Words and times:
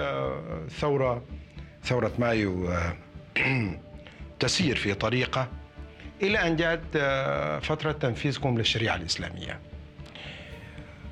آه، 0.00 0.66
ثورة 0.80 1.22
ثورة 1.84 2.12
مايو 2.18 2.72
آه، 2.72 2.96
تسير 4.40 4.76
في 4.76 4.94
طريقة 4.94 5.48
إلى 6.22 6.46
أن 6.46 6.56
جاءت 6.56 6.80
آه، 6.96 7.58
فترة 7.58 7.92
تنفيذكم 7.92 8.58
للشريعة 8.58 8.96
الإسلامية. 8.96 9.60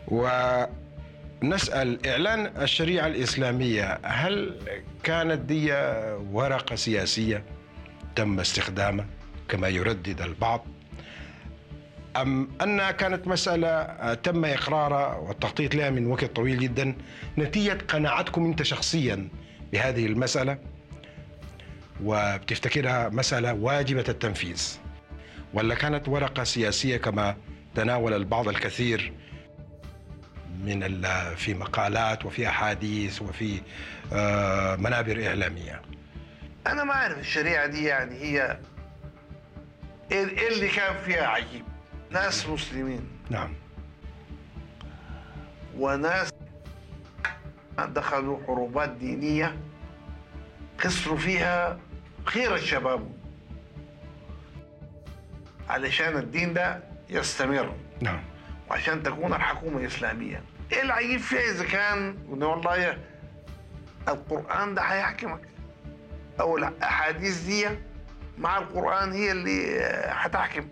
ونسأل 0.09 2.07
إعلان 2.07 2.63
الشريعة 2.63 3.07
الإسلامية 3.07 3.99
هل 4.03 4.57
كانت 5.03 5.41
دي 5.41 5.73
ورقة 6.33 6.77
سياسية؟ 6.77 7.45
تم 8.17 8.41
استخدامها 8.41 9.07
كما 9.49 9.69
يردد 9.69 10.21
البعض. 10.21 10.67
أم 12.23 12.49
أنها 12.63 12.91
كانت 12.91 13.27
مسألة 13.29 13.69
آه، 13.69 14.15
تم 14.15 14.45
إقرارها 14.45 15.17
والتخطيط 15.17 15.75
لها 15.75 15.91
من 15.91 16.07
وقت 16.07 16.25
طويل 16.25 16.59
جدا 16.59 16.95
نتيجة 17.39 17.79
قناعتكم 17.89 18.45
أنت 18.45 18.63
شخصيا 18.63 19.29
بهذه 19.73 20.07
المسألة 20.07 20.59
وبتفتكرها 22.05 23.09
مسألة 23.09 23.53
واجبة 23.53 24.05
التنفيذ 24.09 24.79
ولا 25.55 25.75
كانت 25.75 26.09
ورقة 26.09 26.45
سياسية 26.45 26.97
كما 26.97 27.37
تناول 27.75 28.15
البعض 28.15 28.49
الكثير 28.49 29.13
من 30.65 30.83
ال- 30.83 31.37
في 31.37 31.55
مقالات 31.55 32.25
وفي 32.25 32.49
أحاديث 32.49 33.23
وفي 33.23 33.61
آه، 34.13 34.77
منابر 34.77 35.27
إعلامية؟ 35.27 35.83
أنا 36.67 36.85
ما 36.85 36.93
أعرف 36.93 37.19
الشريعة 37.19 37.67
دي 37.67 37.85
يعني 37.85 38.15
هي 38.17 38.59
إيه 40.13 40.29
إيه 40.29 40.49
اللي 40.55 40.69
كان 40.69 40.95
فيها 41.07 41.27
عجيب؟ 41.27 41.65
ناس 42.11 42.49
مسلمين. 42.49 43.09
نعم. 43.31 43.53
وناس 45.79 46.31
دخلوا 47.79 48.39
حروبات 48.47 48.91
دينية 48.91 49.57
خسروا 50.79 51.17
فيها 51.17 51.79
خير 52.25 52.55
الشباب. 52.55 53.13
علشان 55.69 56.17
الدين 56.17 56.55
ده 56.55 56.83
يستمر. 57.11 57.75
نعم. 58.01 58.21
وعشان 58.71 59.03
تكون 59.03 59.33
الحكومة 59.33 59.87
إسلامية 59.87 60.43
إيه 60.73 60.83
العجيب 60.83 61.21
فيها 61.21 61.41
إذا 61.51 61.65
كان؟ 61.65 62.17
والله 62.29 62.99
القرآن 64.09 64.75
ده 64.75 64.83
هيحكمك. 64.83 65.41
أو 66.41 66.59
الأحاديث 66.59 67.41
دي 67.45 67.69
مع 68.39 68.59
القرآن 68.59 69.13
هي 69.13 69.33
اللي 69.33 69.81
هتحكم. 70.09 70.69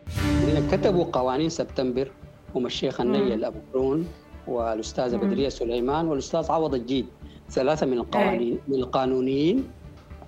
اللي 0.48 0.76
كتبوا 0.76 1.04
قوانين 1.04 1.48
سبتمبر 1.48 2.10
هم 2.54 2.66
الشيخ 2.66 3.00
النيل 3.00 3.44
ابو 3.44 3.58
قرون 3.72 4.06
والاستاذه 4.46 5.16
بدرية 5.16 5.48
سليمان 5.48 6.08
والأستاذ 6.08 6.52
عوض 6.52 6.74
الجيد 6.74 7.06
ثلاثة 7.50 7.86
من 7.86 7.92
القوانين 7.92 8.58
من 8.68 8.74
القانونيين 8.74 9.64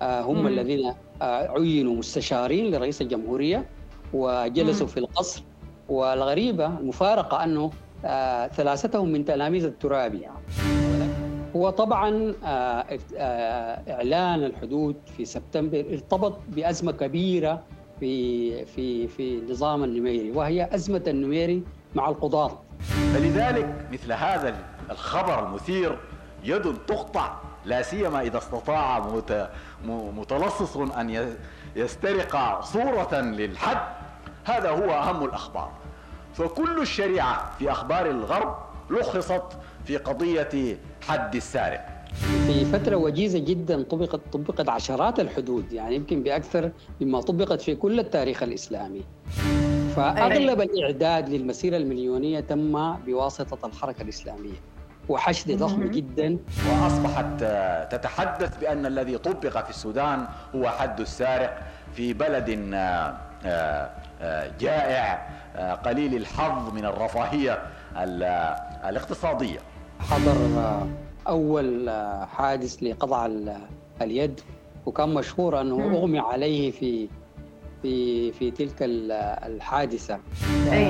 آه، 0.01 0.21
هم 0.21 0.39
مم. 0.39 0.47
الذين 0.47 0.93
آه، 1.21 1.47
عينوا 1.47 1.95
مستشارين 1.95 2.71
لرئيس 2.75 3.01
الجمهورية 3.01 3.65
وجلسوا 4.13 4.85
مم. 4.87 4.91
في 4.91 4.97
القصر 4.99 5.43
والغريبة 5.89 6.65
المفارقة 6.65 7.43
أنه 7.43 7.71
آه، 8.05 8.47
ثلاثتهم 8.47 9.09
من 9.09 9.25
تلاميذ 9.25 9.65
الترابي 9.65 10.19
يعني. 10.19 10.39
هو 11.55 11.69
طبعا 11.69 12.33
إعلان 13.89 14.43
الحدود 14.43 14.95
في 15.17 15.25
سبتمبر 15.25 15.85
ارتبط 15.91 16.37
بأزمة 16.49 16.91
كبيرة 16.91 17.63
في 17.99 18.65
في 18.65 19.07
في 19.07 19.41
نظام 19.49 19.83
النميري 19.83 20.31
وهي 20.31 20.69
أزمة 20.75 21.03
النميري 21.07 21.63
مع 21.95 22.09
القضاة. 22.09 22.59
فلذلك 23.13 23.87
مثل 23.91 24.11
هذا 24.11 24.55
الخبر 24.91 25.47
المثير 25.47 25.97
يد 26.43 26.75
تقطع 26.87 27.33
لا 27.65 27.81
سيما 27.81 28.21
إذا 28.21 28.37
استطاع 28.37 28.99
متلصص 29.85 30.77
أن 30.77 31.09
ي- 31.09 31.35
يسترق 31.75 32.61
صورة 32.61 33.15
للحد. 33.21 33.81
هذا 34.45 34.69
هو 34.69 34.89
أهم 34.91 35.25
الأخبار. 35.25 35.71
فكل 36.33 36.81
الشريعة 36.81 37.51
في 37.59 37.71
أخبار 37.71 38.05
الغرب 38.09 38.55
لخصت 38.89 39.43
في 39.85 39.97
قضية 39.97 40.77
حد 41.07 41.35
السارق. 41.35 41.85
في 42.47 42.65
فترة 42.65 42.95
وجيزة 42.95 43.39
جدا 43.39 43.83
طبقت 43.83 44.19
طبقت 44.33 44.69
عشرات 44.69 45.19
الحدود 45.19 45.71
يعني 45.73 45.95
يمكن 45.95 46.23
بأكثر 46.23 46.71
مما 47.01 47.21
طبقت 47.21 47.61
في 47.61 47.75
كل 47.75 47.99
التاريخ 47.99 48.43
الإسلامي. 48.43 49.01
فأغلب 49.95 50.61
الإعداد 50.61 51.29
للمسيرة 51.29 51.77
المليونية 51.77 52.39
تم 52.39 52.93
بواسطة 52.93 53.67
الحركة 53.67 54.01
الإسلامية 54.01 54.53
وحشد 55.09 55.57
ضخم. 55.57 55.83
جدا. 55.91 56.37
وأصبحت 56.71 57.25
آه، 57.43 57.83
تتحدث 57.83 58.57
بأن 58.57 58.85
الذي 58.85 59.17
طبق 59.17 59.63
في 59.63 59.69
السودان 59.69 60.25
هو 60.55 60.69
حد 60.69 60.99
السارق 60.99 61.57
في 61.93 62.13
بلد 62.13 62.69
آه، 62.73 63.17
آه، 63.45 64.51
جائع 64.59 65.29
قليل 65.85 66.15
الحظ 66.15 66.73
من 66.73 66.85
الرفاهية 66.85 67.59
ال- 67.97 68.23
آه، 68.23 68.89
الاقتصادية. 68.89 69.59
حضر 69.99 70.35
أول 71.29 71.89
حادث 72.37 72.83
لقطع 72.83 73.25
ال- 73.25 73.57
اليد 74.01 74.39
وكان 74.85 75.09
مشهور 75.13 75.61
أنه 75.61 75.77
مم. 75.77 75.95
أغمي 75.95 76.19
عليه 76.19 76.71
في 76.71 77.07
في 77.81 78.31
في 78.31 78.51
تلك 78.51 78.75
ال- 78.83 79.11
الحادثة 79.53 80.19
أي. 80.71 80.85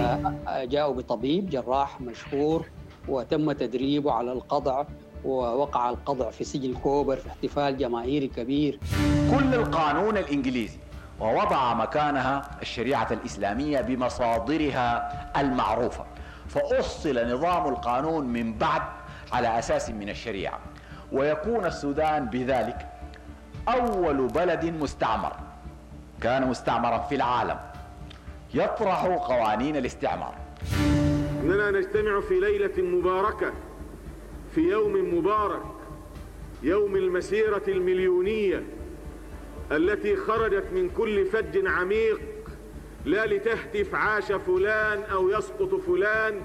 آه، 0.47 0.63
جاءوا 0.65 0.93
بطبيب 0.93 1.49
جراح 1.49 2.01
مشهور 2.01 2.65
وتم 3.07 3.51
تدريبه 3.51 4.11
على 4.11 4.31
القضع 4.31 4.85
ووقع 5.25 5.89
القضع 5.89 6.29
في 6.29 6.43
سجن 6.43 6.73
كوبر 6.73 7.15
في 7.15 7.27
احتفال 7.29 7.77
جماهيري 7.77 8.27
كبير 8.27 8.79
كل 9.31 9.53
القانون 9.55 10.17
الإنجليزي 10.17 10.77
ووضع 11.19 11.73
مكانها 11.73 12.41
الشريعة 12.61 13.07
الإسلامية 13.13 13.81
بمصادرها 13.81 15.11
المعروفة 15.41 16.05
فأصل 16.47 17.33
نظام 17.33 17.67
القانون 17.67 18.25
من 18.25 18.53
بعد 18.57 18.81
على 19.31 19.59
أساس 19.59 19.89
من 19.89 20.09
الشريعة. 20.09 20.59
ويكون 21.11 21.65
السودان 21.65 22.25
بذلك 22.25 22.87
أول 23.67 24.27
بلد 24.27 24.65
مستعمر 24.65 25.33
كان 26.21 26.47
مستعمرا 26.47 26.97
في 26.97 27.15
العالم. 27.15 27.59
يطرح 28.53 29.05
قوانين 29.05 29.75
الاستعمار. 29.75 30.35
إننا 31.43 31.71
نجتمع 31.71 32.21
في 32.21 32.39
ليلة 32.39 32.81
مباركة 32.81 33.53
في 34.55 34.61
يوم 34.61 35.17
مبارك 35.17 35.61
يوم 36.63 36.95
المسيرة 36.95 37.61
المليونية 37.67 38.63
التي 39.71 40.15
خرجت 40.15 40.65
من 40.73 40.89
كل 40.89 41.25
فج 41.25 41.67
عميق 41.67 42.21
لا 43.05 43.25
لتهتف 43.25 43.95
عاش 43.95 44.31
فلان 44.31 45.03
أو 45.03 45.29
يسقط 45.29 45.75
فلان 45.75 46.41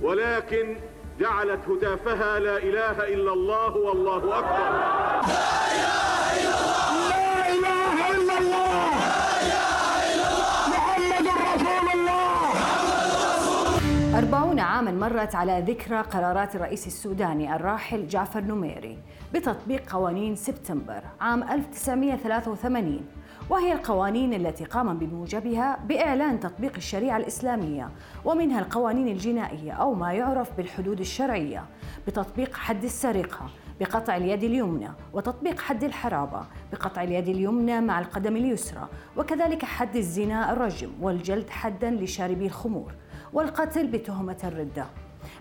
ولكن 0.00 0.76
جعلت 1.20 1.60
هتافها 1.68 2.38
لا 2.38 2.56
إله 2.56 3.14
إلا 3.14 3.32
الله 3.32 3.76
والله 3.76 4.38
أكبر. 4.38 5.84
أربعون 14.14 14.60
عاما 14.60 14.90
مرت 14.90 15.34
على 15.34 15.64
ذكرى 15.68 16.00
قرارات 16.00 16.56
الرئيس 16.56 16.86
السوداني 16.86 17.56
الراحل 17.56 18.08
جعفر 18.08 18.40
نميري 18.40 18.98
بتطبيق 19.34 19.92
قوانين 19.92 20.36
سبتمبر 20.36 21.02
عام 21.20 21.42
1983 21.42 23.06
وهي 23.50 23.72
القوانين 23.72 24.34
التي 24.34 24.64
قام 24.64 24.98
بموجبها 24.98 25.78
بإعلان 25.88 26.40
تطبيق 26.40 26.72
الشريعة 26.76 27.16
الإسلامية 27.16 27.88
ومنها 28.24 28.60
القوانين 28.60 29.08
الجنائية 29.08 29.72
أو 29.72 29.94
ما 29.94 30.12
يعرف 30.12 30.56
بالحدود 30.56 31.00
الشرعية 31.00 31.64
بتطبيق 32.06 32.56
حد 32.56 32.84
السرقة 32.84 33.50
بقطع 33.80 34.16
اليد 34.16 34.44
اليمنى 34.44 34.88
وتطبيق 35.12 35.60
حد 35.60 35.84
الحرابة 35.84 36.46
بقطع 36.72 37.02
اليد 37.02 37.28
اليمنى 37.28 37.80
مع 37.80 37.98
القدم 37.98 38.36
اليسرى 38.36 38.88
وكذلك 39.16 39.64
حد 39.64 39.96
الزنا 39.96 40.52
الرجم 40.52 40.90
والجلد 41.00 41.50
حدا 41.50 41.90
لشاربي 41.90 42.46
الخمور 42.46 42.92
والقتل 43.32 43.86
بتهمة 43.86 44.36
الردة. 44.44 44.86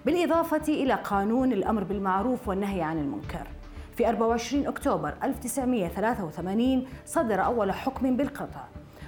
بالإضافة 0.05 0.73
إلى 0.73 0.93
قانون 0.93 1.53
الأمر 1.53 1.83
بالمعروف 1.83 2.47
والنهي 2.47 2.81
عن 2.81 2.97
المنكر. 2.97 3.47
في 3.95 4.09
24 4.09 4.67
أكتوبر 4.67 5.13
1983 5.23 6.85
صدر 7.05 7.45
أول 7.45 7.71
حكم 7.71 8.17
بالقطع. 8.17 8.61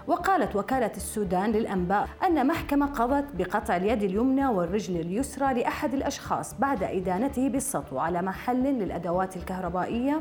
وقالت 0.07 0.55
وكالة 0.55 0.91
السودان 0.97 1.51
للأنباء 1.51 2.09
أن 2.27 2.47
محكمة 2.47 2.85
قضت 2.85 3.25
بقطع 3.33 3.75
اليد 3.75 4.03
اليمنى 4.03 4.47
والرجل 4.47 4.99
اليسرى 4.99 5.53
لأحد 5.53 5.93
الأشخاص 5.93 6.53
بعد 6.59 6.83
إدانته 6.83 7.49
بالسطو 7.49 7.99
على 7.99 8.21
محل 8.21 8.63
للأدوات 8.63 9.37
الكهربائية 9.37 10.19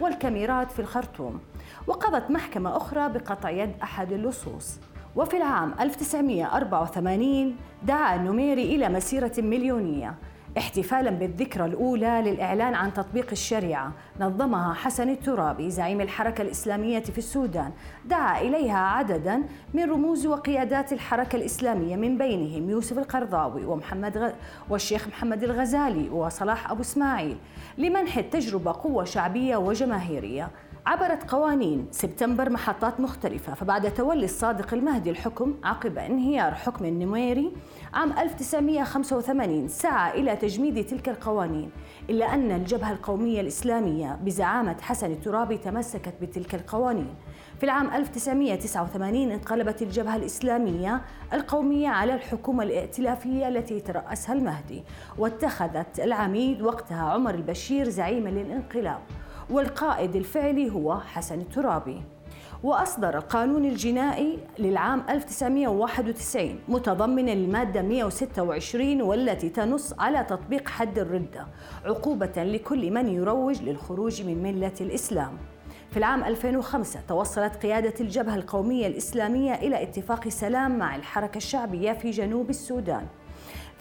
والكاميرات 0.00 0.70
في 0.70 0.78
الخرطوم. 0.78 1.40
وقضت 1.86 2.30
محكمة 2.30 2.76
أخرى 2.76 3.08
بقطع 3.08 3.50
يد 3.50 3.72
أحد 3.82 4.12
اللصوص. 4.12 4.78
وفي 5.16 5.36
العام 5.36 5.74
1984 5.80 7.56
دعا 7.82 8.14
النميري 8.16 8.76
إلى 8.76 8.88
مسيرة 8.88 9.32
مليونية. 9.38 10.14
احتفالا 10.58 11.10
بالذكرى 11.10 11.64
الأولى 11.64 12.22
للإعلان 12.26 12.74
عن 12.74 12.94
تطبيق 12.94 13.26
الشريعة. 13.32 13.92
نظمها 14.20 14.74
حسن 14.74 15.08
الترابي 15.08 15.70
زعيم 15.70 16.00
الحركة 16.00 16.42
الإسلامية 16.42 17.00
في 17.00 17.18
السودان. 17.18 17.72
دعا 18.04 18.40
إليها 18.40 18.78
عددا 18.78 19.42
من 19.74 19.90
رموز 19.90 20.26
وقيادات 20.26 20.92
الحركة 20.92 21.36
الإسلامية 21.36 21.96
من 21.96 22.18
بينهم 22.18 22.70
يوسف 22.70 22.98
القرضاوي 22.98 23.64
ومحمد 23.64 24.18
غ... 24.18 24.30
والشيخ 24.70 25.08
محمد 25.08 25.42
الغزالي 25.42 26.08
وصلاح 26.08 26.70
أبو 26.70 26.80
إسماعيل 26.80 27.36
لمنح 27.78 28.16
التجربة 28.16 28.72
قوة 28.72 29.04
شعبية 29.04 29.56
وجماهيرية. 29.56 30.50
عبرت 30.86 31.30
قوانين 31.30 31.86
سبتمبر 31.90 32.50
محطات 32.50 33.00
مختلفة 33.00 33.54
فبعد 33.54 33.94
تولي 33.94 34.24
الصادق 34.24 34.74
المهدي 34.74 35.10
الحكم 35.10 35.54
عقب 35.64 35.98
انهيار 35.98 36.54
حكم 36.54 36.84
النميري 36.84 37.52
عام 37.94 38.12
1985 38.12 39.68
سعى 39.68 40.20
إلى 40.20 40.36
تجميد 40.36 40.86
تلك 40.86 41.08
القوانين 41.08 41.70
إلا 42.10 42.34
أن 42.34 42.50
الجبهة 42.50 42.92
القومية 42.92 43.40
الإسلامية 43.40 44.18
بزعامة 44.24 44.76
حسن 44.80 45.10
الترابي 45.12 45.58
تمسكت 45.58 46.14
بتلك 46.22 46.54
القوانين. 46.54 47.14
في 47.58 47.64
العام 47.64 47.90
1989 47.94 49.30
انقلبت 49.30 49.82
الجبهة 49.82 50.16
الإسلامية 50.16 51.00
القومية 51.32 51.88
على 51.88 52.14
الحكومة 52.14 52.62
الائتلافية 52.62 53.48
التي 53.48 53.80
ترأسها 53.80 54.34
المهدي 54.34 54.82
واتخذت 55.18 56.00
العميد 56.00 56.62
وقتها 56.62 57.02
عمر 57.02 57.34
البشير 57.34 57.88
زعيما 57.88 58.28
للانقلاب. 58.28 59.00
والقائد 59.50 60.16
الفعلي 60.16 60.70
هو 60.70 61.00
حسن 61.00 61.40
الترابي. 61.40 62.02
وأصدر 62.62 63.16
القانون 63.18 63.64
الجنائي 63.64 64.38
للعام 64.58 65.02
1991 65.10 66.58
متضمنا 66.68 67.32
المادة 67.32 67.82
126 67.82 69.02
والتي 69.02 69.48
تنص 69.48 69.94
على 69.98 70.24
تطبيق 70.24 70.68
حد 70.68 70.98
الردة 70.98 71.46
عقوبة 71.84 72.32
لكل 72.36 72.90
من 72.90 73.08
يروج 73.08 73.62
للخروج 73.62 74.22
من 74.22 74.42
ملة 74.42 74.74
الإسلام. 74.80 75.32
في 75.90 75.96
العام 75.96 76.24
2005 76.24 77.00
توصلت 77.08 77.56
قيادة 77.56 77.94
الجبهة 78.00 78.34
القومية 78.34 78.86
الإسلامية 78.86 79.54
إلى 79.54 79.82
اتفاق 79.82 80.28
سلام 80.28 80.78
مع 80.78 80.96
الحركة 80.96 81.36
الشعبية 81.36 81.92
في 81.92 82.10
جنوب 82.10 82.50
السودان. 82.50 83.06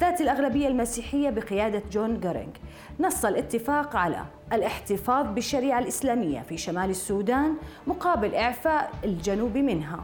ذات 0.01 0.21
الأغلبية 0.21 0.67
المسيحية 0.67 1.29
بقيادة 1.29 1.83
جون 1.91 2.19
جارينغ 2.19 2.51
نص 3.01 3.25
الاتفاق 3.25 3.95
على 3.95 4.25
الاحتفاظ 4.53 5.25
بالشريعة 5.27 5.79
الإسلامية 5.79 6.41
في 6.41 6.57
شمال 6.57 6.89
السودان 6.89 7.55
مقابل 7.87 8.35
إعفاء 8.35 8.91
الجنوب 9.03 9.57
منها. 9.57 10.03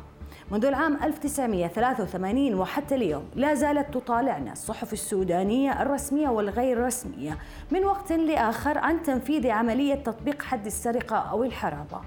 منذ 0.52 0.66
العام 0.66 1.04
1983 1.04 2.54
وحتى 2.54 2.96
اليوم 2.96 3.24
لا 3.36 3.54
زالت 3.54 3.94
تطالعنا 3.94 4.52
الصحف 4.52 4.94
السودانية 4.94 5.82
الرسمية 5.82 6.30
والغير 6.30 6.86
رسمية 6.86 7.38
من 7.72 7.86
وقت 7.86 8.12
لآخر 8.12 8.78
عن 8.78 9.04
تنفيذ 9.04 9.50
عملية 9.50 9.96
تطبيق 9.96 10.42
حد 10.42 10.66
السرقة 10.66 11.16
أو 11.16 11.44
الحرابة. 11.44 12.02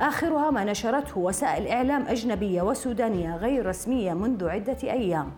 آخرها 0.00 0.50
ما 0.50 0.64
نشرته 0.64 1.18
وسائل 1.18 1.66
إعلام 1.66 2.06
أجنبية 2.06 2.62
وسودانية 2.62 3.36
غير 3.36 3.66
رسمية 3.66 4.12
منذ 4.12 4.48
عدة 4.48 4.78
أيام. 4.82 5.30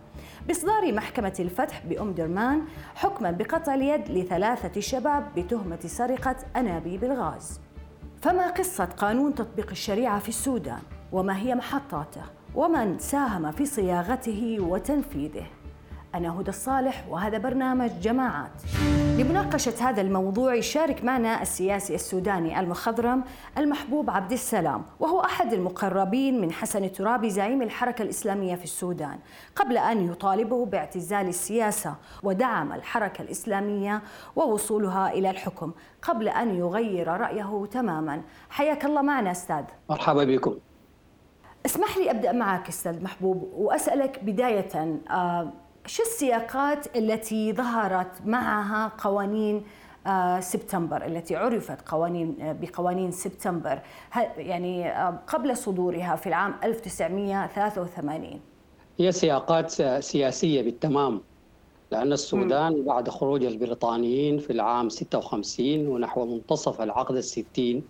بإصدار 0.47 0.93
محكمة 0.93 1.33
الفتح 1.39 1.85
بأم 1.85 2.11
درمان 2.11 2.61
حكما 2.95 3.31
بقطع 3.31 3.73
اليد 3.73 4.09
لثلاثة 4.11 4.81
شباب 4.81 5.27
بتهمة 5.35 5.79
سرقة 5.85 6.35
أنابيب 6.55 7.03
الغاز. 7.03 7.59
فما 8.21 8.47
قصة 8.47 8.85
قانون 8.85 9.35
تطبيق 9.35 9.69
الشريعة 9.71 10.19
في 10.19 10.29
السودان؟ 10.29 10.81
وما 11.11 11.37
هي 11.37 11.55
محطاته؟ 11.55 12.23
ومن 12.55 12.99
ساهم 12.99 13.51
في 13.51 13.65
صياغته 13.65 14.57
وتنفيذه؟ 14.59 15.45
أنا 16.15 16.39
هدى 16.39 16.49
الصالح 16.49 17.05
وهذا 17.09 17.37
برنامج 17.37 17.91
جماعات. 18.01 18.51
لمناقشة 19.17 19.89
هذا 19.89 20.01
الموضوع 20.01 20.55
يشارك 20.55 21.03
معنا 21.03 21.41
السياسي 21.41 21.95
السوداني 21.95 22.59
المخضرم 22.59 23.23
المحبوب 23.57 24.09
عبد 24.09 24.31
السلام 24.31 24.83
وهو 24.99 25.21
أحد 25.21 25.53
المقربين 25.53 26.41
من 26.41 26.51
حسن 26.51 26.83
الترابي 26.83 27.29
زعيم 27.29 27.61
الحركة 27.61 28.01
الإسلامية 28.01 28.55
في 28.55 28.63
السودان 28.63 29.19
قبل 29.55 29.77
أن 29.77 30.11
يطالبه 30.11 30.65
باعتزال 30.65 31.27
السياسة 31.27 31.95
ودعم 32.23 32.73
الحركة 32.73 33.21
الإسلامية 33.21 34.01
ووصولها 34.35 35.11
إلى 35.13 35.29
الحكم 35.29 35.71
قبل 36.01 36.27
أن 36.29 36.55
يغير 36.55 37.07
رأيه 37.07 37.65
تماما. 37.71 38.21
حياك 38.49 38.85
الله 38.85 39.01
معنا 39.01 39.31
أستاذ. 39.31 39.63
مرحبا 39.89 40.23
بكم. 40.23 40.55
اسمح 41.65 41.97
لي 41.97 42.11
أبدأ 42.11 42.31
معك 42.31 42.67
أستاذ 42.67 43.03
محبوب 43.03 43.49
وأسألك 43.55 44.19
بداية 44.23 44.99
آه 45.09 45.51
شو 45.85 46.03
السياقات 46.03 46.97
التي 46.97 47.53
ظهرت 47.53 48.11
معها 48.25 48.91
قوانين 48.97 49.63
آه، 50.07 50.39
سبتمبر 50.39 51.05
التي 51.05 51.35
عرفت 51.35 51.89
قوانين 51.89 52.41
آه، 52.41 52.53
بقوانين 52.53 53.11
سبتمبر؟ 53.11 53.79
يعني 54.37 54.89
آه، 54.89 55.19
قبل 55.27 55.57
صدورها 55.57 56.15
في 56.15 56.27
العام 56.27 56.55
1983 56.63 58.39
هي 58.99 59.11
سياقات 59.11 59.71
سياسية 60.03 60.61
بالتمام 60.61 61.21
لأن 61.91 62.13
السودان 62.13 62.85
بعد 62.85 63.09
خروج 63.09 63.43
البريطانيين 63.43 64.39
في 64.39 64.53
العام 64.53 64.89
56 64.89 65.87
ونحو 65.87 66.25
منتصف 66.25 66.81
العقد 66.81 67.15
الستين 67.15 67.83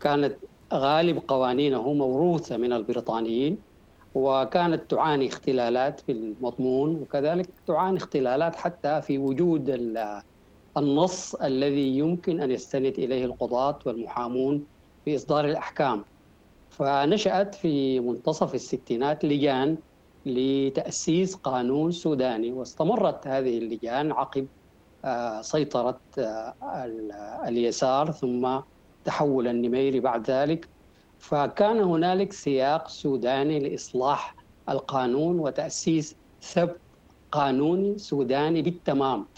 كانت 0.00 0.36
غالب 0.72 1.22
قوانينه 1.28 1.92
موروثة 1.92 2.56
من 2.56 2.72
البريطانيين 2.72 3.58
وكانت 4.14 4.90
تعاني 4.90 5.28
اختلالات 5.28 6.00
في 6.00 6.12
المضمون 6.12 6.94
وكذلك 6.94 7.48
تعاني 7.66 7.96
اختلالات 7.96 8.56
حتى 8.56 9.02
في 9.02 9.18
وجود 9.18 9.70
النص 10.76 11.34
الذي 11.34 11.98
يمكن 11.98 12.40
أن 12.40 12.50
يستند 12.50 12.98
إليه 12.98 13.24
القضاة 13.24 13.78
والمحامون 13.86 14.66
في 15.04 15.16
إصدار 15.16 15.44
الأحكام. 15.44 16.04
فنشأت 16.70 17.54
في 17.54 18.00
منتصف 18.00 18.54
الستينات 18.54 19.24
لجان 19.24 19.78
لتأسيس 20.26 21.34
قانون 21.34 21.90
سوداني 21.90 22.52
واستمرت 22.52 23.26
هذه 23.26 23.58
اللجان 23.58 24.12
عقب 24.12 24.48
آه، 25.04 25.42
سيطرة 25.42 26.00
آه، 26.18 26.54
اليسار 27.48 28.10
ثم 28.10 28.60
تحول 29.04 29.48
النميري 29.48 30.00
بعد 30.00 30.30
ذلك 30.30 30.68
فكان 31.22 31.80
هنالك 31.80 32.32
سياق 32.32 32.88
سوداني 32.88 33.58
لإصلاح 33.58 34.36
القانون 34.68 35.38
وتأسيس 35.38 36.16
ثبت 36.42 36.80
قانوني 37.32 37.98
سوداني 37.98 38.62
بالتمام 38.62 39.28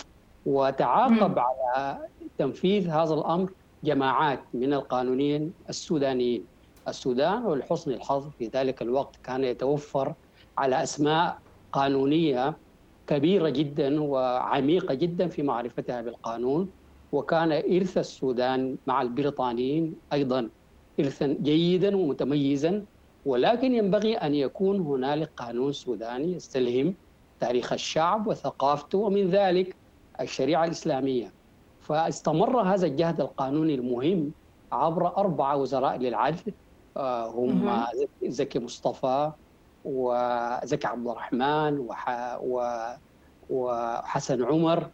وتعاقب 0.44 1.38
على 1.38 1.98
تنفيذ 2.38 2.88
هذا 2.88 3.14
الأمر 3.14 3.52
جماعات 3.84 4.44
من 4.54 4.72
القانونيين 4.74 5.54
السودانيين. 5.68 6.46
السودان 6.88 7.44
ولحسن 7.44 7.90
الحظ 7.90 8.30
في 8.30 8.50
ذلك 8.54 8.82
الوقت 8.82 9.16
كان 9.22 9.44
يتوفر 9.44 10.14
على 10.58 10.82
أسماء 10.82 11.38
قانونية 11.72 12.58
كبيرة 13.06 13.48
جدا 13.48 14.02
وعميقة 14.02 14.94
جدا 14.94 15.28
في 15.28 15.42
معرفتها 15.42 16.00
بالقانون 16.02 16.70
وكان 17.12 17.52
إرث 17.52 17.98
السودان 17.98 18.78
مع 18.86 19.02
البريطانيين 19.02 19.94
أيضا. 20.12 20.50
إرثا 21.00 21.26
جيدا 21.26 21.96
ومتميزا 21.96 22.84
ولكن 23.26 23.74
ينبغي 23.74 24.16
أن 24.16 24.34
يكون 24.34 24.80
هنالك 24.80 25.30
قانون 25.36 25.72
سوداني 25.72 26.32
يستلهم 26.32 26.94
تاريخ 27.40 27.72
الشعب 27.72 28.26
وثقافته 28.26 28.98
ومن 28.98 29.30
ذلك 29.30 29.76
الشريعة 30.20 30.64
الإسلامية. 30.64 31.32
فاستمر 31.80 32.60
هذا 32.62 32.86
الجهد 32.86 33.20
القانوني 33.20 33.74
المهم 33.74 34.32
عبر 34.72 35.16
أربعة 35.16 35.56
وزراء 35.56 35.96
للعدل 35.96 36.52
آه، 36.96 37.30
هم 37.30 37.84
زكي 38.24 38.58
مصطفى 38.58 39.32
وزكي 39.84 40.86
عبد 40.86 41.08
الرحمن 41.08 41.88
وحسن 43.50 44.44
عمر 44.44 44.90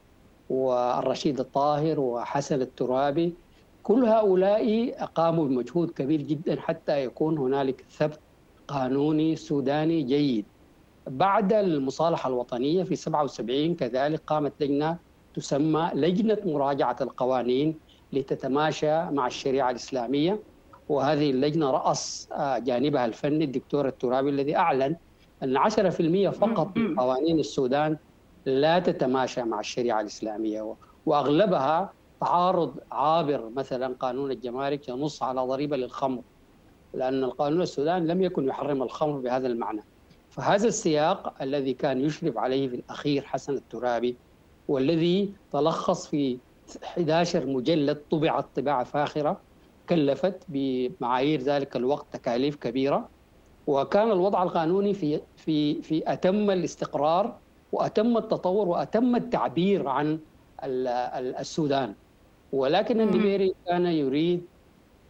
والرشيد 0.48 1.40
الطاهر 1.40 2.00
وحسن 2.00 2.60
الترابي. 2.62 3.34
كل 3.82 4.04
هؤلاء 4.04 4.92
قاموا 5.14 5.44
بمجهود 5.44 5.90
كبير 5.90 6.22
جدا 6.22 6.60
حتى 6.60 7.04
يكون 7.04 7.38
هنالك 7.38 7.84
ثبت 7.90 8.20
قانوني 8.68 9.36
سوداني 9.36 10.02
جيد. 10.02 10.44
بعد 11.06 11.52
المصالحة 11.52 12.28
الوطنية 12.28 12.82
في 12.84 12.96
77 12.96 13.74
كذلك 13.74 14.20
قامت 14.26 14.52
لجنة 14.60 14.98
تسمى 15.34 15.90
لجنة 15.94 16.38
مراجعة 16.44 16.96
القوانين 17.00 17.74
لتتماشى 18.12 19.04
مع 19.04 19.26
الشريعة 19.26 19.70
الإسلامية 19.70 20.40
وهذه 20.88 21.30
اللجنة 21.30 21.70
رأس 21.70 22.28
آه، 22.32 22.58
جانبها 22.58 23.06
الفني 23.06 23.44
الدكتور 23.44 23.88
الترابي 23.88 24.30
الذي 24.30 24.56
أعلن 24.56 24.96
أن 25.42 25.56
10% 25.58 26.30
فقط 26.30 26.76
من 26.76 27.00
قوانين 27.00 27.38
السودان 27.38 27.96
لا 28.46 28.78
تتماشى 28.78 29.42
مع 29.42 29.60
الشريعة 29.60 30.00
الإسلامية 30.00 30.74
وأغلبها 31.06 31.92
تعارض 32.20 32.74
عابر 32.92 33.48
مثلا 33.48 33.94
قانون 34.00 34.30
الجمارك 34.30 34.88
ينص 34.88 35.22
على 35.22 35.40
ضريبة 35.40 35.76
للخمر 35.76 36.22
لأن 36.94 37.24
القانون 37.24 37.62
السوداني 37.62 38.06
لم 38.06 38.22
يكن 38.22 38.48
يحرم 38.48 38.82
الخمر 38.82 39.18
بهذا 39.18 39.46
المعنى. 39.46 39.82
فهذا 40.30 40.68
السياق 40.68 41.42
الذي 41.42 41.74
كان 41.74 42.00
يشرف 42.00 42.38
عليه 42.38 42.68
في 42.68 42.74
الأخير 42.76 43.22
حسن 43.22 43.54
الترابي 43.54 44.16
والذي 44.68 45.32
تلخص 45.52 46.06
في 46.06 46.38
11 46.84 47.46
مجلد 47.46 47.96
طبعت 48.10 48.46
طباعة 48.56 48.84
فاخرة 48.84 49.40
كلفت 49.88 50.42
بمعايير 50.48 51.40
ذلك 51.40 51.76
الوقت 51.76 52.06
تكاليف 52.12 52.56
كبيرة. 52.56 53.08
وكان 53.66 54.10
الوضع 54.10 54.42
القانوني 54.42 54.94
في 54.94 55.20
في 55.36 55.82
في 55.82 56.12
أتم 56.12 56.50
الاستقرار 56.50 57.38
وأتم 57.72 58.16
التطور 58.16 58.68
وأتم 58.68 59.16
التعبير 59.16 59.88
عن 59.88 60.18
السودان. 60.64 61.94
ولكن 62.52 63.00
النميري 63.00 63.54
كان 63.66 63.86
يريد 63.86 64.46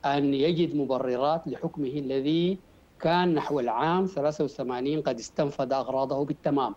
أن 0.05 0.35
يجد 0.35 0.77
مبررات 0.77 1.43
لحكمه 1.47 1.89
الذي 1.89 2.59
كان 3.01 3.35
نحو 3.35 3.61
العام 3.61 4.07
83 4.07 5.03
قد 5.03 5.19
استنفذ 5.19 5.73
أغراضه 5.73 6.25
بالتمام. 6.25 6.75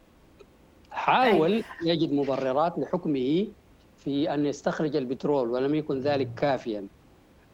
حاول 0.91 1.63
يجد 1.85 2.13
مبررات 2.13 2.79
لحكمه 2.79 3.47
في 3.95 4.33
أن 4.33 4.45
يستخرج 4.45 4.95
البترول 4.95 5.49
ولم 5.49 5.75
يكن 5.75 5.99
ذلك 5.99 6.33
كافيا. 6.33 6.87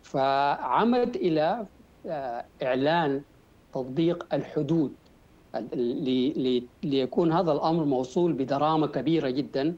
فعمد 0.02 1.16
إلى 1.16 1.68
آه، 2.06 2.46
إعلان 2.64 3.24
تطبيق 3.74 4.34
الحدود 4.34 4.96
ليكون 6.84 7.32
هذا 7.32 7.52
الأمر 7.52 7.86
موصول 7.86 8.34
بدرامة 8.34 8.88
كبيرة 8.88 9.30
جدا. 9.30 9.76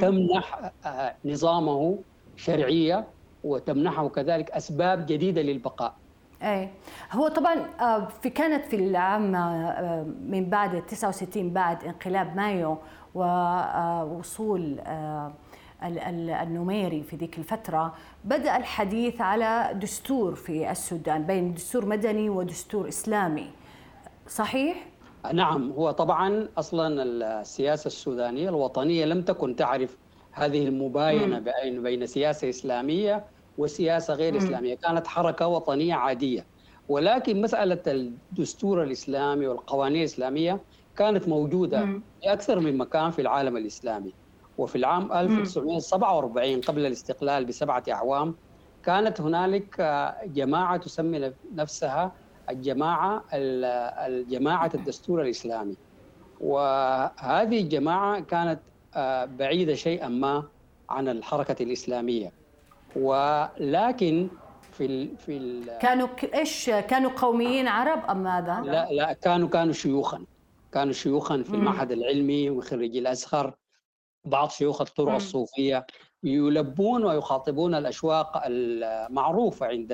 تمنح 0.00 0.70
آه، 0.86 1.14
نظامه 1.24 1.98
شرعية 2.36 3.06
وتمنحه 3.44 4.08
كذلك 4.08 4.50
أسباب 4.50 5.06
جديدة 5.06 5.42
للبقاء. 5.42 5.94
أي. 6.42 6.68
هو 7.12 7.28
طبعا 7.28 7.54
في 8.22 8.30
كانت 8.30 8.64
في 8.64 8.76
العام 8.76 9.22
من 10.30 10.50
بعد 10.50 10.86
69 10.86 11.50
بعد 11.52 11.84
انقلاب 11.84 12.36
مايو 12.36 12.78
ووصول 13.14 14.80
النميري 15.82 17.02
في 17.02 17.16
ذيك 17.16 17.38
الفترة 17.38 17.94
بدأ 18.24 18.56
الحديث 18.56 19.20
على 19.20 19.70
دستور 19.74 20.34
في 20.34 20.70
السودان 20.70 21.22
بين 21.22 21.54
دستور 21.54 21.86
مدني 21.86 22.30
ودستور 22.30 22.88
إسلامي. 22.88 23.50
صحيح؟ 24.28 24.76
نعم 25.32 25.72
هو 25.72 25.90
طبعا 25.90 26.48
أصلا 26.58 27.02
السياسة 27.40 27.86
السودانية 27.86 28.48
الوطنية 28.48 29.04
لم 29.04 29.22
تكن 29.22 29.56
تعرف 29.56 29.98
هذه 30.34 30.68
المباينة 30.68 31.38
بين 31.38 31.82
بين 31.82 32.06
سياسة 32.06 32.48
إسلامية 32.48 33.26
وسياسة 33.56 34.14
غير 34.14 34.32
مم. 34.32 34.38
إسلامية 34.38 34.74
كانت 34.76 35.06
حركة 35.06 35.46
وطنية 35.46 35.94
عادية. 35.94 36.46
ولكن 36.88 37.40
مسألة 37.40 37.82
الدستور 37.86 38.82
الإسلامي 38.82 39.46
والقوانين 39.46 40.00
الإسلامية 40.00 40.64
كانت 40.96 41.28
موجودة 41.28 41.86
في 42.20 42.32
أكثر 42.32 42.60
من 42.60 42.76
مكان 42.78 43.10
في 43.10 43.22
العالم 43.22 43.56
الإسلامي. 43.56 44.16
وفي 44.56 44.76
العام 44.76 45.12
1947 45.12 46.60
قبل 46.60 46.86
الاستقلال 46.86 47.44
بسبعة 47.44 47.82
أعوام 47.90 48.38
كانت 48.82 49.20
هنالك 49.20 49.80
آه، 49.80 50.16
جماعة 50.24 50.76
تسمي 50.76 51.32
نفسها 51.52 52.16
الجماعة 52.50 53.24
الجماعة 53.32 54.70
الدستور 54.74 55.22
الإسلامي. 55.22 55.76
وهذه 56.40 57.60
الجماعة 57.60 58.20
كانت 58.20 58.60
آه، 58.94 59.24
بعيدة 59.24 59.74
شيئا 59.74 60.08
ما 60.08 60.44
عن 60.90 61.08
الحركة 61.08 61.62
الإسلامية. 61.62 62.32
ولكن 62.96 64.28
في 64.72 64.86
ال 64.86 65.16
في 65.16 65.36
ال 65.36 65.78
كانوا 65.78 66.08
إيش؟ 66.34 66.70
كانوا 66.70 67.10
قوميين 67.10 67.68
عرب 67.68 68.10
أم 68.10 68.22
ماذا؟ 68.22 68.60
لا 68.60 68.88
لا 68.90 69.12
كانوا 69.12 69.48
كانوا 69.48 69.72
شيوخا. 69.72 70.24
كانوا 70.72 70.92
شيوخا 70.92 71.42
في 71.42 71.54
المعهد 71.54 71.92
العلمي 71.92 72.50
وخريجي 72.50 72.98
الأزهر. 72.98 73.54
بعض 74.24 74.50
شيوخ 74.50 74.80
الطرق 74.80 75.14
الصوفية 75.14 75.86
يلبون 76.22 77.04
ويخاطبون 77.04 77.74
الأشواق 77.74 78.42
المعروفة 78.46 79.66
عند 79.66 79.92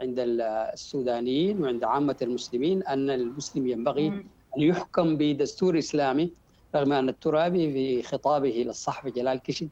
عند 0.00 0.14
السودانيين 0.18 1.62
وعند 1.62 1.84
عامة 1.84 2.16
المسلمين 2.22 2.82
أن 2.82 3.10
المسلم 3.10 3.66
ينبغي 3.66 4.08
أن 4.56 4.62
يحكم 4.62 5.16
بدستور 5.16 5.78
إسلامي 5.78 6.32
رغم 6.74 6.92
أن 6.92 7.08
الترابي 7.08 7.72
في 7.72 8.02
خطابه 8.02 8.64
للصحفي 8.66 9.10
جلال 9.10 9.38
كشد 9.42 9.68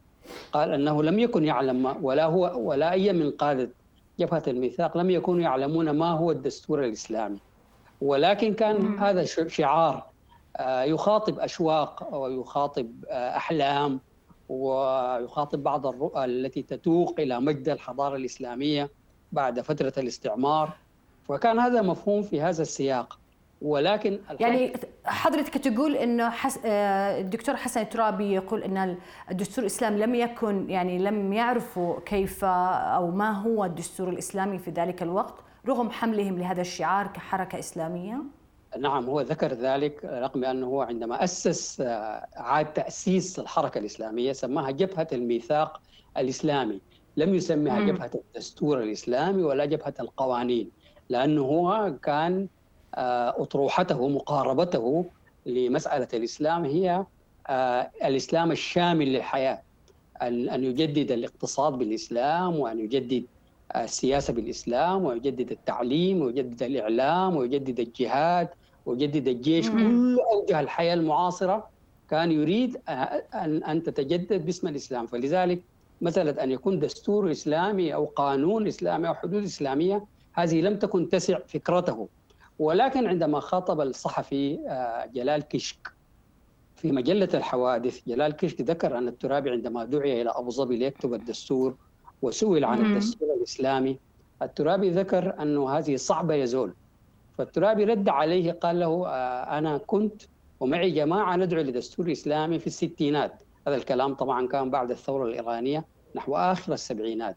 قال 0.53 0.73
أنه 0.73 1.03
لم 1.03 1.19
يكن 1.19 1.45
يعلم 1.45 1.97
ولا 2.03 2.25
هو 2.25 2.53
ولا 2.57 2.93
أي 2.93 3.13
من 3.13 3.31
قادة 3.31 3.71
جبهة 4.19 4.43
الميثاق 4.47 4.97
لم 4.97 5.11
يكونوا 5.11 5.43
يعلمون 5.43 5.91
ما 5.91 6.11
هو 6.11 6.31
الدستور 6.31 6.85
الإسلامي. 6.85 7.39
ولكن 8.01 8.55
كان 8.55 8.99
هذا 8.99 9.25
شعار 9.49 10.07
آه، 10.57 10.83
يخاطب 10.83 11.39
أشواق 11.39 12.15
ويخاطب 12.15 13.05
آه، 13.11 13.37
أحلام 13.37 14.01
ويخاطب 14.49 15.63
بعض 15.63 15.87
الرؤى 15.87 16.25
التي 16.25 16.63
تتوق 16.63 17.21
إلى 17.21 17.41
مجد 17.41 17.69
الحضارة 17.69 18.17
الإسلامية. 18.17 18.91
بعد 19.35 19.61
فترة 19.61 19.93
الاستعمار 19.99 20.73
وكان 21.29 21.59
هذا 21.59 21.83
مفهوم 21.83 22.23
في 22.23 22.41
هذا 22.41 22.63
السياق 22.63 23.19
ولكن 23.63 24.19
يعني 24.41 24.73
حضرتك 25.05 25.59
تقول 25.59 25.97
إنه 25.97 26.31
حس... 26.31 26.59
آه، 26.65 27.21
الدكتور 27.21 27.57
حسن 27.57 27.81
الترابي 27.81 28.33
يقول 28.33 28.63
إن 28.63 28.97
الدستور 29.31 29.65
الإسلامي 29.65 29.99
لم 29.99 30.15
يكن 30.15 30.71
يعني 30.71 30.99
لم 30.99 31.33
يعرفوا 31.33 32.01
كيف 32.01 32.45
أو 32.45 33.11
ما 33.11 33.33
هو 33.33 33.65
الدستور 33.65 34.09
الإسلامي 34.09 34.59
في 34.59 34.71
ذلك 34.71 35.03
الوقت 35.03 35.35
رغم 35.69 35.91
حملهم 35.91 36.39
لهذا 36.39 36.61
الشعار 36.61 37.07
كحركة 37.07 37.59
إسلامية؟ 37.59 38.23
نعم 38.79 39.05
هو 39.05 39.21
ذكر 39.21 39.53
ذلك 39.53 40.05
رغم 40.05 40.45
أنه 40.45 40.85
عندما 40.85 41.25
أسس 41.25 41.81
آه، 41.81 42.27
عاد 42.37 42.73
تأسيس 42.73 43.39
الحركة 43.39 43.79
الإسلامية 43.79 44.33
سماها 44.33 44.71
جبهة 44.71 45.09
الميثاق 45.13 45.81
الإسلامي 46.17 46.81
لم 47.17 47.35
يسميها 47.35 47.81
جبهة 47.81 48.11
الدستور 48.15 48.83
الإسلامي 48.83 49.43
ولا 49.43 49.65
جبهة 49.65 49.95
القوانين 50.01 50.71
لأنه 51.09 51.43
هو 51.43 51.95
كان 52.03 52.49
آه، 52.95 53.43
أطروحته 53.43 54.09
مقاربته 54.09 55.05
لمسألة 55.47 56.09
الإسلام 56.15 56.65
هي 56.65 57.05
آه، 57.47 57.91
الإسلام 58.05 58.53
الشامل 58.53 59.13
للحياة. 59.13 59.63
أن 60.23 60.65
يجدد 60.65 61.11
الاقتصاد 61.11 61.73
بالإسلام 61.73 62.59
وأن 62.59 62.81
يجدد 62.81 63.25
السياسة 63.77 64.33
بالإسلام 64.33 65.05
ويجدد 65.05 65.51
التعليم 65.51 66.23
ويجدد 66.23 66.63
الإعلام 66.63 67.37
ويجدد 67.37 67.81
الجهاد 67.81 68.49
وجدد 68.87 69.29
الجيش. 69.29 69.71
كل 69.71 70.19
أوجه 70.33 70.61
الحياة 70.61 70.95
المعاصرة 70.95 71.69
كان 72.11 72.33
يريد 72.33 72.77
أن 72.89 73.63
أن 73.65 73.83
تتجدد 73.83 74.47
باسم 74.47 74.69
الإسلام. 74.69 75.07
فلذلك 75.07 75.63
مساله 76.01 76.43
أن 76.43 76.51
يكون 76.51 76.79
دستور 76.79 77.31
إسلامي 77.31 77.95
أو 77.95 78.05
قانون 78.05 78.67
إسلامي 78.67 79.09
أو 79.09 79.15
حدود 79.15 79.43
إسلامية 79.43 80.05
هذه 80.33 80.61
لم 80.61 80.77
تكن 80.77 81.09
تسع 81.09 81.39
فكرته. 81.47 82.09
ولكن 82.59 83.07
عندما 83.07 83.41
خاطب 83.41 83.81
الصحفي 83.81 84.59
آه، 84.69 85.07
جلال 85.07 85.43
كشك 85.43 85.93
في 86.77 86.93
مجلة 86.93 87.29
الحوادث 87.35 88.01
جلال 88.07 88.33
كشك 88.33 88.61
ذكر 88.61 88.99
أن 88.99 89.09
الترابي 89.09 89.51
عندما 89.51 89.85
دعي 89.85 90.23
إلى 90.23 90.31
أبو 90.31 90.51
ظبي 90.51 90.77
ليكتب 90.77 91.15
الدستور 91.15 91.75
وسئل 92.23 92.65
عن 92.65 92.81
الدستور 92.87 93.29
الإسلامي 93.39 93.99
الترابي 94.43 94.91
ذكر 94.91 95.43
أنه 95.43 95.71
هذه 95.71 95.97
صعبة 95.97 96.35
يزول 96.35 96.75
فالترابي 97.39 97.85
رد 97.85 98.09
عليه 98.09 98.53
قال 98.53 98.81
له 98.81 99.07
آه، 99.09 99.59
أنا 99.59 99.79
كنت 99.79 100.23
ومعي 100.61 100.91
جماعة 100.91 101.37
ندعو 101.37 101.63
لدستور 101.63 102.13
إسلامي 102.13 102.59
في 102.59 102.67
الستينات. 102.67 103.43
هذا 103.67 103.77
الكلام 103.77 104.15
طبعا 104.15 104.47
كان 104.47 104.71
بعد 104.71 104.91
الثورة 104.91 105.25
الإيرانية 105.25 105.85
نحو 106.15 106.37
آخر 106.37 106.73
السبعينات. 106.73 107.37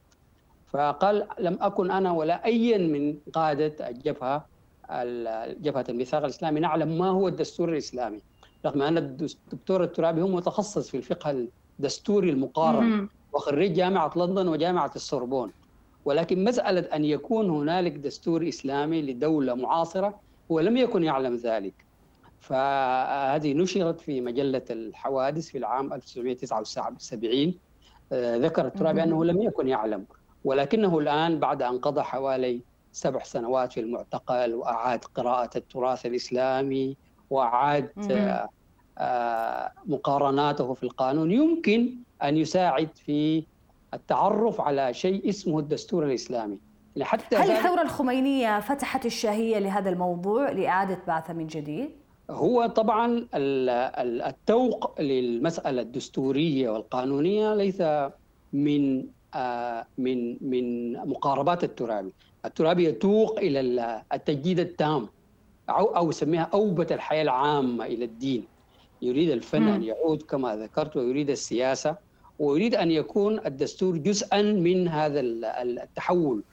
فقال 0.67 1.27
لم 1.39 1.57
أكن 1.61 1.91
أنا 1.91 2.11
ولا 2.11 2.45
أي 2.45 2.87
من 2.87 3.17
قادة 3.33 3.89
الجبهة 3.89 4.45
جبهة 5.61 5.85
الميثاق 5.89 6.23
الإسلامي 6.23 6.59
نعلم 6.59 6.97
ما 6.97 7.09
هو 7.09 7.27
الدستور 7.27 7.69
الإسلامي 7.69 8.21
رغم 8.65 8.81
أن 8.81 8.97
الدكتور 8.97 9.83
الترابي 9.83 10.21
هو 10.21 10.27
متخصص 10.27 10.89
في 10.89 10.97
الفقه 10.97 11.47
الدستوري 11.79 12.29
المقارن 12.29 13.09
وخريج 13.33 13.73
جامعة 13.73 14.11
لندن 14.15 14.47
وجامعة 14.47 14.91
السوربون. 14.95 15.51
ولكن 16.05 16.43
مسألة 16.43 16.81
أن 16.81 17.05
يكون 17.05 17.49
هنالك 17.49 17.91
دستور 17.91 18.47
إسلامي 18.47 19.01
لدولة 19.01 19.53
معاصرة 19.53 20.19
هو 20.51 20.59
لم 20.59 20.77
يكن 20.77 21.03
يعلم 21.03 21.35
ذلك. 21.35 21.73
فهذه 22.39 23.53
نشرت 23.53 24.01
في 24.01 24.21
مجلة 24.21 24.65
الحوادث 24.69 25.47
في 25.47 25.57
العام 25.57 25.93
1979 25.93 27.53
آه، 28.11 28.37
ذكر 28.37 28.65
الترابي 28.65 29.03
أنه 29.03 29.25
لم 29.25 29.41
يكن 29.41 29.67
يعلم 29.67 30.05
ولكنه 30.43 30.99
الآن 30.99 31.39
بعد 31.39 31.61
أن 31.61 31.79
قضى 31.79 32.01
حوالي 32.01 32.61
سبع 32.91 33.23
سنوات 33.23 33.73
في 33.73 33.79
المعتقل 33.79 34.53
وأعاد 34.53 35.05
قراءة 35.05 35.57
التراث 35.57 36.05
الإسلامي 36.05 36.97
وأعاد 37.29 37.89
آه، 38.11 38.49
آه، 38.97 39.71
مقارناته 39.85 40.73
في 40.73 40.83
القانون 40.83 41.31
يمكن 41.31 41.95
أن 42.23 42.37
يساعد 42.37 42.89
في 43.05 43.43
التعرف 43.93 44.61
على 44.61 44.93
شيء 44.93 45.29
اسمه 45.29 45.59
الدستور 45.59 46.05
الإسلامي. 46.05 46.57
حتى 47.01 47.35
هل 47.35 47.51
الثورة 47.51 47.81
الخمينية 47.81 48.59
فتحت 48.59 49.05
الشهية 49.05 49.59
لهذا 49.59 49.89
الموضوع 49.89 50.51
لإعادة 50.51 50.99
بعثة 51.07 51.33
من 51.33 51.47
جديد؟ 51.47 51.89
هو 52.29 52.65
طبعا 52.65 53.27
التوق 53.33 55.01
للمسألة 55.01 55.81
الدستورية 55.81 56.69
والقانونية 56.69 57.55
ليس 57.55 57.83
من 58.53 59.05
آه، 59.35 59.85
من 59.97 60.37
من 60.41 60.93
مقاربات 60.93 61.63
الترابي، 61.63 62.13
الترابي 62.45 62.83
يتوق 62.85 63.39
إلى 63.39 64.01
التجديد 64.13 64.59
التام 64.59 65.07
أو 65.69 65.85
أو 65.95 66.09
يسميها 66.09 66.49
أوبة 66.53 66.87
الحياة 66.91 67.21
العامة 67.21 67.85
إلى 67.85 68.05
الدين. 68.05 68.43
يريد 69.01 69.29
الفن 69.29 69.67
أن 69.67 69.83
يعود 69.83 70.21
كما 70.21 70.55
ذكرت 70.55 70.97
ويريد 70.97 71.29
السياسة 71.29 71.95
ويريد 72.39 72.75
أن 72.75 72.91
يكون 72.91 73.39
الدستور 73.45 73.97
جزءا 73.97 74.41
من 74.41 74.87
هذا 74.87 75.19
التحول 75.19 76.43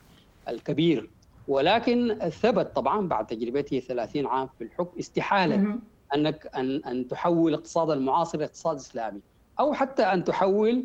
الكبير. 0.48 1.10
ولكن 1.48 2.18
ثبت 2.42 2.76
طبعا 2.76 3.08
بعد 3.08 3.26
تجربته 3.26 3.80
30 3.80 4.26
عام 4.26 4.48
في 4.58 4.64
الحكم 4.64 4.98
استحالة 4.98 5.78
أنك 6.14 6.50
ان 6.56 6.82
أن 6.86 7.08
تحول 7.08 7.48
الاقتصاد 7.54 7.90
المعاصر 7.90 8.38
إلى 8.38 8.44
اقتصاد 8.44 8.76
إسلامي 8.76 9.20
أو 9.60 9.72
حتى 9.72 10.02
أن 10.02 10.24
تحول 10.24 10.84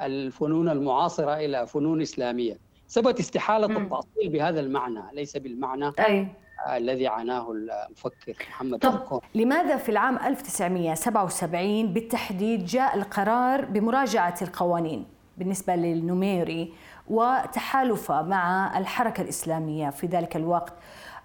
الفنون 0.00 0.68
المعاصرة 0.68 1.36
إلى 1.36 1.66
فنون 1.66 2.00
إسلامية. 2.02 2.58
ثبت 2.88 3.20
استحالة 3.20 3.66
التأصيل 3.78 4.28
بهذا 4.28 4.60
المعنى 4.60 5.00
ليس 5.12 5.36
بالمعنى 5.36 5.92
أي. 5.98 6.28
الذي 6.76 7.06
عناه 7.06 7.52
المفكر 7.52 8.34
محمد 8.48 8.78
طب 8.78 9.20
لماذا 9.34 9.76
في 9.76 9.88
العام 9.88 10.18
1977 10.18 11.92
بالتحديد 11.92 12.64
جاء 12.64 12.96
القرار 12.96 13.64
بمراجعة 13.64 14.34
القوانين 14.42 15.06
بالنسبة 15.38 15.74
للنميري 15.76 16.72
وتحالفه 17.10 18.22
مع 18.22 18.78
الحركة 18.78 19.20
الإسلامية 19.20 19.90
في 19.90 20.06
ذلك 20.06 20.36
الوقت. 20.36 20.72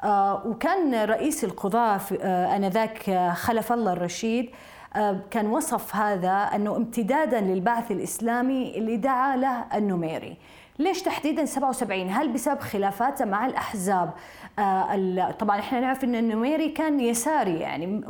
آه، 0.03 0.47
وكان 0.47 1.03
رئيس 1.03 1.43
القضاة 1.43 1.99
آه، 2.21 2.55
آنذاك 2.55 3.31
خلف 3.35 3.71
الله 3.71 3.93
الرشيد 3.93 4.49
آه، 4.95 5.19
كان 5.31 5.47
وصف 5.47 5.95
هذا 5.95 6.33
أنه 6.33 6.75
امتدادا 6.75 7.41
للبعث 7.41 7.91
الإسلامي 7.91 8.77
اللي 8.77 8.97
دعا 8.97 9.35
له 9.35 9.65
النميري. 9.73 10.37
ليش 10.79 11.01
تحديدا 11.01 11.45
77 11.45 12.09
هل 12.09 12.33
بسبب 12.33 12.59
خلافاته 12.59 13.25
مع 13.25 13.45
الأحزاب؟ 13.45 14.13
طبعا 15.39 15.59
إحنا 15.59 15.79
نعرف 15.79 16.03
إن 16.03 16.15
النميري 16.15 16.69
كان 16.69 16.99
يساري 16.99 17.59
يعني 17.59 18.01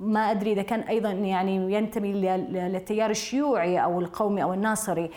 ما 0.00 0.30
أدري 0.30 0.52
إذا 0.52 0.62
كان 0.62 0.80
أيضا 0.80 1.10
يعني 1.10 1.74
ينتمي 1.74 2.12
للتيار 2.12 3.10
الشيوعي 3.10 3.84
أو 3.84 4.00
القومي 4.00 4.42
أو 4.42 4.54
الناصري. 4.54 5.10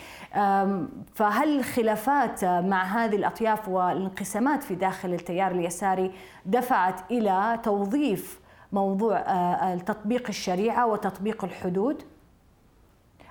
فهل 1.14 1.58
الخلافات 1.58 2.44
مع 2.44 2.84
هذه 2.84 3.16
الأطياف 3.16 3.68
والانقسامات 3.68 4.62
في 4.62 4.74
داخل 4.74 5.14
التيار 5.14 5.50
اليساري 5.50 6.10
دفعت 6.46 7.10
إلى 7.10 7.60
توظيف 7.62 8.40
موضوع 8.72 9.20
تطبيق 9.74 10.28
الشريعة 10.28 10.86
وتطبيق 10.86 11.44
الحدود؟ 11.44 12.02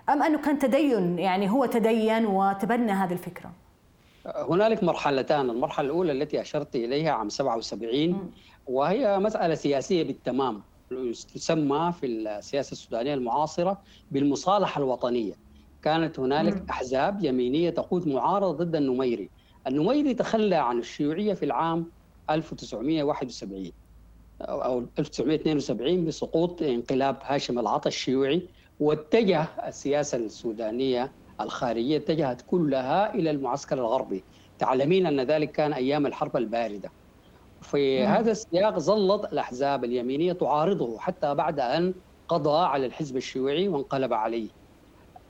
أم 0.10 0.24
أنه 0.24 0.38
كان 0.38 0.60
تدين 0.60 1.20
يعني 1.20 1.50
هو 1.50 1.66
تدين 1.66 2.26
وتبنى 2.26 2.92
هذه 2.92 3.14
الفكرة؟ 3.14 3.52
هنالك 4.50 4.84
مرحلتان 4.84 5.50
المرحلة 5.50 5.86
الأولى 5.86 6.12
التي 6.12 6.42
أشرت 6.42 6.76
إليها 6.76 7.12
عام 7.12 7.30
77 7.30 8.32
وهي 8.68 9.20
مسألة 9.20 9.56
سياسية 9.56 10.04
بالتمام. 10.04 10.62
تسمى 11.34 11.94
في 12.00 12.06
السياسة 12.06 12.72
السودانية 12.72 13.14
المعاصرة 13.14 13.82
بالمصالحة 14.12 14.80
الوطنية. 14.80 15.34
كانت 15.82 16.20
هنالك 16.20 16.70
أحزاب 16.70 17.26
يمينية 17.26 17.70
تقود 17.70 18.08
معارضه 18.08 18.52
ضد 18.66 18.76
النميري. 18.76 19.30
النميري 19.68 20.14
تخلى 20.14 20.56
عن 20.56 20.80
الشيوعية 20.80 21.34
في 21.34 21.46
العام 21.46 21.92
1971 22.30 23.72
أو 24.42 24.80
1972 25.00 26.06
بسقوط 26.06 26.62
انقلاب 26.62 27.18
هاشم 27.22 27.60
العطا 27.60 27.88
الشيوعي 27.88 28.50
واتجه 28.80 29.42
السياسة 29.68 30.18
السودانية 30.18 31.16
الخارجية 31.42 31.98
اتجهت 31.98 32.42
كلها 32.42 33.16
إلى 33.16 33.32
المعسكر 33.32 33.78
الغربي. 33.78 34.26
تعلمين 34.60 35.06
أن 35.06 35.22
ذلك 35.22 35.52
كان 35.52 35.74
أيام 35.74 36.06
الحرب 36.06 36.38
الباردة. 36.38 36.92
في 37.64 38.04
هذا 38.04 38.32
السياق 38.32 38.80
ظلت 38.80 39.34
الأحزاب 39.34 39.84
اليمينية 39.84 40.34
تعارضه 40.34 41.00
حتى 41.00 41.36
بعد 41.36 41.60
أن 41.60 41.94
قضى 42.28 42.66
على 42.66 42.86
الحزب 42.86 43.18
الشيوعي 43.18 43.68
وانقلب 43.68 44.14
عليه. 44.14 44.50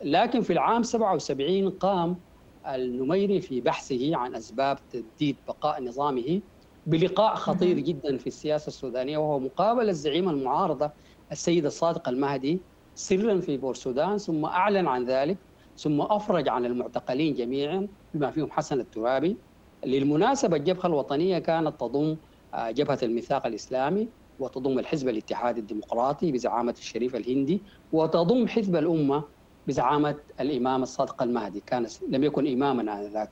لكن 0.03 0.41
في 0.41 0.53
العام 0.53 0.83
77 0.83 1.69
قام 1.69 2.21
النميري 2.67 3.41
في 3.41 3.61
بحثه 3.61 4.15
عن 4.17 4.35
أسباب 4.35 4.79
تجديد 4.89 5.37
بقاء 5.47 5.83
نظامه 5.83 6.41
بلقاء 6.85 7.35
خطير 7.35 7.79
جدا 7.79 8.17
في 8.17 8.27
السياسة 8.27 8.67
السودانية 8.67 9.17
وهو 9.17 9.39
مقابلة 9.39 9.91
زعيم 9.91 10.29
المعارضة 10.29 10.91
السيد 11.31 11.65
الصادق 11.65 12.09
المهدي 12.09 12.65
سرا 12.95 13.39
في 13.39 13.57
بورسودان 13.57 14.17
ثم 14.17 14.45
أعلن 14.45 14.87
عن 14.87 15.05
ذلك 15.05 15.37
ثم 15.77 16.01
أفرج 16.01 16.49
عن 16.49 16.65
المعتقلين 16.65 17.33
جميعا 17.33 17.87
بما 18.13 18.31
فيهم 18.31 18.51
حسن 18.51 18.79
الترابي. 18.79 19.37
للمناسبة 19.85 20.57
الجبهة 20.57 20.87
الوطنية 20.87 21.39
كانت 21.39 21.79
تضم 21.79 22.15
آه، 22.53 22.71
جبهة 22.71 22.99
الميثاق 23.03 23.45
الإسلامي 23.45 24.07
وتضم 24.39 24.79
الحزب 24.79 25.09
الاتحادي 25.09 25.59
الديمقراطي 25.59 26.31
بزعامة 26.31 26.75
الشريف 26.77 27.15
الهندي 27.15 27.61
وتضم 27.93 28.47
حزب 28.47 28.75
الأمة 28.75 29.23
بزعامة 29.67 30.15
الإمام 30.39 30.83
الصادق 30.83 31.23
المهدي. 31.23 31.63
كان 31.65 31.87
لم 32.09 32.23
يكن 32.23 32.47
إماما 32.47 33.01
آنذاك. 33.01 33.29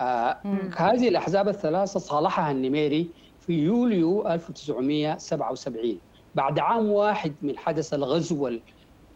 آه 0.00 0.40
هذه 0.76 1.08
الأحزاب 1.08 1.48
الثلاثة 1.48 2.00
صالحها 2.00 2.50
النميري 2.50 3.10
في 3.38 3.52
يوليو 3.52 4.28
1977 4.28 6.00
بعد 6.34 6.58
عام 6.58 6.90
واحد 6.90 7.34
من 7.42 7.58
حدث 7.58 7.94
الغزو 7.94 8.50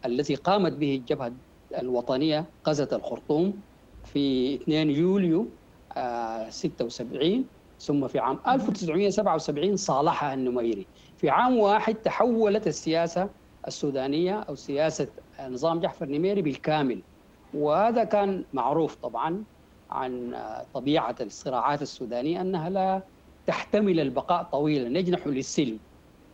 الذي 0.05 0.35
قامت 0.35 0.71
به 0.73 0.95
الجبهة 0.95 1.31
الوطنية 1.77 2.45
غزة 2.67 2.89
الخرطوم 2.93 3.53
في 4.05 4.55
2 4.55 4.89
يوليو 4.89 5.47
76 6.49 7.45
ثم 7.79 8.07
في 8.07 8.19
عام 8.19 8.39
1977 8.47 9.77
صالحها 9.77 10.33
النميري. 10.33 10.85
في 11.17 11.29
عام 11.29 11.57
واحد 11.57 11.95
تحولت 11.95 12.67
السياسة 12.67 13.29
السودانية 13.67 14.39
أو 14.39 14.55
سياسة 14.55 15.07
نظام 15.49 15.79
جعفر 15.79 16.05
النميري 16.05 16.41
بالكامل. 16.41 17.01
وهذا 17.53 18.03
كان 18.03 18.43
معروف 18.53 18.95
طبعا 18.95 19.43
عن 19.91 20.35
طبيعة 20.73 21.15
الصراعات 21.21 21.81
السودانية 21.81 22.41
أنها 22.41 22.69
لا 22.69 23.01
تحتمل 23.47 23.99
البقاء 23.99 24.43
طويلا 24.43 24.99
يجنح 24.99 25.27
للسلم. 25.27 25.79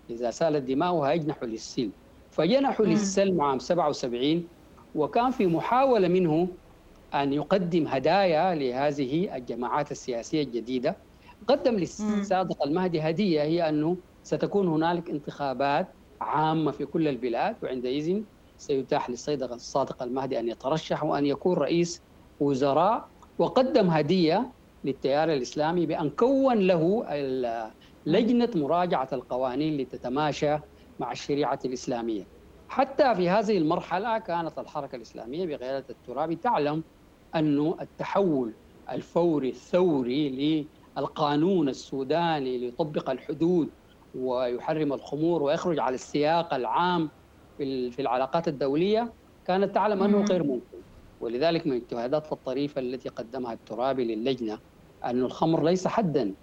إذا 0.09 0.31
سالت 0.31 0.63
دماؤها 0.63 1.11
يجنح 1.11 1.43
للسلم. 1.43 1.91
فجنحوا 2.31 2.85
للسلم 2.85 3.41
عام 3.41 3.59
77 3.59 4.47
وكان 4.95 5.31
في 5.31 5.47
محاولة 5.47 6.07
منه 6.07 6.47
أن 7.15 7.33
يقدم 7.33 7.87
هدايا 7.87 8.55
لهذه 8.55 9.35
الجماعات 9.35 9.91
السياسية 9.91 10.43
الجديدة. 10.43 11.01
قدم 11.47 11.75
للصادق 11.75 12.63
المهدي 12.63 13.01
هدية 13.01 13.41
هي 13.41 13.69
أنه 13.69 13.97
ستكون 14.23 14.67
هنالك 14.67 15.09
انتخابات 15.09 15.95
عامة 16.21 16.71
في 16.71 16.85
كل 16.85 17.07
البلاد 17.07 17.55
وعندئذ 17.63 18.23
سيتاح 18.57 19.09
للصادق 19.09 19.53
الصادق 19.53 20.03
المهدي 20.03 20.39
أن 20.39 20.49
يترشح 20.49 21.03
وأن 21.03 21.25
يكون 21.25 21.57
رئيس 21.57 22.01
وزراء. 22.39 23.09
وقدم 23.37 23.89
هدية 23.89 24.53
للتيار 24.83 25.33
الإسلامي 25.33 25.85
بأن 25.85 26.09
كون 26.09 26.59
له 26.59 27.05
لجنة 28.05 28.49
مراجعة 28.55 29.09
القوانين 29.13 29.77
لتتماشى 29.77 30.57
مع 30.99 31.11
الشريعة 31.11 31.59
الإسلامية. 31.65 32.27
حتى 32.67 33.15
في 33.15 33.29
هذه 33.29 33.57
المرحلة 33.57 34.17
كانت 34.17 34.59
الحركة 34.59 34.95
الإسلامية 34.95 35.45
بقيادة 35.45 35.85
الترابي 35.89 36.35
تعلم 36.35 36.83
أنه 37.35 37.77
التحول 37.81 38.55
الفوري 38.89 39.49
الثوري 39.49 40.69
للقانون 40.97 41.69
السوداني 41.69 42.57
ليطبق 42.57 43.09
الحدود 43.09 43.71
ويحرم 44.13 44.93
الخمور 44.93 45.43
ويخرج 45.43 45.79
على 45.79 45.95
السياق 45.95 46.53
العام 46.53 47.11
في 47.57 47.95
العلاقات 47.99 48.47
الدولية 48.47 49.13
كانت 49.45 49.75
تعلم 49.75 50.03
أنه 50.03 50.23
غير 50.25 50.43
ممكن. 50.43 50.83
ولذلك 51.19 51.67
من 51.67 51.73
الاجتهادات 51.73 52.31
الطريفة 52.31 52.81
التي 52.81 53.09
قدمها 53.09 53.53
الترابي 53.53 54.15
للجنة 54.15 54.59
أن 55.03 55.21
الخمر 55.23 55.63
ليس 55.63 55.87
حدا 55.87 56.35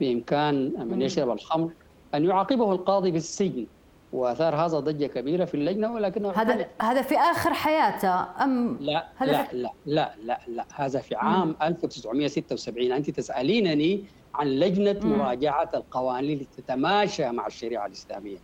بإمكان 0.00 0.72
من 0.88 1.02
يشرب 1.02 1.30
الخمر 1.30 1.74
أن 2.14 2.24
يعاقبه 2.24 2.72
القاضي 2.72 3.10
بالسجن. 3.10 3.68
وآثار 4.12 4.56
هذا 4.56 4.78
ضجة 4.78 5.06
كبيرة 5.06 5.44
في 5.44 5.54
اللجنة 5.54 5.94
ولكنه 5.94 6.30
هذا 6.30 6.66
هذا 6.82 7.02
في 7.02 7.16
آخر 7.16 7.54
حياته 7.54 8.44
أم 8.44 8.78
لا 8.80 9.08
لا, 9.20 9.26
لا 9.26 9.48
لا 9.52 9.70
لا 9.86 10.14
لا 10.24 10.40
لا. 10.48 10.64
هذا 10.74 11.00
في 11.00 11.14
عام 11.14 11.56
1976 11.62 12.92
أنت 12.92 13.10
تسألينني 13.10 14.04
عن 14.34 14.46
لجنة 14.46 15.00
مم. 15.02 15.18
مراجعة 15.18 15.70
القوانين 15.74 16.38
لتتماشى 16.38 17.30
مع 17.30 17.46
الشريعة 17.46 17.86
الإسلامية. 17.86 18.38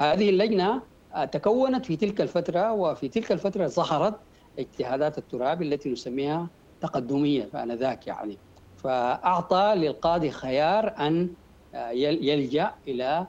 هذه 0.00 0.30
اللجنة 0.30 0.82
آه، 1.14 1.24
تكونت 1.24 1.86
في 1.86 1.96
تلك 1.96 2.20
الفترة 2.20 2.72
وفي 2.72 3.08
تلك 3.08 3.32
الفترة 3.32 3.66
ظهرت 3.66 4.14
اجتهادات 4.58 5.18
التراب 5.18 5.62
التي 5.62 5.90
نسميها 5.90 6.46
تقدمية 6.80 7.48
فانذاك 7.52 8.06
يعني. 8.06 8.38
فأعطى 8.76 9.72
للقاضي 9.76 10.30
خيار 10.30 10.94
أن 10.98 11.28
آه، 11.74 11.90
يلجأ 11.90 12.74
إلى 12.88 13.26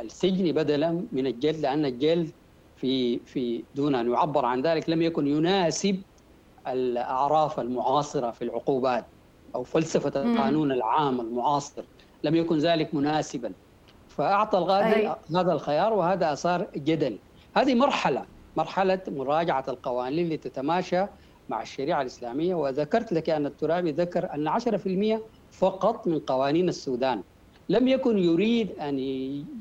السجن 0.00 0.52
بدلا 0.52 1.04
من 1.12 1.26
الجلد 1.26 1.56
لأن 1.56 1.84
الجلد 1.84 2.30
في 2.76 3.18
في 3.18 3.64
دون 3.74 3.94
أن 3.94 4.12
يعبر 4.12 4.44
عن 4.44 4.62
ذلك 4.62 4.90
لم 4.90 5.02
يكن 5.02 5.26
يناسب 5.26 6.02
الأعراف 6.68 7.60
المعاصرة 7.60 8.30
في 8.30 8.42
العقوبات 8.44 9.04
أو 9.54 9.64
فلسفة 9.64 10.22
القانون 10.22 10.72
العام 10.72 11.20
المعاصر. 11.20 11.82
لم 12.24 12.34
يكن 12.34 12.58
ذلك 12.58 12.94
مناسبا. 12.94 13.52
فأعطى 14.08 14.58
الغادي 14.58 15.12
هذا 15.36 15.52
الخيار 15.52 15.92
وهذا 15.92 16.32
اثار 16.32 16.66
جدل. 16.76 17.18
هذه 17.56 17.74
مرحلة 17.74 18.26
مرحلة 18.56 19.00
مراجعة 19.08 19.64
القوانين 19.68 20.28
لتتماشى 20.28 21.06
مع 21.48 21.62
الشريعة 21.62 22.00
الإسلامية. 22.00 22.54
وذكرت 22.54 23.12
لك 23.12 23.30
أن 23.30 23.46
الترابي 23.46 23.92
ذكر 23.92 24.34
أن 24.34 24.48
10% 24.48 25.22
فقط 25.50 26.06
من 26.06 26.18
قوانين 26.18 26.68
السودان. 26.68 27.22
لم 27.72 27.88
يكن 27.88 28.18
يريد 28.18 28.70
أن 28.80 28.98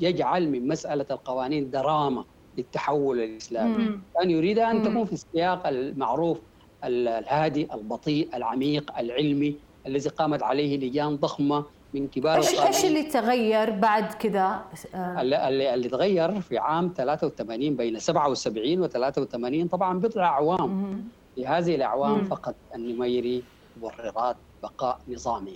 يجعل 0.01 0.49
من 0.49 0.67
مسألة 0.67 1.05
القوانين 1.11 1.71
دراما 1.71 2.23
للتحول 2.57 3.19
الإسلامي. 3.19 3.99
كان 4.15 4.29
يريد 4.29 4.59
أن 4.59 4.83
تكون 4.83 5.05
في 5.05 5.13
السياق 5.13 5.67
المعروف 5.67 6.37
الهادي 6.83 7.67
البطيء 7.73 8.29
العميق 8.33 8.97
العلمي 8.97 9.55
الذي 9.87 10.09
قامت 10.09 10.43
عليه 10.43 10.77
لجان 10.77 11.15
ضخمة 11.15 11.65
من 11.93 12.07
كبار 12.07 12.37
إيش 12.37 12.59
إيش 12.59 12.85
اللي 12.85 13.03
تغير 13.03 13.69
بعد 13.69 14.13
كذا؟ 14.13 14.61
اللي, 14.95 15.73
اللي 15.73 15.89
تغير 15.89 16.41
في 16.41 16.57
عام 16.57 16.93
83 16.97 17.75
بين 17.75 17.99
77 17.99 18.79
و 18.81 18.87
83 18.87 19.67
طبعا 19.67 19.99
بضع 19.99 20.23
اعوام 20.23 21.03
في 21.35 21.47
هذه 21.47 21.75
الأعوام 21.75 22.17
مم. 22.17 22.25
فقد 22.25 22.55
النميري 22.75 23.43
مبررات 23.77 24.35
بقاء 24.63 24.99
نظامه 25.09 25.51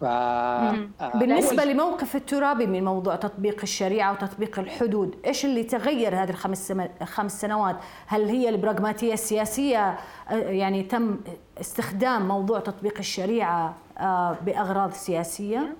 ف 0.00 0.04
آه، 0.04 0.88
بالنسبة 1.14 1.64
لموقف 1.64 2.16
الترابي 2.16 2.66
من 2.66 2.84
موضوع 2.84 3.16
تطبيق 3.16 3.60
الشريعة 3.62 4.12
وتطبيق 4.12 4.58
الحدود، 4.58 5.14
إيش 5.26 5.44
اللي 5.44 5.64
تغير 5.64 6.22
هذه 6.22 6.30
الخمس 6.30 6.72
خمس 7.02 7.40
سنوات؟ 7.40 7.76
هل 8.06 8.28
هي 8.28 8.48
البراغماتية 8.48 9.12
السياسية 9.12 9.98
آه، 10.30 10.34
يعني 10.34 10.82
تم 10.82 11.16
استخدام 11.60 12.28
موضوع 12.28 12.60
تطبيق 12.60 12.98
الشريعة 12.98 13.74
آه، 13.98 14.36
بأغراض 14.46 14.92
سياسية؟ 14.92 15.76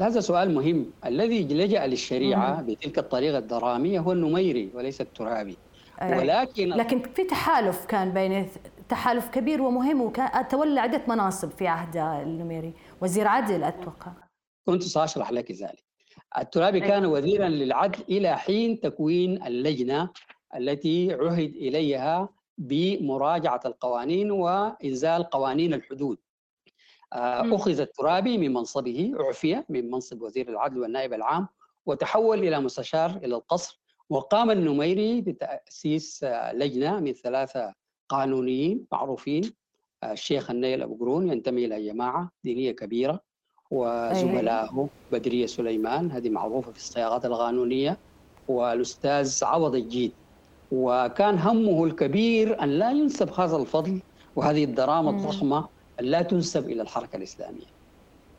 هذا 0.00 0.20
سؤال 0.20 0.54
مهم، 0.54 0.86
الذي 1.06 1.44
لجأ 1.44 1.86
للشريعة 1.86 2.60
مم. 2.60 2.66
بتلك 2.66 2.98
الطريقة 2.98 3.38
الدرامية 3.38 4.00
هو 4.00 4.12
النميري 4.12 4.70
وليس 4.74 5.00
الترابي. 5.00 5.56
ولكن 6.02 6.68
لكن 6.68 7.02
في 7.14 7.24
تحالف 7.24 7.84
كان 7.84 8.10
بين 8.10 8.46
تحالف 8.88 9.28
كبير 9.28 9.62
ومهم 9.62 10.00
وتولى 10.00 10.80
عدة 10.80 11.02
مناصب 11.08 11.50
في 11.50 11.66
عهد 11.66 11.96
النميري 11.96 12.72
وزير 13.02 13.28
عدل 13.28 13.64
أتوقع. 13.64 14.12
كنت 14.66 14.82
سأشرح 14.82 15.32
لك 15.32 15.52
ذلك. 15.52 15.84
الترابي 16.38 16.80
كان 16.80 17.06
وزيرا 17.06 17.48
للعدل 17.48 18.04
إلى 18.08 18.38
حين 18.38 18.80
تكوين 18.80 19.46
اللجنة 19.46 20.10
التي 20.56 21.12
عهد 21.14 21.54
إليها 21.56 22.28
بمراجعة 22.58 23.60
القوانين 23.66 24.30
وإنزال 24.30 25.24
قوانين 25.24 25.74
الحدود. 25.74 26.18
آه، 27.12 27.54
أخذ 27.54 27.80
الترابي 27.80 28.38
من 28.38 28.52
منصبه 28.52 29.12
عفي 29.18 29.62
من 29.68 29.90
منصب 29.90 30.22
وزير 30.22 30.48
العدل 30.48 30.78
والنائب 30.78 31.12
العام 31.12 31.48
وتحول 31.86 32.38
إلى 32.38 32.60
مستشار 32.60 33.10
إلى 33.10 33.34
القصر 33.34 33.80
وقام 34.10 34.50
النميري 34.50 35.20
بتأسيس 35.20 36.24
لجنة 36.52 37.00
من 37.00 37.12
ثلاثة 37.12 37.74
قانونيين 38.08 38.86
معروفين. 38.92 39.52
الشيخ 40.04 40.50
النيل 40.50 40.82
أبو 40.82 40.94
قرون 40.94 41.32
ينتمي 41.32 41.64
إلى 41.64 41.86
جماعة 41.86 42.30
دينية 42.44 42.72
كبيرة 42.72 43.20
وزملائه 43.70 44.88
بدرية 45.12 45.46
سليمان 45.46 46.10
هذه 46.10 46.30
معروفة 46.30 46.72
في 46.72 46.78
الصياغات 46.78 47.24
القانونية 47.24 47.98
والأستاذ 48.48 49.44
عوض 49.44 49.74
الجيد. 49.74 50.12
وكان 50.70 51.38
همه 51.38 51.84
الكبير 51.84 52.62
أن 52.62 52.68
لا 52.68 52.90
ينسب 52.90 53.40
هذا 53.40 53.56
الفضل 53.56 54.02
وهذه 54.36 54.64
الدراما 54.64 55.10
الضخمة 55.10 55.68
أن 56.00 56.04
لا 56.04 56.22
تنسب 56.22 56.68
إلى 56.70 56.82
الحركة 56.82 57.16
الإسلامية. 57.16 57.66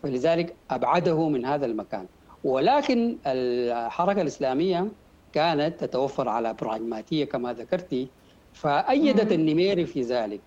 فلذلك 0.04 0.58
أبعده 0.72 1.30
من 1.30 1.46
هذا 1.46 1.66
المكان. 1.66 2.08
ولكن 2.44 3.20
الحركة 3.26 4.22
الإسلامية 4.22 4.92
كانت 5.32 5.84
تتوفر 5.84 6.30
على 6.30 6.54
براغماتية 6.54 7.26
كما 7.26 7.54
ذكرتي 7.54 8.14
فأيدت 8.54 9.32
النميري 9.32 9.86
في 9.86 10.02
ذلك. 10.02 10.42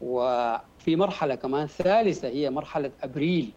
وفي 0.00 0.96
مرحلة 0.96 1.34
كمان 1.34 1.66
ثالثة 1.66 2.28
هي 2.28 2.50
مرحلة 2.50 2.92
أبريل 3.00 3.56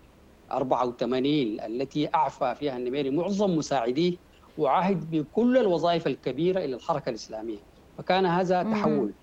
84 0.51 1.59
التي 1.59 2.09
أعفى 2.15 2.55
فيها 2.55 2.77
النميري 2.77 3.09
معظم 3.09 3.55
مساعديه 3.55 4.17
وعهد 4.57 5.09
بكل 5.09 5.57
الوظائف 5.57 6.07
الكبيرة 6.07 6.59
إلى 6.65 6.75
الحركة 6.75 7.09
الإسلامية. 7.09 7.59
فكان 7.97 8.25
هذا 8.25 8.63
تحول. 8.63 9.13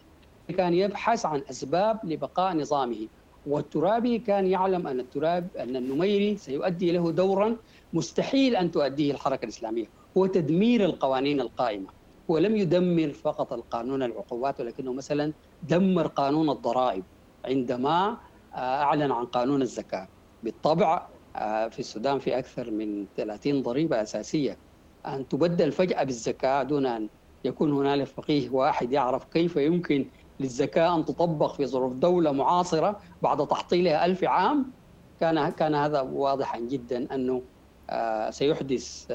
كان 0.57 0.74
يبحث 0.74 1.26
عن 1.26 1.42
أسباب 1.50 2.00
لبقاء 2.05 2.57
نظامه 2.57 3.09
والترابي 3.44 4.18
كان 4.18 4.46
يعلم 4.46 4.87
أن 4.87 5.00
التراب 5.00 5.57
أن 5.57 5.76
النميري 5.76 6.37
سيؤدي 6.37 6.92
له 6.92 7.11
دورا 7.12 7.57
مستحيل 7.92 8.57
أن 8.57 8.70
تؤديه 8.70 9.12
الحركة 9.12 9.44
الإسلامية. 9.44 9.87
هو 10.16 10.26
تدمير 10.26 10.85
القوانين 10.85 11.40
القائمة. 11.40 11.90
هو 12.31 12.38
لم 12.38 12.57
يدمر 12.57 13.12
فقط 13.12 13.52
القانون 13.52 14.02
العقوبات 14.02 14.61
ولكنه 14.61 14.92
مثلا 14.92 15.35
دمر 15.62 16.07
قانون 16.07 16.51
الضرائب 16.51 17.05
عندما 17.45 18.21
آه، 18.55 18.59
أعلن 18.83 19.12
عن 19.12 19.27
قانون 19.27 19.62
الزكاة. 19.62 20.09
بالطبع 20.42 21.09
آه، 21.37 21.69
في 21.69 21.79
السودان 21.79 22.19
في 22.19 22.38
أكثر 22.38 22.71
من 22.71 23.07
30 23.14 23.62
ضريبة 23.62 24.03
أساسية. 24.03 24.61
أن 25.07 25.29
تبدل 25.29 25.73
فجأة 25.73 26.05
بالزكاة 26.05 26.62
دون 26.62 26.87
أن 26.87 27.11
يكون 27.45 27.73
هنالك 27.73 28.07
فقيه 28.07 28.51
واحد 28.51 28.92
يعرف 28.92 29.25
كيف 29.25 29.57
يمكن 29.57 30.11
للزكاة 30.40 30.97
أن 30.97 31.05
تطبق 31.05 31.55
في 31.55 31.66
ظروف 31.66 31.92
دولة 31.92 32.33
معاصرة 32.33 33.01
بعد 33.23 33.47
تحطيلها 33.47 34.05
ألف 34.07 34.25
عام. 34.25 34.75
كان 35.21 35.49
كان 35.51 35.75
هذا 35.75 36.01
واضحا 36.01 36.61
جدا 36.61 37.14
أنه 37.14 37.49
آه، 37.90 38.31
سيحدث 38.31 39.12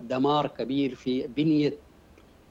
دمار 0.00 0.46
كبير 0.46 0.94
في 0.94 1.26
بنية 1.26 1.82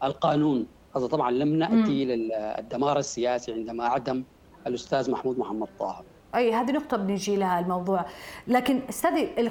القانون. 0.03 0.80
هذا 0.95 1.07
طبعا 1.07 1.31
لم 1.31 1.55
نأتي 1.55 2.05
للدمار 2.05 2.99
السياسي 2.99 3.53
عندما 3.53 3.85
عدم 3.85 4.23
الأستاذ 4.67 5.11
محمود 5.11 5.39
محمد 5.39 5.67
طه 5.79 6.03
أي 6.35 6.53
هذه 6.53 6.71
نقطة 6.71 6.97
بنجي 6.97 7.35
لها 7.35 7.59
الموضوع. 7.59 8.05
لكن 8.47 8.79
استاذي 8.89 9.49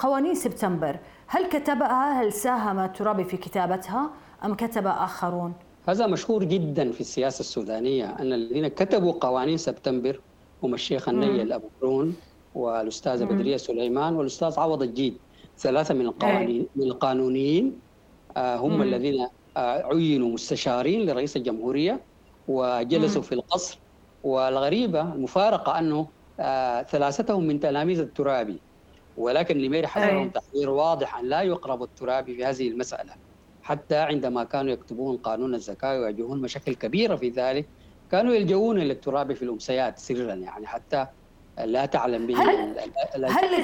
قوانين 0.00 0.34
سبتمبر 0.34 0.98
هل 1.26 1.46
كتبها؟ 1.46 2.22
هل 2.22 2.32
ساهم 2.32 2.86
ترابي 2.86 3.24
في 3.24 3.36
كتابتها؟ 3.36 4.10
أم 4.44 4.54
كتب 4.54 4.86
آخرون؟ 4.86 5.52
هذا 5.88 6.06
مشهور 6.06 6.44
جدا 6.44 6.92
في 6.92 7.00
السياسة 7.00 7.40
السودانية 7.40 8.16
أن 8.20 8.32
الذين 8.32 8.68
كتبوا 8.68 9.12
قوانين 9.12 9.56
سبتمبر 9.56 10.20
هم 10.62 10.74
الشيخ 10.74 11.08
النيل 11.08 11.52
أبو 11.52 11.66
برون 11.80 12.16
والاستاذه 12.54 13.24
بدرية 13.24 13.56
سليمان 13.56 14.16
والأستاذ 14.16 14.60
عوض 14.60 14.82
الجيد. 14.82 15.16
ثلاثة 15.58 15.94
من 15.94 16.06
القوانين 16.06 16.66
من 16.76 16.82
القانونيين 16.82 17.80
آه، 18.36 18.56
هم 18.56 18.82
الذين 18.82 19.28
عينوا 19.56 20.28
مستشارين 20.28 21.06
لرئيس 21.06 21.36
الجمهورية 21.36 22.00
وجلسوا 22.48 23.22
في 23.22 23.32
القصر 23.32 23.78
والغريبة 24.24 25.00
المفارقه 25.00 25.78
أنه 25.78 26.08
آه، 26.40 26.82
ثلاثتهم 26.82 27.46
من 27.46 27.60
تلاميذ 27.60 28.00
الترابي 28.00 28.60
ولكن 29.16 29.58
نميري 29.58 29.86
حذرهم 29.86 30.30
تحذير 30.30 30.70
واضح 30.70 31.18
أن 31.18 31.28
لا 31.28 31.42
يقرب 31.42 31.82
الترابي 31.82 32.36
في 32.36 32.44
هذه 32.44 32.68
المسألة. 32.68 33.12
حتى 33.62 33.96
عندما 33.96 34.44
كانوا 34.44 34.72
يكتبون 34.72 35.16
قانون 35.16 35.54
الزكاة 35.54 35.94
يواجهون 35.94 36.40
مشاكل 36.40 36.74
كبيرة 36.74 37.16
في 37.16 37.28
ذلك 37.28 37.66
كانوا 38.10 38.34
يلجؤون 38.34 38.80
إلى 38.80 38.92
الترابي 38.92 39.34
في 39.34 39.42
الأمسيات 39.42 39.98
سرا 39.98 40.34
يعني 40.34 40.66
حتى 40.66 41.06
لا 41.64 41.86
تعلم 41.86 42.26
به 42.26 42.42
هل, 42.42 43.24
هل 43.24 43.54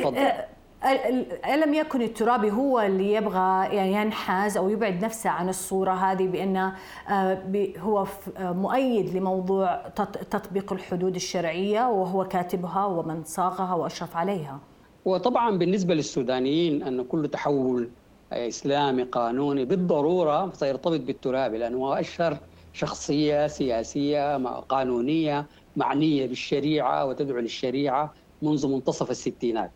ألم 1.54 1.74
يكن 1.74 2.02
الترابي 2.02 2.50
هو 2.50 2.80
اللي 2.80 3.12
يبغى 3.12 3.76
يعني 3.76 3.92
ينحاز 3.92 4.56
أو 4.56 4.68
يبعد 4.68 5.04
نفسه 5.04 5.30
عن 5.30 5.48
الصورة 5.48 5.92
هذه 5.92 6.26
بأنه 6.26 6.74
آه، 7.10 7.42
هو 7.78 8.06
مؤيد 8.38 9.16
لموضوع 9.16 9.88
تطبيق 10.30 10.72
الحدود 10.72 11.14
الشرعية 11.14 11.88
وهو 11.88 12.24
كاتبها 12.24 12.84
ومن 12.84 13.24
صاغها 13.24 13.74
وأشرف 13.74 14.16
عليها؟ 14.16 14.60
وطبعا 15.04 15.58
بالنسبة 15.58 15.94
للسودانيين 15.94 16.82
أن 16.82 17.04
كل 17.04 17.28
تحول 17.28 17.90
إسلامي 18.32 19.02
قانوني 19.02 19.64
بالضرورة 19.64 20.52
سيرتبط 20.52 21.00
بالترابي 21.00 21.58
لأنه 21.58 21.78
هو 21.78 21.94
أشهر 21.94 22.38
شخصية 22.72 23.46
سياسية 23.46 24.36
قانونية 24.60 25.46
معنية 25.76 26.26
بالشريعة 26.26 27.06
وتدعو 27.06 27.38
للشريعة 27.38 28.14
منذ 28.42 28.68
منتصف 28.68 29.10
الستينات. 29.10 29.70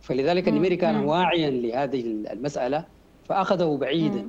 فلذلك 0.00 0.48
النميري 0.48 0.76
كان 0.76 0.96
واعيا 1.04 1.50
لهذه 1.50 2.00
المسألة 2.32 2.84
فاخذه 3.24 3.76
بعيدا. 3.80 4.28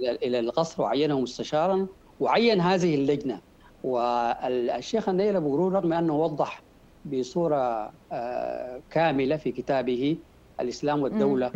إلى 0.00 0.40
القصر 0.40 0.82
وعينه 0.82 1.20
مستشارا 1.20 1.86
وعين 2.20 2.60
هذه 2.60 2.94
اللجنة. 2.94 3.40
والشيخ 3.84 5.08
النيل 5.08 5.36
أبو 5.36 5.52
قرون 5.52 5.72
رغم 5.74 5.92
أنه 5.92 6.16
وضح 6.16 6.62
بصورة 7.04 7.90
آه، 8.12 8.80
كاملة 8.90 9.36
في 9.36 9.52
كتابه 9.52 10.16
الإسلام 10.60 11.02
والدولة 11.02 11.50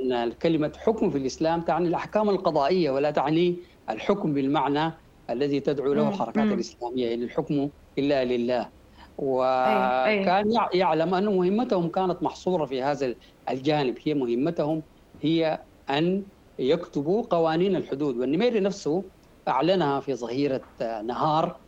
أن 0.00 0.32
كلمة 0.32 0.72
حكم 0.78 1.10
في 1.10 1.18
الإسلام 1.18 1.60
تعني 1.60 1.88
الأحكام 1.88 2.30
القضائية 2.30 2.90
ولا 2.90 3.10
تعني 3.10 3.56
الحكم 3.90 4.32
بالمعنى 4.34 4.92
الذي 5.30 5.60
تدعو 5.60 5.92
له 5.92 6.08
الحركات 6.08 6.44
الإسلامية. 6.54 7.14
ان 7.14 7.22
الحكم 7.22 7.68
إلا 7.98 8.24
لله. 8.24 8.68
وكان 9.18 10.52
يعلم 10.74 11.14
أن 11.14 11.36
مهمتهم 11.36 11.88
كانت 11.88 12.22
محصورة 12.22 12.64
في 12.66 12.82
هذا 12.82 13.14
الجانب. 13.50 13.98
هي 14.04 14.14
مهمتهم 14.14 14.82
هي 15.22 15.58
أن 15.90 16.22
يكتبوا 16.58 17.22
قوانين 17.30 17.76
الحدود. 17.76 18.16
والنميري 18.16 18.60
نفسه 18.60 19.04
أعلنها 19.48 20.00
في 20.00 20.14
ظهيرة 20.14 20.62
نهار 21.04 21.60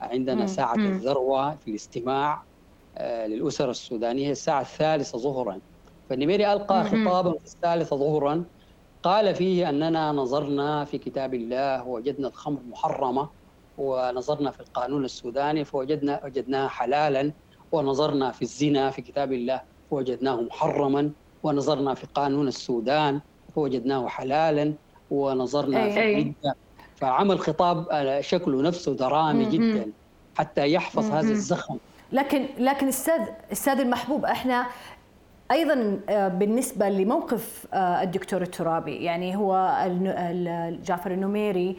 عندنا 0.00 0.46
ساعة 0.46 0.74
الذروة 0.74 1.56
في 1.56 1.70
الاستماع 1.70 2.44
آه، 2.96 3.26
للاسر 3.26 3.70
السودانية. 3.70 4.30
الساعة 4.30 4.60
الثالثة 4.60 5.18
ظهرا. 5.18 5.60
فالنميري 6.08 6.52
ألقى 6.52 6.84
خطابا 6.84 7.32
في 7.38 7.44
الثالثة 7.46 7.96
ظهرا 7.96 8.44
قال 9.02 9.34
فيه 9.34 9.68
أننا 9.68 10.12
نظرنا 10.12 10.84
في 10.84 10.98
كتاب 10.98 11.34
الله 11.34 11.84
ووجدنا 11.84 12.28
الخمر 12.28 12.62
محرمة. 12.62 13.37
ونظرنا 13.78 14.50
في 14.50 14.60
القانون 14.60 15.04
السوداني 15.04 15.64
فوجدنا 15.64 16.20
وجدناها 16.24 16.68
حلالا 16.68 17.32
ونظرنا 17.72 18.30
في 18.30 18.42
الزنا 18.42 18.90
في 18.90 19.02
كتاب 19.02 19.32
الله 19.32 19.60
فوجدناه 19.90 20.40
محرما 20.40 21.10
ونظرنا 21.42 21.94
في 21.94 22.06
قانون 22.14 22.48
السودان 22.48 23.20
فوجدناه 23.54 24.08
حلالا 24.08 24.74
ونظرنا 25.10 25.84
أي 25.84 25.92
في 25.92 26.12
الردة 26.12 26.56
فعمل 26.96 27.38
خطاب 27.40 27.86
شكله 28.20 28.62
نفسه 28.62 28.94
درامي 28.94 29.44
جدا 29.44 29.90
حتى 30.38 30.72
يحفظ 30.72 31.10
هذا 31.10 31.30
الزخم. 31.30 31.76
لكن 32.12 32.46
لكن 32.58 32.88
أستاذ 32.88 33.20
أستاذ 33.52 33.80
المحبوب 33.80 34.24
إحنا 34.24 34.66
أيضا 35.50 36.00
آه، 36.08 36.28
بالنسبة 36.28 36.88
لموقف 36.88 37.66
آه، 37.74 38.02
الدكتور 38.02 38.42
الترابي 38.42 38.96
يعني 38.96 39.36
هو 39.36 39.74
جعفر 40.84 41.10
النميري 41.10 41.76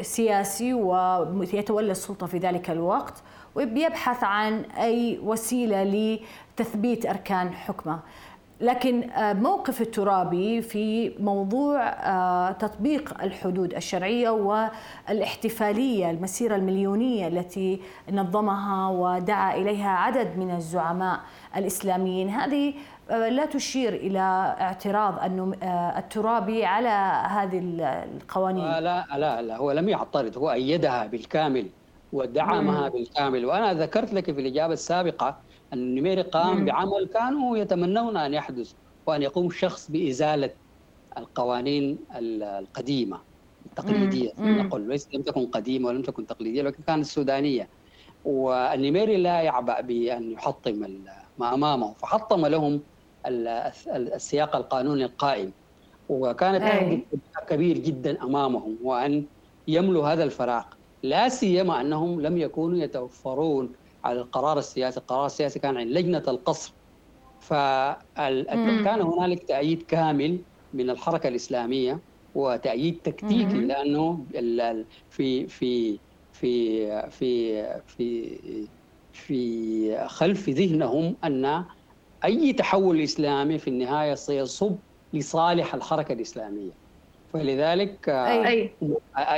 سياسي 0.00 0.74
ويتولى 0.74 1.92
السلطة 1.92 2.26
في 2.26 2.38
ذلك 2.38 2.70
الوقت 2.70 3.22
وبيبحث 3.54 4.24
عن 4.24 4.64
أي 4.64 5.18
وسيلة 5.22 5.84
لتثبيت 5.84 7.06
أركان 7.06 7.52
حكمه. 7.52 8.00
لكن 8.60 9.10
آه، 9.10 9.32
موقف 9.32 9.80
الترابي 9.80 10.62
في 10.62 11.12
موضوع 11.18 11.88
آه، 11.88 12.52
تطبيق 12.52 13.22
الحدود 13.22 13.74
الشرعية 13.74 14.30
والاحتفالية 14.30 16.10
المسيرة 16.10 16.56
المليونية 16.56 17.28
التي 17.28 17.80
نظمها 18.12 18.88
ودعا 18.88 19.56
إليها 19.56 19.90
عدد 19.90 20.38
من 20.38 20.50
الزعماء 20.50 21.20
الإسلاميين 21.56 22.28
هذه 22.28 22.74
لا 23.10 23.46
تشير 23.46 23.94
إلى 23.94 24.20
اعتراض 24.60 25.18
أنه 25.18 25.54
الترابي 25.98 26.64
على 26.64 26.88
هذه 27.28 27.60
القوانين. 28.14 28.64
لا 28.64 29.06
لا 29.16 29.42
لا 29.42 29.56
هو 29.56 29.72
لم 29.72 29.88
يعترض 29.88 30.38
هو 30.38 30.52
أيدها 30.52 31.06
بالكامل 31.06 31.66
ودعمها 32.12 32.88
بالكامل. 32.88 33.46
وأنا 33.46 33.74
ذكرت 33.74 34.14
لك 34.14 34.24
في 34.24 34.40
الإجابة 34.40 34.72
السابقة 34.72 35.36
أن 35.72 35.78
النميري 35.78 36.22
قام 36.22 36.64
بعمل 36.64 37.08
كانوا 37.14 37.56
يتمنون 37.56 38.16
أن 38.16 38.34
يحدث 38.34 38.72
وأن 39.06 39.22
يقوم 39.22 39.50
شخص 39.50 39.90
بإزالة 39.90 40.50
القوانين 41.18 41.98
القديمة 42.14 43.20
التقليدية. 43.66 44.32
نقول 44.38 44.88
ليس 44.88 45.08
لم 45.14 45.22
تكن 45.22 45.46
قديمة 45.46 45.88
ولم 45.88 46.02
تكن 46.02 46.26
تقليدية 46.26 46.62
ولكن 46.62 46.82
كانت 46.86 47.04
سودانية. 47.04 47.68
والنميري 48.24 49.16
لا 49.16 49.40
يعبأ 49.40 49.80
بأن 49.80 50.32
يحطم 50.32 51.00
ما 51.38 51.54
أمامه 51.54 51.92
فحطم 51.92 52.46
لهم 52.46 52.80
السياق 53.26 54.56
القانوني 54.56 55.04
القائم. 55.04 55.54
وكانت 56.08 56.62
تهدف 56.62 57.48
كبير 57.48 57.78
جدا 57.78 58.22
أمامهم 58.22 58.78
وأن 58.82 59.28
يملوا 59.68 60.08
هذا 60.08 60.24
الفراغ. 60.24 60.64
لا 61.02 61.28
سيما 61.28 61.80
أنهم 61.80 62.20
لم 62.20 62.38
يكونوا 62.38 62.78
يتوفرون 62.78 63.72
على 64.04 64.20
القرار 64.20 64.58
السياسي، 64.58 65.00
القرار 65.00 65.26
السياسي 65.26 65.58
كان 65.58 65.76
عن 65.76 65.86
لجنة 65.86 66.22
القصر. 66.28 66.76
فكان 67.38 69.00
هنالك 69.00 69.48
تأييد 69.48 69.82
كامل 69.82 70.44
من 70.72 70.90
الحركة 70.90 71.28
الإسلامية 71.28 72.02
وتأييد 72.34 73.00
تكتيكي 73.04 73.60
لأنه 73.60 74.26
في 75.08 75.46
في 75.48 76.00
في 76.32 77.10
في 77.10 77.62
في 77.86 78.70
في 79.12 80.08
خلف 80.08 80.48
ذهنهم 80.48 81.16
أن 81.24 81.64
أي 82.24 82.52
تحول 82.52 83.00
إسلامي 83.00 83.58
في 83.58 83.68
النهاية 83.70 84.14
سيصب 84.14 84.78
لصالح 85.12 85.74
الحركة 85.74 86.12
الإسلامية. 86.12 86.72
فلذلك 87.32 88.08
أي. 88.08 88.76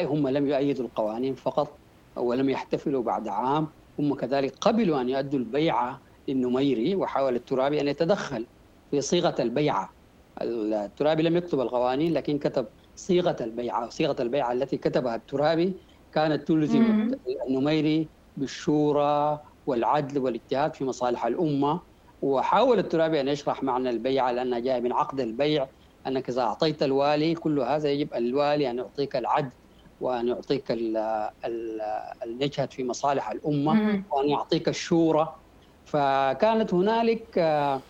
هم 0.06 0.28
لم 0.28 0.46
يؤيدوا 0.46 0.84
القوانين 0.84 1.34
فقط 1.34 1.80
ولم 2.16 2.50
يحتفلوا 2.50 3.02
بعد 3.02 3.28
عام. 3.28 3.68
هم 3.98 4.14
كذلك 4.14 4.54
قبلوا 4.60 5.00
أن 5.00 5.08
يؤدوا 5.08 5.38
البيعة 5.38 6.02
للنميري 6.28 6.94
وحاول 6.94 7.36
الترابي 7.36 7.80
أن 7.80 7.88
يتدخل 7.88 8.46
في 8.90 9.00
صيغة 9.00 9.34
البيعة. 9.38 9.92
الترابي 10.42 11.22
لم 11.22 11.36
يكتب 11.36 11.60
القوانين 11.60 12.12
لكن 12.12 12.38
كتب 12.38 12.66
صيغة 12.94 13.36
البيعة 13.40 13.88
صيغة 13.88 14.22
البيعة 14.22 14.52
التي 14.52 14.76
كتبها 14.76 15.14
الترابي. 15.14 15.80
كانت 16.12 16.48
تلزم 16.48 17.10
النميري 17.48 18.10
بالشورى 18.36 19.40
والعدل 19.66 20.18
والاجتهاد 20.18 20.74
في 20.74 20.84
مصالح 20.84 21.26
الأمة. 21.26 21.91
وحاول 22.22 22.78
الترابي 22.78 23.20
أن 23.20 23.28
يشرح 23.28 23.62
معنى 23.62 23.90
البيعة 23.90 24.32
لأنها 24.32 24.58
جاية 24.58 24.80
من 24.80 24.92
عقد 24.92 25.20
البيع. 25.20 25.68
أنك 26.06 26.28
إذا 26.28 26.42
أعطيت 26.42 26.82
الوالي 26.82 27.34
كل 27.34 27.60
هذا 27.60 27.90
يجب 27.90 28.14
الوالي 28.14 28.70
أن 28.70 28.78
يعطيك 28.78 29.16
العدل 29.16 29.52
وأن 30.00 30.28
يعطيك 30.28 30.64
أن 32.24 32.40
يجهد 32.40 32.72
في 32.72 32.84
مصالح 32.84 33.30
الأمة 33.30 34.04
وأن 34.10 34.28
يعطيك 34.28 34.68
الشورى. 34.68 35.34
فكانت 35.84 36.74
هنالك 36.74 37.38
آه، 37.38 37.80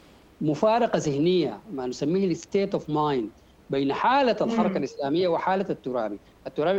مفارقة 0.41 0.99
ذهنية 0.99 1.63
ما 1.71 1.87
نسميه 1.87 2.27
ال 2.27 2.35
state 2.35 2.75
of 2.75 2.91
mind 2.91 3.31
بين 3.71 3.93
حالة 3.93 4.37
الحركة 4.41 4.79
الإسلامية 4.79 5.29
وحالة 5.29 5.67
الترابي. 5.71 6.21
الترابي 6.47 6.79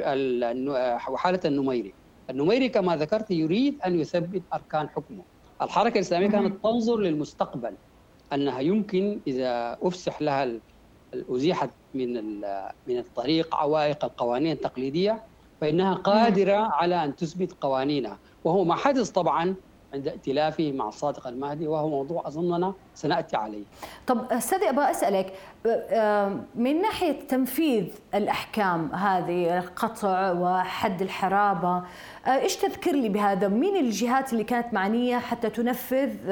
وحالة 1.10 1.40
النميري. 1.46 1.96
النميري 2.30 2.70
كما 2.70 2.96
ذكرت 2.96 3.32
يريد 3.32 3.82
أن 3.86 4.00
يثبت 4.00 4.44
أركان 4.54 4.90
حكمه. 4.90 5.33
الحركة 5.62 5.94
الإسلامية 5.94 6.28
كانت 6.28 6.64
تنظر 6.64 6.98
للمستقبل 6.98 7.74
أنها 8.34 8.60
يمكن 8.60 9.22
إذا 9.28 9.78
أفسح 9.82 10.22
لها 10.22 10.60
أزيحت 11.14 11.70
من 11.94 12.14
من 12.88 12.98
الطريق 12.98 13.56
عوائق 13.56 14.06
القوانين 14.06 14.52
التقليدية 14.52 15.24
فإنها 15.62 15.94
قادرة 15.94 16.56
على 16.56 17.04
أن 17.04 17.16
تثبت 17.16 17.54
قوانينها. 17.62 18.20
وهو 18.44 18.64
ما 18.64 18.76
حدث 18.76 19.10
طبعا 19.10 19.56
عند 19.94 20.08
ائتلافه 20.08 20.72
مع 20.72 20.88
الصادق 20.88 21.28
المهدي 21.28 21.68
وهو 21.68 21.90
موضوع 21.90 22.28
أظننا 22.28 22.74
سنأتي 22.96 23.36
عليه. 23.36 23.64
طب 24.08 24.32
أستاذ 24.32 24.64
أبغى 24.64 24.92
أسألك 24.92 25.34
من 26.56 26.82
ناحية 26.82 27.28
تنفيذ 27.28 27.86
الأحكام 28.16 28.96
هذه 28.96 29.58
القطع 29.58 30.32
وحد 30.32 31.02
الحرابة 31.02 31.84
إيش 32.28 32.56
تذكر 32.56 32.92
لي 32.92 33.10
بهذا؟ 33.10 33.48
مين 33.48 33.76
الجهات 33.76 34.34
اللي 34.34 34.44
كانت 34.44 34.74
معنية 34.74 35.18
حتى 35.18 35.50
تنفذ 35.50 36.30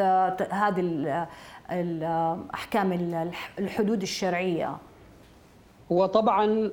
هذه 0.52 1.28
الاحكام 1.72 2.94
الحدود 3.60 4.02
الشرعية؟ 4.02 4.78
هو 5.92 6.06
طبعا 6.06 6.72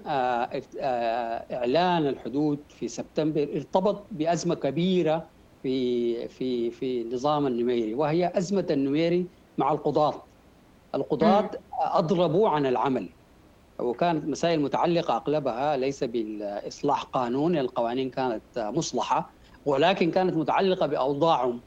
إعلان 1.52 2.06
الحدود 2.06 2.58
في 2.68 2.88
سبتمبر 2.88 3.48
ارتبط 3.54 4.02
بأزمة 4.10 4.54
كبيرة 4.54 5.26
في 5.62 6.28
في 6.28 6.70
في 6.70 7.02
النظام 7.02 7.46
النميري 7.46 7.94
وهي 7.94 8.32
أزمة 8.34 8.66
النميري 8.70 9.26
مع 9.58 9.72
القضاة. 9.72 10.22
القضاة 10.94 11.50
أضربوا 11.80 12.48
عن 12.48 12.66
العمل 12.66 13.08
وكانت 13.80 14.24
مسائل 14.24 14.60
متعلقة 14.60 15.16
أغلبها 15.16 15.76
ليس 15.76 16.04
بالإصلاح 16.04 17.02
قانون 17.02 17.58
القوانين 17.58 18.10
كانت 18.10 18.42
مصلحة 18.58 19.34
ولكن 19.64 20.10
كانت 20.10 20.34
متعلقة 20.36 20.86
بأوضاعهم 20.86 21.60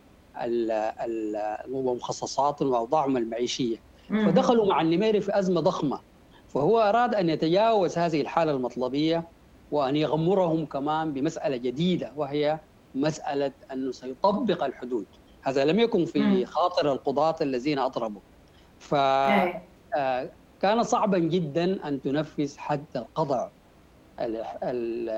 ومخصصاتهم 1.70 2.70
وأوضاعهم 2.70 3.18
المعيشية. 3.18 3.84
فدخلوا 4.10 4.66
مع 4.66 4.82
النميري 4.82 5.22
في 5.22 5.40
أزمة 5.40 5.62
ضخمة 5.62 6.02
فهو 6.48 6.80
أراد 6.80 7.16
أن 7.16 7.30
يتجاوز 7.30 7.98
هذه 7.98 8.22
الحالة 8.22 8.52
المطلبية 8.52 9.32
وأن 9.72 9.96
يغمرهم 9.96 10.66
كمان 10.66 11.14
بمسألة 11.14 11.58
جديدة 11.58 12.14
وهي 12.16 12.60
مسألة 12.96 13.52
أنه 13.74 13.92
سيطبق 13.92 14.64
الحدود. 14.64 15.06
هذا 15.42 15.66
لم 15.66 15.80
يكن 15.80 16.06
في 16.06 16.46
خاطر 16.46 16.92
القضاة 16.92 17.36
الذين 17.42 17.80
أضربوا. 17.80 18.22
فكان 18.80 19.60
آه، 20.64 20.82
صعبا 20.82 21.18
جدا 21.18 21.88
أن 21.88 22.02
تنفذ 22.02 22.58
حد 22.58 22.86
القضاء. 22.96 23.52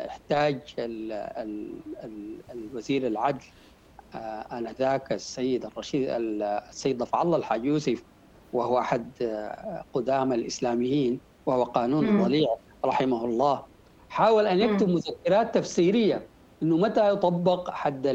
احتاج 0.08 0.60
الوزير 2.54 3.08
العدل 3.08 3.46
آه، 4.16 4.58
آنذاك 4.58 5.14
السيد 5.14 5.66
الرشيد 5.66 6.08
السيد 6.10 6.98
ضفع 6.98 7.22
الله 7.22 7.38
الحاج 7.38 7.66
يوسف 7.66 8.04
وهو 8.54 8.80
أحد 8.80 9.06
قدامى 9.94 10.36
الإسلاميين 10.36 11.20
وهو 11.46 11.64
قانون 11.64 12.24
ضليع 12.24 12.56
رحمه 12.86 13.26
الله 13.26 13.64
حاول 14.10 14.48
أن 14.48 14.60
يكتب 14.60 14.90
مذكرات 14.90 15.56
تفسيرية 15.56 16.28
أنه 16.64 16.78
متى 16.78 17.10
يطبق 17.10 17.70
حد 17.70 18.08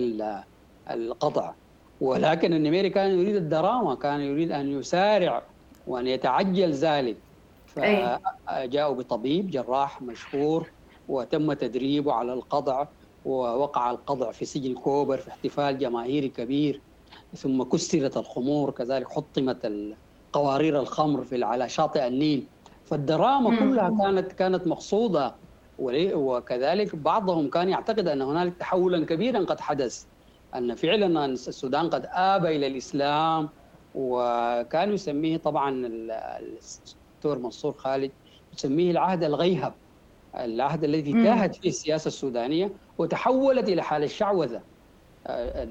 القطع؟ 0.90 1.54
ولكن 2.00 2.52
النميري 2.54 2.90
كان 2.90 3.18
يريد 3.18 3.36
الدراما 3.36 3.94
كان 3.94 4.20
يريد 4.20 4.52
أن 4.52 4.68
يسارع 4.78 5.42
وأن 5.86 6.06
يتعجل 6.06 6.72
ذلك. 6.72 7.16
فجاءوا 7.66 8.94
بطبيب 8.94 9.50
جراح 9.50 10.02
مشهور 10.02 10.72
وتم 11.08 11.52
تدريبه 11.52 12.12
على 12.12 12.32
القضع 12.32 12.86
ووقع 13.24 13.90
القضع 13.90 14.32
في 14.32 14.44
سجن 14.44 14.74
كوبر 14.74 15.16
في 15.16 15.28
احتفال 15.28 15.78
جماهيري 15.78 16.28
كبير. 16.28 16.82
ثم 17.36 17.62
كسرت 17.62 18.16
الخمور 18.16 18.70
كذلك 18.70 19.08
حطمت 19.08 19.72
قوارير 20.32 20.80
الخمر 20.80 21.24
في 21.24 21.44
على 21.44 21.68
شاطئ 21.68 22.06
النيل. 22.06 22.50
فالدراما 22.84 23.58
كلها 23.58 23.90
كانت 24.02 24.32
كانت 24.32 24.66
مقصودة. 24.66 25.40
وكذلك 25.78 26.96
بعضهم 26.96 27.50
كان 27.50 27.68
يعتقد 27.68 28.08
أن 28.08 28.22
هنالك 28.22 28.56
تحولا 28.56 29.06
كبيرا 29.06 29.38
قد 29.44 29.60
حدث 29.60 30.04
أن 30.54 30.74
فعلا 30.74 31.24
السودان 31.24 31.90
قد 31.90 32.06
آب 32.12 32.46
إلى 32.46 32.66
الإسلام 32.66 33.48
وكان 33.94 34.92
يسميه 34.92 35.36
طبعا 35.36 35.70
الدكتور 35.86 37.38
منصور 37.38 37.72
خالد 37.72 38.10
يسميه 38.54 38.90
العهد 38.90 39.24
الغيهب 39.24 39.74
العهد 40.36 40.84
الذي 40.84 41.12
تاهت 41.12 41.54
فيه 41.56 41.68
السياسة 41.68 42.08
السودانية 42.08 42.70
وتحولت 42.98 43.68
إلى 43.68 43.82
حال 43.82 44.04
الشعوذه 44.04 44.60
آه، 45.26 45.68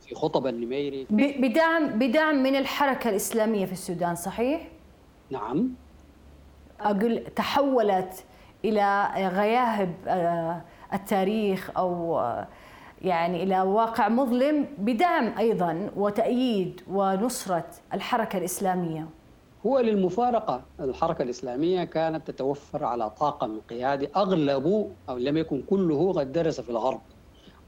في 0.00 0.14
خطب 0.14 0.46
النميري. 0.46 1.06
بدعم 1.10 1.98
بدعم 1.98 2.42
من 2.42 2.56
الحركة 2.56 3.10
الإسلامية 3.10 3.66
في 3.66 3.72
السودان 3.72 4.14
صحيح؟ 4.14 4.68
نعم. 5.30 5.68
أقول 6.80 7.24
تحولت 7.36 8.24
إلى 8.64 9.10
غياهب 9.34 9.94
آه، 10.08 10.60
التاريخ 10.94 11.70
أو 11.76 12.18
آه، 12.18 12.46
يعني 13.02 13.42
إلى 13.42 13.60
واقع 13.60 14.08
مظلم 14.08 14.66
بدعم 14.78 15.38
أيضا 15.38 15.90
وتأييد 15.96 16.80
ونصرة 16.90 17.64
الحركة 17.94 18.38
الإسلامية. 18.38 19.06
هو 19.66 19.78
للمفارقة 19.80 20.62
الحركة 20.80 21.22
الإسلامية 21.22 21.84
كانت 21.84 22.30
تتوفر 22.30 22.84
على 22.84 23.10
طاقم 23.10 23.60
قيادي 23.70 24.08
اغلبه 24.16 24.88
أو 25.08 25.18
لم 25.18 25.36
يكن 25.36 25.62
كله 25.70 26.12
قد 26.12 26.32
درس 26.32 26.60
في 26.60 26.70
الغرب 26.70 27.00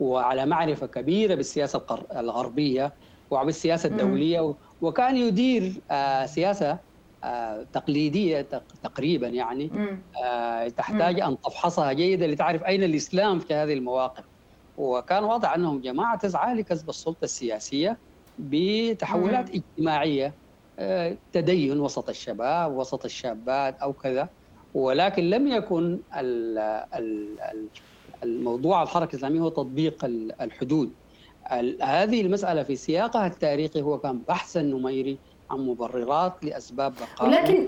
وعلى 0.01 0.47
معرفة 0.47 0.87
كبيرة 0.87 1.35
بالسياسة 1.35 1.81
الغربية 2.17 2.93
وبالسياسة 3.31 3.89
الدولية 3.89 4.55
وكان 4.83 5.17
يدير 5.17 5.73
آه، 5.91 6.27
سياسة 6.27 6.79
تقليدية 7.73 8.41
تقريبا 8.83 9.29
يعني 9.29 9.71
تحتاج 10.77 11.21
أن 11.21 11.41
تفحصها 11.41 11.93
جيدا 11.93 12.27
لتعرف 12.27 12.63
أين 12.65 12.83
الإسلام 12.83 13.39
في 13.39 13.55
هذه 13.55 13.73
المواقف. 13.73 14.25
وكان 14.77 15.25
واضح 15.25 15.55
أنهم 15.55 15.81
جماعة 15.81 16.19
تسعى 16.19 16.55
لكسب 16.55 16.89
السلطة 16.89 17.25
السياسية 17.25 17.99
بتحولات 18.39 19.51
اجتماعية 19.51 20.35
آه، 20.79 21.19
تدين 21.33 21.81
وسط 21.81 22.09
الشباب 22.09 22.73
وسط 22.77 23.05
الشابات 23.05 23.79
أو 23.79 23.93
كذا. 23.93 24.29
ولكن 24.75 25.23
لم 25.31 25.47
يكن 25.49 25.99
الموضوع 28.23 28.83
الحركة 28.83 29.11
الإسلامية 29.11 29.41
هو 29.41 29.49
تطبيق 29.49 30.05
الحدود. 30.41 30.93
هذه 31.83 32.21
المسألة 32.21 32.63
في 32.63 32.77
سياقها 32.77 33.27
التاريخي 33.27 33.83
هو 33.83 33.99
كان 33.99 34.23
بحث 34.29 34.57
النميري 34.57 35.19
عن 35.51 35.59
مبررات 35.59 36.45
لأسباب 36.45 36.93
بقاء 36.95 37.31
لكن 37.31 37.67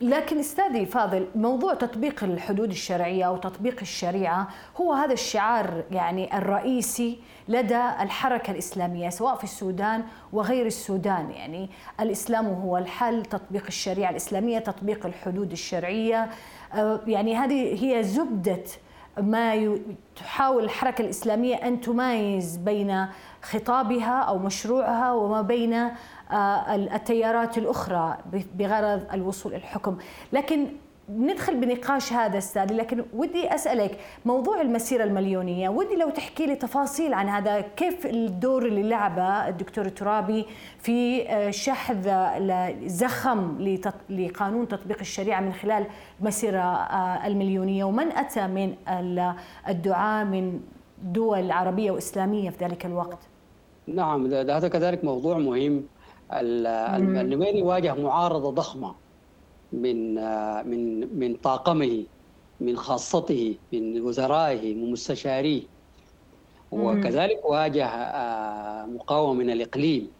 لكن 0.00 0.38
استاذي 0.38 0.86
فاضل 0.86 1.26
موضوع 1.34 1.74
تطبيق 1.74 2.24
الحدود 2.24 2.70
الشرعية 2.70 3.24
أو 3.24 3.36
تطبيق 3.36 3.76
الشريعة 3.80 4.48
هو 4.76 4.92
هذا 4.92 5.12
الشعار 5.12 5.84
يعني 5.90 6.38
الرئيسي 6.38 7.18
لدى 7.48 7.82
الحركة 8.00 8.50
الإسلامية 8.50 9.08
سواء 9.08 9.34
في 9.34 9.44
السودان 9.44 10.04
وغير 10.32 10.66
السودان 10.66 11.30
يعني. 11.30 11.70
الإسلام 12.00 12.46
هو 12.46 12.78
الحل 12.78 13.22
تطبيق 13.24 13.64
الشريعة 13.66 14.10
الإسلامية 14.10 14.58
تطبيق 14.58 15.06
الحدود 15.06 15.52
الشرعية. 15.52 16.30
آه، 16.74 17.00
يعني 17.06 17.36
هذه 17.36 17.84
هي 17.84 18.02
زبدة 18.04 18.64
ما 19.22 19.78
تحاول 20.16 20.64
الحركة 20.64 21.02
الإسلامية 21.02 21.54
أن 21.54 21.80
تمايز 21.80 22.56
بين 22.56 23.06
خطابها 23.42 24.20
أو 24.20 24.38
مشروعها 24.38 25.12
وما 25.12 25.42
بين 25.42 25.88
التيارات 26.32 27.58
الأخرى 27.58 28.16
بغرض 28.54 29.02
الوصول 29.12 29.52
إلى 29.52 29.60
الحكم. 29.62 29.98
لكن 30.32 30.66
ندخل 31.08 31.60
بنقاش 31.60 32.12
هذا 32.12 32.38
أستاذ 32.38 32.72
لكن 32.72 33.04
ودي 33.14 33.54
أسألك 33.54 33.98
موضوع 34.24 34.60
المسيرة 34.60 35.04
المليونية. 35.04 35.68
ودي 35.68 35.96
لو 35.96 36.10
تحكي 36.10 36.46
لي 36.46 36.54
تفاصيل 36.54 37.14
عن 37.14 37.28
هذا 37.28 37.60
كيف 37.60 38.06
الدور 38.06 38.66
اللي 38.66 38.82
لعبه 38.82 39.48
الدكتور 39.48 39.88
ترابي 39.88 40.46
في 40.78 41.28
آه، 41.28 41.50
شحذ 41.50 42.10
زخم 42.86 43.68
لقانون 44.10 44.68
تطبيق 44.68 44.98
الشريعة 45.00 45.40
من 45.40 45.52
خلال 45.52 45.86
المسيره 46.20 46.58
آه، 46.58 47.26
المليونية. 47.26 47.84
ومن 47.84 48.12
أتى 48.12 48.46
من 48.46 48.74
الدعاء 49.68 50.24
من 50.24 50.60
دول 51.02 51.50
عربية 51.50 51.90
وإسلامية 51.90 52.50
في 52.50 52.64
ذلك 52.64 52.86
الوقت؟ 52.86 53.18
نعم 53.86 54.34
هذا 54.34 54.68
كذلك 54.68 55.04
موضوع 55.04 55.38
مهم. 55.38 55.82
النميري 56.32 57.62
واجه 57.62 57.94
معارضة 57.94 58.50
ضخمة 58.50 58.94
من 59.72 60.14
من 60.70 61.18
من 61.18 61.36
طاقمه 61.36 62.06
من 62.60 62.76
خاصته 62.76 63.58
من 63.72 64.00
وزرائه 64.00 64.74
من 64.74 64.90
مستشاريه. 64.90 65.62
وكذلك 66.70 67.44
واجه 67.44 67.86
آه، 67.86 68.86
مقاومة 68.86 69.32
من 69.34 69.50
الإقليم 69.50 70.16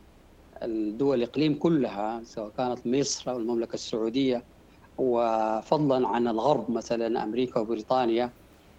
الدول 0.62 1.18
الإقليم 1.18 1.54
كلها 1.58 2.22
سواء 2.24 2.50
كانت 2.50 2.86
مصر 2.86 3.30
أو 3.30 3.38
المملكة 3.38 3.74
السعودية 3.74 4.46
وفضلا 4.98 6.08
عن 6.08 6.28
الغرب 6.28 6.70
مثلا 6.70 7.22
أمريكا 7.24 7.60
وبريطانيا. 7.60 8.34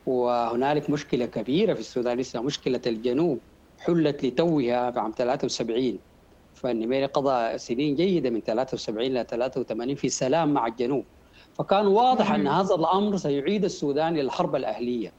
وهنالك 0.06 0.90
مشكلة 0.90 1.26
كبيرة 1.26 1.74
في 1.74 1.80
السودان 1.80 2.20
اسمها 2.20 2.44
مشكلة 2.44 2.82
الجنوب 2.88 3.44
حلت 3.80 4.26
لتوها 4.26 4.92
في 4.92 5.00
عام 5.00 5.12
73 5.18 6.00
فالنميري 6.62 7.06
قضى 7.06 7.58
سنين 7.58 7.96
جيدة 7.96 8.30
من 8.30 8.42
73 8.42 9.06
إلى 9.06 9.26
83 9.30 9.96
في 9.96 10.10
سلام 10.10 10.54
مع 10.54 10.68
الجنوب. 10.68 11.06
فكان 11.54 11.88
واضح 11.88 12.32
أن 12.32 12.48
هذا 12.48 12.76
الأمر 12.76 13.18
سيعيد 13.18 13.64
السودان 13.64 14.14
إلى 14.14 14.22
الحرب 14.22 14.56
الأهلية. 14.56 15.12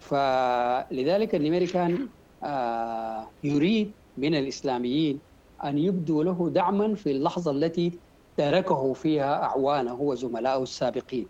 فلذلك 0.00 1.34
النميري 1.34 1.66
كان 1.66 2.08
آه، 2.44 3.26
يريد 3.44 3.92
من 4.18 4.34
الإسلاميين 4.34 5.18
أن 5.64 5.78
يبدوا 5.78 6.24
له 6.24 6.50
دعما 6.54 6.94
في 6.94 7.10
اللحظة 7.10 7.50
التي 7.50 7.92
تركه 8.36 8.92
فيها 8.92 9.42
أعوانه 9.42 9.94
وزملائه 10.00 10.62
السابقين. 10.62 11.26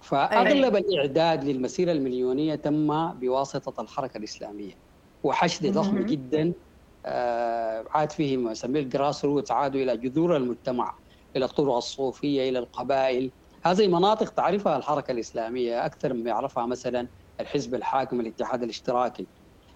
فأغلب 0.00 0.76
الإعداد 0.76 1.44
للمسيرة 1.44 1.92
المليونية 1.92 2.54
تم 2.54 3.12
بواسطة 3.12 3.82
الحركة 3.82 4.18
الإسلامية. 4.18 4.74
وحشد 5.24 5.72
ضخم 5.72 5.98
جدا 5.98 6.52
عاد 7.94 8.12
فيه 8.12 8.36
ما 8.36 8.52
يسميه 8.52 8.80
الجراس 8.80 9.24
روت 9.24 9.50
عادوا 9.50 9.80
إلى 9.80 9.96
جذور 9.96 10.36
المجتمع 10.36 10.98
إلى 11.36 11.44
الطرق 11.44 11.74
الصوفية 11.74 12.48
إلى 12.48 12.58
القبائل. 12.58 13.32
هذه 13.64 13.88
مناطق 13.88 14.28
تعرفها 14.28 14.76
الحركة 14.76 15.12
الإسلامية 15.12 15.86
أكثر 15.86 16.14
مما 16.14 16.30
يعرفها 16.30 16.66
مثلا 16.66 17.08
الحزب 17.40 17.74
الحاكم 17.74 18.20
الاتحاد 18.20 18.62
الاشتراكي. 18.62 19.28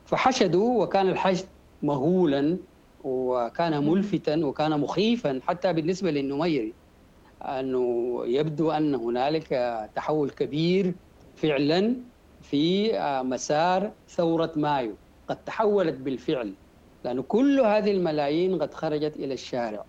فحشدوا 0.05 0.83
وكان 0.83 1.09
الحشد 1.09 1.49
مهولا 1.83 2.59
وكان 2.99 3.87
ملفتا 3.89 4.47
وكان 4.47 4.81
مخيفا 4.81 5.41
حتى 5.43 5.73
بالنسبة 5.73 6.11
للنميري 6.11 6.77
أنه 7.43 7.83
يبدو 8.27 8.71
أن 8.71 8.95
هنالك 8.95 9.49
تحول 9.95 10.31
كبير 10.31 10.95
فعلا 11.35 12.05
في 12.41 12.93
مسار 13.25 13.95
ثورة 14.09 14.53
مايو. 14.57 14.99
قد 15.29 15.45
تحولت 15.45 15.95
بالفعل. 15.95 16.59
لأنه 17.05 17.23
كل 17.23 17.61
هذه 17.61 17.91
الملايين 17.91 18.63
قد 18.63 18.75
خرجت 18.75 19.17
إلى 19.17 19.35
الشارع. 19.35 19.85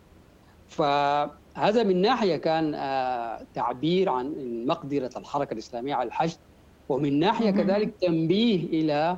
فهذا 0.67 1.83
من 1.83 2.01
ناحية 2.01 2.35
كان 2.35 2.73
آه، 2.75 3.41
تعبير 3.55 4.09
عن 4.09 4.33
مقدرة 4.67 5.11
الحركة 5.17 5.53
الإسلامية 5.53 5.95
على 5.95 6.07
الحشد 6.07 6.37
ومن 6.89 7.19
ناحية 7.19 7.51
كذلك 7.51 7.93
تنبيه 8.01 8.65
إلى 8.65 9.17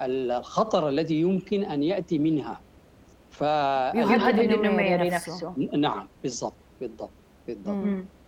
الخطر 0.00 0.88
الذي 0.88 1.20
يمكن 1.20 1.64
أن 1.64 1.82
يأتي 1.82 2.18
منها. 2.18 2.60
ف 3.30 3.40
يهدد 3.40 4.52
النميري 4.52 5.10
نفسه. 5.10 5.54
نعم 5.76 6.08
بالضبط 6.22 6.52
بالضبط 6.80 7.10
بالضبط. 7.46 7.86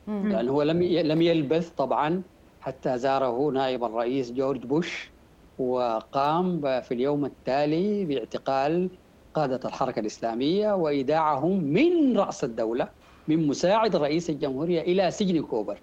لأنه 0.08 0.52
هو 0.52 0.62
لم 0.62 0.82
لم 0.82 1.22
يلبث 1.22 1.70
طبعا 1.70 2.22
حتى 2.60 2.98
زاره 2.98 3.50
نائب 3.50 3.84
الرئيس 3.84 4.32
جورج 4.32 4.60
بوش 4.66 5.10
وقام 5.58 6.60
في 6.80 6.94
اليوم 6.94 7.24
التالي 7.24 8.04
باعتقال 8.04 8.88
قادة 9.34 9.60
الحركة 9.64 10.00
الإسلامية 10.00 10.72
وإيداعهم 10.72 11.64
من 11.64 12.18
رأس 12.18 12.44
الدولة 12.44 12.88
من 13.28 13.46
مساعد 13.46 13.96
رئيس 13.96 14.30
الجمهورية 14.30 14.80
إلى 14.80 15.10
سجن 15.10 15.42
كوبر 15.42 15.78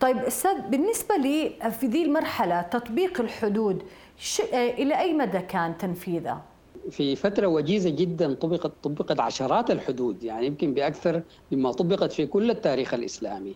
طيب 0.00 0.16
أستاذ 0.16 0.60
بالنسبة 0.70 1.16
لي 1.16 1.52
في 1.70 1.86
ذي 1.86 2.04
المرحلة 2.04 2.62
تطبيق 2.62 3.20
الحدود 3.20 3.82
إلى 4.52 4.98
أي 4.98 5.12
مدى 5.12 5.38
كان 5.38 5.78
تنفيذه؟ 5.78 6.42
في 6.90 7.16
فترة 7.16 7.46
وجيزة 7.46 7.90
جدا 7.90 8.34
طبقت 8.34 8.72
طبقت 8.82 9.20
عشرات 9.20 9.70
الحدود 9.70 10.22
يعني 10.24 10.46
يمكن 10.46 10.74
بأكثر 10.74 11.22
مما 11.52 11.72
طبقت 11.72 12.12
في 12.12 12.26
كل 12.26 12.50
التاريخ 12.50 12.94
الإسلامي. 12.94 13.54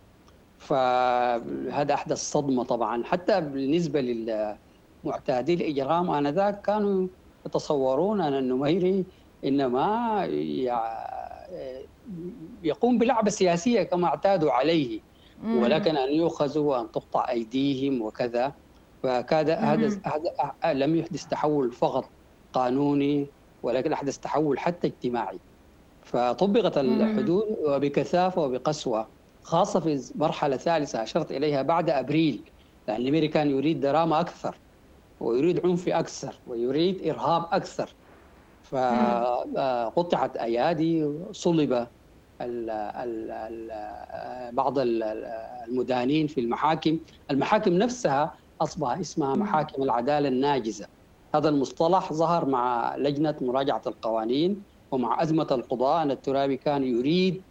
فهذا 0.58 1.94
أحدث 1.94 2.18
صدمة 2.18 2.64
طبعا 2.64 3.04
حتى 3.04 3.40
بالنسبة 3.40 4.00
للمعتادي 5.04 5.54
الاجرام 5.54 6.10
آنذاك 6.10 6.60
كانوا 6.60 7.08
يتصورون 7.46 8.20
أن 8.20 8.34
النميري 8.34 9.04
إنما 9.44 10.24
يقوم 12.62 12.98
بلعبة 12.98 13.30
سياسية 13.30 13.82
كما 13.82 14.06
اعتادوا 14.06 14.52
عليه. 14.52 15.00
ولكن 15.44 15.96
أن 15.96 16.12
يؤخذوا 16.12 16.76
وأن 16.76 16.90
تقطع 16.92 17.30
أيديهم 17.30 18.02
وكذا. 18.02 18.52
فكاد 19.02 19.50
هذا 19.50 20.00
هذا 20.64 20.74
لم 20.74 20.96
يحدث 20.96 21.26
تحول 21.26 21.72
فقط 21.72 22.10
قانوني 22.52 23.26
ولكن 23.62 23.92
أحدث 23.92 24.18
تحول 24.18 24.58
حتى 24.58 24.86
اجتماعي. 24.86 25.40
فطبقت 26.02 26.78
الحدود 26.78 27.56
وبكثافة 27.66 28.42
وبقسوة 28.42 29.08
خاصة 29.42 29.80
في 29.80 30.12
مرحلة 30.14 30.56
ثالثة 30.56 31.02
أشرت 31.02 31.32
إليها 31.32 31.62
بعد 31.62 31.90
أبريل 31.90 32.50
لأن 32.88 33.00
الامريكان 33.00 33.42
كان 33.42 33.50
يريد 33.50 33.80
دراما 33.80 34.20
أكثر. 34.20 34.56
ويريد 35.20 35.66
عنف 35.66 35.88
أكثر 35.88 36.34
ويريد 36.46 37.08
إرهاب 37.08 37.46
أكثر. 37.52 37.94
فقطعت 38.62 40.36
أيادي 40.36 41.12
صلب 41.32 41.72
ال 42.40 42.70
ال 42.70 43.30
ال 43.30 44.54
بعض 44.54 44.74
المدانين 44.78 46.26
في 46.26 46.40
المحاكم. 46.40 46.98
المحاكم 47.30 47.72
نفسها 47.72 48.34
أصبح 48.60 48.98
اسمها 48.98 49.34
محاكم 49.34 49.82
العدالة 49.82 50.28
الناجزة. 50.28 50.86
هذا 51.34 51.48
المصطلح 51.48 52.12
ظهر 52.12 52.44
مع 52.46 52.96
لجنة 52.96 53.36
مراجعة 53.40 53.82
القوانين 53.86 54.62
ومع 54.90 55.22
أزمة 55.22 55.46
القضاء. 55.50 56.02
أن 56.02 56.10
الترابي 56.10 56.56
كان 56.56 56.84
يريد 56.84 57.42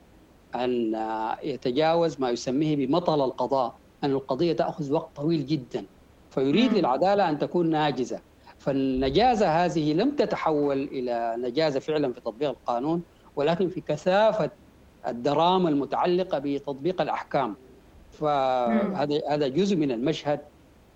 أن 0.56 0.96
يتجاوز 1.44 2.20
ما 2.20 2.30
يسميه 2.30 2.76
بمطل 2.88 3.22
القضاء 3.22 3.76
أن 4.04 4.12
القضية 4.12 4.54
تأخذ 4.54 4.92
وقت 4.92 5.16
طويل 5.16 5.46
جدا. 5.46 5.86
فيريد 6.36 6.74
للعدالة 6.74 7.30
أن 7.30 7.40
تكون 7.40 7.70
ناجزة. 7.70 8.20
فالنجازة 8.60 9.66
هذه 9.66 9.94
لم 9.94 10.12
تتحول 10.12 10.84
إلى 10.84 11.36
نجازة 11.40 11.80
فعلا 11.80 12.14
في 12.14 12.20
تطبيق 12.22 12.50
القانون 12.50 13.04
ولكن 13.36 13.70
في 13.70 13.82
كثافة 13.82 14.50
الدراما 15.08 15.70
المتعلقة 15.70 16.40
بتطبيق 16.44 17.02
الأحكام. 17.02 17.56
فهذا 18.12 19.22
هذا 19.30 19.48
جزء 19.48 19.76
من 19.76 19.92
المشهد 19.92 20.40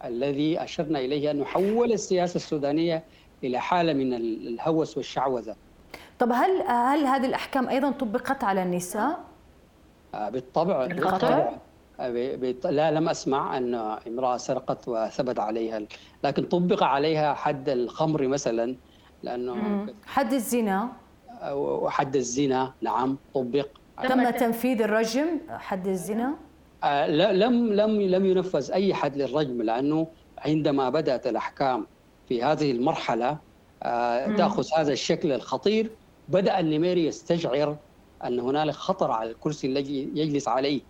الذي 0.06 0.64
أشرنا 0.64 1.00
إليه 1.00 1.32
انه 1.32 1.46
حول 1.46 1.92
السياسة 1.92 2.36
السودانية 2.36 3.04
إلى 3.44 3.60
حالة 3.60 3.94
من 3.94 4.14
الهوس 4.14 4.98
والشعوذة. 4.98 5.56
طب 6.20 6.32
هل 6.32 6.62
هل 6.68 7.06
هذه 7.06 7.26
الأحكام 7.26 7.70
أيضا 7.70 7.92
طبقت 7.92 8.44
على 8.44 8.64
النساء؟ 8.64 9.20
آه، 10.14 10.30
بالطبع. 10.30 10.86
بالطبع. 10.86 11.52
لا 12.66 12.92
لم 12.92 13.10
أسمع 13.10 13.58
أن 13.58 13.76
امرأة 14.08 14.38
سرقت 14.38 14.88
وثبت 14.88 15.40
عليها 15.40 15.82
لكن 16.24 16.44
طبق 16.44 16.84
عليها 16.84 17.34
حد 17.34 17.70
الخمر 17.70 18.28
مثلا 18.28 18.76
لأنه 19.24 19.86
حد 20.06 20.34
الزنا؟ 20.34 20.90
وحد 21.54 22.16
الزنا 22.16 22.74
نعم 22.82 23.18
طبق. 23.34 23.68
تم 24.04 24.30
تنفيذ 24.30 24.82
الرجم 24.82 25.28
حد 25.50 25.88
الزنا؟ 25.88 26.36
آه 26.84 27.08
لم 27.08 27.74
لم 27.74 28.02
لم 28.02 28.26
ينفذ 28.26 28.72
أي 28.72 28.94
حد 28.94 29.18
للرجم 29.18 29.62
لأنه 29.62 30.08
عندما 30.38 30.90
بدأت 30.90 31.28
الأحكام 31.28 31.88
في 32.30 32.44
هذه 32.44 32.72
المرحلة 32.72 33.38
آه 33.84 34.36
تأخذ 34.36 34.66
هذا 34.78 34.92
الشكل 34.94 35.32
الخطير. 35.32 35.92
بدأ 36.30 36.60
النميري 36.60 37.06
يستشعر 37.06 37.76
أن 38.26 38.40
هنالك 38.40 38.74
خطر 38.74 39.12
على 39.12 39.32
الكرسي 39.32 39.68
الذي 39.68 40.10
يجلس 40.16 40.48
عليه. 40.48 40.82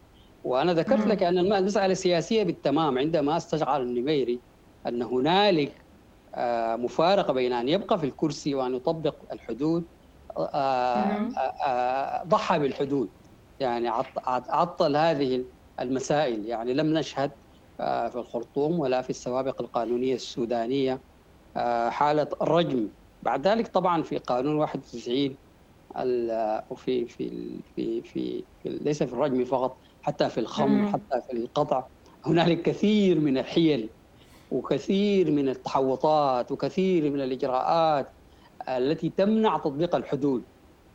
وأنا 0.44 0.74
ذكرت 0.74 1.08
لك 1.08 1.24
أن 1.24 1.38
المسألة 1.54 1.94
سياسية 1.94 2.44
بالتمام. 2.44 2.98
عندما 2.98 3.38
استشعر 3.38 3.82
النميري 3.82 4.44
أن 4.88 5.02
هنالك 5.02 5.86
آه 6.36 6.76
مفارقة 6.76 7.34
بين 7.34 7.54
أن 7.54 7.70
يبقى 7.70 8.00
في 8.00 8.06
الكرسي 8.06 8.56
وأن 8.56 8.76
يطبق 8.76 9.34
الحدود 9.34 9.88
آه، 10.38 11.30
آه، 11.68 12.24
ضحى 12.24 12.60
بالحدود. 12.60 13.12
يعني 13.60 13.88
عطل 14.50 14.96
هذه 14.96 15.46
المسائل. 15.80 16.46
يعني 16.46 16.74
لم 16.74 16.94
نشهد 16.98 17.32
في 17.80 18.12
الخرطوم 18.16 18.80
ولا 18.80 19.02
في 19.02 19.10
السوابق 19.10 19.62
القانونية 19.62 20.16
السودانية 20.16 21.04
حالة 21.90 22.30
رجم. 22.42 22.92
بعد 23.22 23.48
ذلك 23.48 23.68
طبعا 23.68 24.04
في 24.04 24.18
قانون 24.18 24.56
91 24.56 25.38
وفي 26.70 27.08
في 27.08 27.62
في 27.76 28.02
في, 28.02 28.46
في 28.64 28.70
ليس 28.70 29.04
في 29.04 29.14
الرجم 29.14 29.46
فقط 29.46 29.80
حتى 30.04 30.30
في 30.30 30.39
الخمر 30.39 30.91
حتى 30.91 31.22
في 31.28 31.34
القطع. 31.34 31.84
هنالك 32.26 32.62
كثير 32.62 33.20
من 33.20 33.38
الحيل 33.38 33.89
وكثير 34.52 35.32
من 35.32 35.50
التحوطات 35.50 36.52
وكثير 36.52 37.12
من 37.12 37.22
الإجراءات 37.22 38.08
التي 38.68 39.12
تمنع 39.18 39.58
تطبيق 39.58 39.95
الحدود 39.95 40.43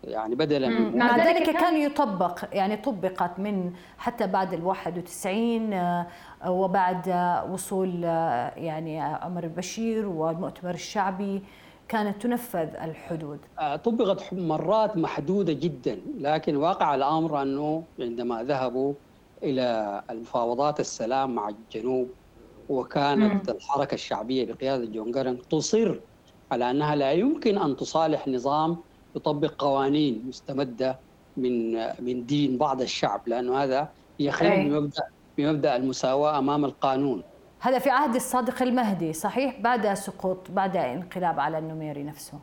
يعني 0.05 0.34
بدلا 0.34 0.68
من 0.68 0.98
مع 0.98 1.16
ذلك 1.16 1.50
كان 1.50 1.76
يطبق 1.76 2.44
يعني 2.52 2.76
طبقت 2.76 3.38
من 3.38 3.72
حتى 3.98 4.26
بعد 4.26 4.52
ال 4.55 4.64
91 4.64 5.72
آه، 5.72 6.07
وبعد 6.46 7.09
وصول 7.50 8.05
آه، 8.05 8.52
يعني 8.57 9.00
عمر 9.00 9.44
البشير 9.44 10.07
والمؤتمر 10.09 10.74
الشعبي 10.74 11.42
كانت 11.89 12.22
تنفذ 12.22 12.68
الحدود. 12.82 13.39
آه، 13.59 13.76
طبقت 13.76 14.35
مرات 14.35 14.97
محدودة 14.97 15.53
جدا 15.53 15.99
لكن 16.18 16.57
واقع 16.57 16.95
الأمر 16.95 17.43
أنه 17.43 17.85
عندما 18.01 18.43
ذهبوا 18.43 18.95
إلى 19.43 20.03
المفاوضات 20.11 20.80
السلام 20.80 21.35
مع 21.35 21.49
الجنوب 21.49 22.09
وكانت 22.68 23.49
الحركة 23.49 23.95
الشعبية 23.95 24.53
بقيادة 24.53 24.85
جون 24.85 25.11
جارن 25.11 25.39
تصر 25.51 26.01
على 26.53 26.70
أنها 26.70 26.95
لا 26.95 27.12
يمكن 27.12 27.59
أن 27.59 27.76
تصالح 27.76 28.28
نظام 28.28 28.76
يطبق 29.16 29.55
قوانين 29.59 30.24
مستمدة 30.28 30.99
من 31.37 31.74
من 32.05 32.26
دين 32.26 32.59
بعض 32.59 32.82
الشعب 32.82 33.20
لأنه 33.28 33.62
هذا 33.62 33.89
يخل 34.20 34.49
بمبدأ 34.70 35.03
بمبدأ 35.39 35.76
المساواة 35.76 36.39
أمام 36.39 36.64
القانون. 36.64 37.22
هذا 37.64 37.78
في 37.78 37.90
عهد 37.90 38.14
الصادق 38.14 38.62
المهدي 38.62 39.12
صحيح 39.12 39.60
بعد 39.60 39.94
سقوط 39.94 40.50
بعد 40.50 40.76
انقلاب 40.76 41.40
على 41.40 41.58
النميري 41.58 42.02
نفسه. 42.02 42.38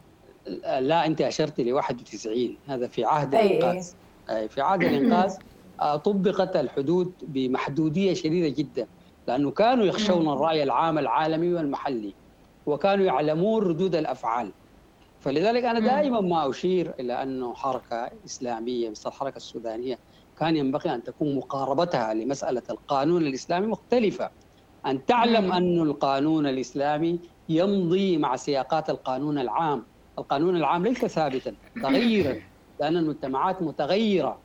لا 0.80 1.06
أنت 1.06 1.22
أشرت 1.22 1.60
ل 1.62 1.74
91 1.74 2.58
هذا 2.68 2.88
في 2.88 3.06
عهد 3.06 3.36
الإنقاذ. 3.36 3.88
أي 4.30 4.50
في 4.50 4.62
عهد 4.62 4.84
الإنقاذ 4.84 5.34
آه، 5.82 5.96
طبقت 5.96 6.56
الحدود 6.56 7.12
بمحدودية 7.22 8.14
شديدة 8.14 8.56
جدا 8.58 8.88
لأنه 9.28 9.52
كانوا 9.52 9.86
يخشون 9.86 10.30
الرأي 10.30 10.64
العام 10.64 10.98
العالمي 10.98 11.54
والمحلي. 11.54 12.14
وكانوا 12.66 13.06
يعلمون 13.06 13.64
ردود 13.64 13.96
الأفعال 13.96 14.52
فلذلك 15.20 15.64
أنا 15.64 15.80
دائما 15.80 16.22
ما 16.22 16.50
أشير 16.50 16.94
إلى 17.00 17.24
انه 17.24 17.54
حركة 17.54 18.10
إسلامية 18.26 18.90
مثل 18.90 19.10
الحركه 19.10 19.38
السودانية 19.38 20.00
كان 20.40 20.56
ينبغي 20.56 20.94
أن 20.94 21.04
تكون 21.04 21.36
مقاربتها 21.36 22.14
لمسألة 22.14 22.64
القانون 22.70 23.22
الإسلامي 23.22 23.68
مختلفة 23.68 24.30
أن 24.86 25.06
تعلم 25.06 25.52
أن 25.52 25.82
القانون 25.82 26.48
الإسلامي 26.48 27.20
يمضي 27.50 28.18
مع 28.18 28.36
سياقات 28.36 28.90
القانون 28.90 29.40
العام. 29.40 29.84
القانون 30.20 30.56
العام 30.56 30.84
ليس 30.84 31.06
ثابتا 31.06 31.54
تغيرا 31.84 32.36
لأن 32.80 32.98
المجتمعات 32.98 33.62
متغيرة. 33.62 34.38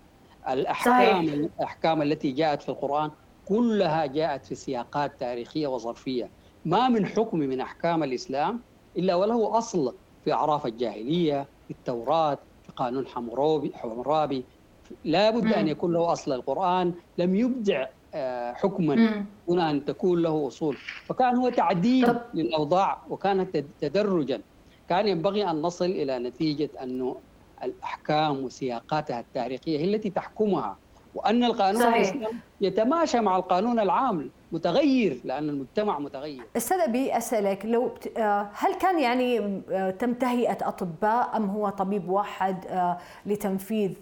الأحكام 0.49 1.27
صحيح. 1.27 1.33
الأحكام 1.33 2.03
التي 2.03 2.31
جاءت 2.33 2.63
في 2.63 2.69
القرآن 2.69 3.11
كلها 3.49 4.07
جاءت 4.07 4.45
في 4.45 4.55
سياقات 4.55 5.21
تاريخية 5.21 5.67
وظرفية. 5.67 6.31
ما 6.65 6.89
من 6.89 7.07
حكم 7.07 7.39
من 7.39 7.61
أحكام 7.61 8.03
الإسلام 8.03 8.61
إلا 8.97 9.15
وله 9.15 9.59
أصل 9.59 9.95
في 10.25 10.33
أعراف 10.33 10.67
الجاهلية 10.67 11.47
في 11.69 11.71
التوراة 11.71 12.39
في 12.63 12.73
قانون 12.77 13.07
حمورابي 13.07 13.73
حمورابي. 13.75 14.45
لا 15.05 15.31
بد 15.31 15.53
أن 15.53 15.69
يكون 15.69 15.93
له 15.93 16.13
أصل 16.13 16.33
القرآن. 16.33 16.95
لم 17.19 17.37
يبدع 17.37 17.87
حكما 18.55 19.25
دون 19.49 19.61
أن 19.61 19.85
تكون 19.85 20.23
له 20.23 20.47
أصول. 20.49 20.77
فكان 21.07 21.37
هو 21.37 21.49
تعديل 21.49 22.15
للأوضاع 22.35 22.99
وكانت 23.11 23.65
تدرجا. 23.81 24.41
كان 24.89 25.09
ينبغي 25.09 25.51
أن 25.51 25.63
نصل 25.63 25.85
إلى 25.85 26.19
نتيجة 26.19 26.71
انه 26.83 27.17
الأحكام 27.65 28.45
وسياقاتها 28.45 29.21
التاريخية 29.21 29.79
هي 29.79 29.95
التي 29.95 30.11
تحكمها. 30.11 30.77
وأن 31.15 31.45
القانون 31.45 31.83
صحيح. 31.83 32.17
يتماشى 32.61 33.21
مع 33.21 33.37
القانون 33.37 33.81
العام 33.81 34.31
متغير 34.53 35.21
لأن 35.25 35.49
المجتمع 35.49 35.99
متغير. 35.99 36.43
أستاذ 36.57 36.81
أبي 36.81 37.17
أسألك 37.17 37.67
لو 37.67 37.91
آه، 38.17 38.49
هل 38.55 38.75
كان 38.75 39.01
يعني 39.01 39.63
آه، 39.71 39.91
تم 39.91 40.15
تهيئه 40.15 40.69
اطباء 40.69 41.37
أم 41.37 41.51
هو 41.51 41.69
طبيب 41.69 42.09
واحد 42.09 42.67
آه، 42.67 42.99
لتنفيذ 43.27 43.93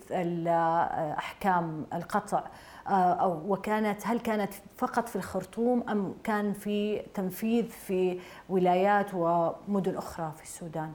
أحكام 1.18 1.86
القطع؟ 1.94 2.44
أو 2.87 3.41
وكانت 3.49 4.01
هل 4.05 4.20
كانت 4.20 4.53
فقط 4.76 5.09
في 5.09 5.16
الخرطوم 5.16 5.89
أم 5.89 6.14
كان 6.24 6.53
في 6.53 7.03
تنفيذ 7.14 7.64
في 7.68 8.18
ولايات 8.49 9.07
ومدن 9.14 9.97
أخرى 9.97 10.32
في 10.37 10.43
السودان؟ 10.43 10.93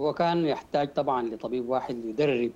هو 0.00 0.12
كان 0.12 0.46
يحتاج 0.46 0.92
طبعا 0.92 1.22
لطبيب 1.22 1.68
واحد 1.68 2.04
يدرب 2.04 2.50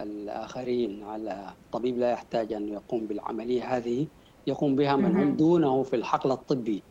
الآخرين 0.00 1.02
على 1.04 1.46
طبيب 1.72 1.98
لا 1.98 2.10
يحتاج 2.10 2.52
أن 2.52 2.68
يقوم 2.68 3.06
بالعملية 3.06 3.76
هذه 3.76 4.06
يقوم 4.46 4.76
بها 4.76 4.96
من 4.96 5.16
هم 5.16 5.36
دونه 5.36 5.82
في 5.82 5.96
الحقل 5.96 6.30
الطبي. 6.32 6.82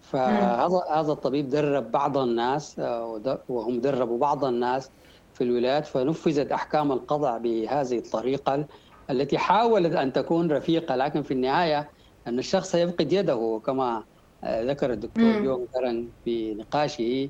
فهذا 0.00 0.82
هذا 0.90 1.12
الطبيب 1.12 1.48
درب 1.48 1.90
بعض 1.92 2.18
الناس 2.18 2.78
آه، 2.78 3.38
وهم 3.48 3.80
دربوا 3.80 4.18
بعض 4.18 4.44
الناس 4.44 4.90
في 5.34 5.44
الولايات 5.44 5.86
فنفذت 5.86 6.52
أحكام 6.52 6.92
القضاء 6.92 7.38
بهذه 7.38 7.98
الطريقة. 7.98 8.64
التي 9.10 9.38
حاولت 9.38 9.94
أن 9.94 10.12
تكون 10.12 10.52
رفيقة 10.52 10.96
لكن 10.96 11.22
في 11.22 11.30
النهاية 11.30 11.88
أن 12.26 12.38
الشخص 12.38 12.70
سيفقد 12.70 13.12
يده 13.12 13.60
كما 13.66 14.04
آه، 14.44 14.62
ذكر 14.62 14.92
الدكتور 14.92 15.24
يوم 15.24 15.66
كرن 15.74 16.08
في 16.24 16.54
نقاشه 16.54 17.28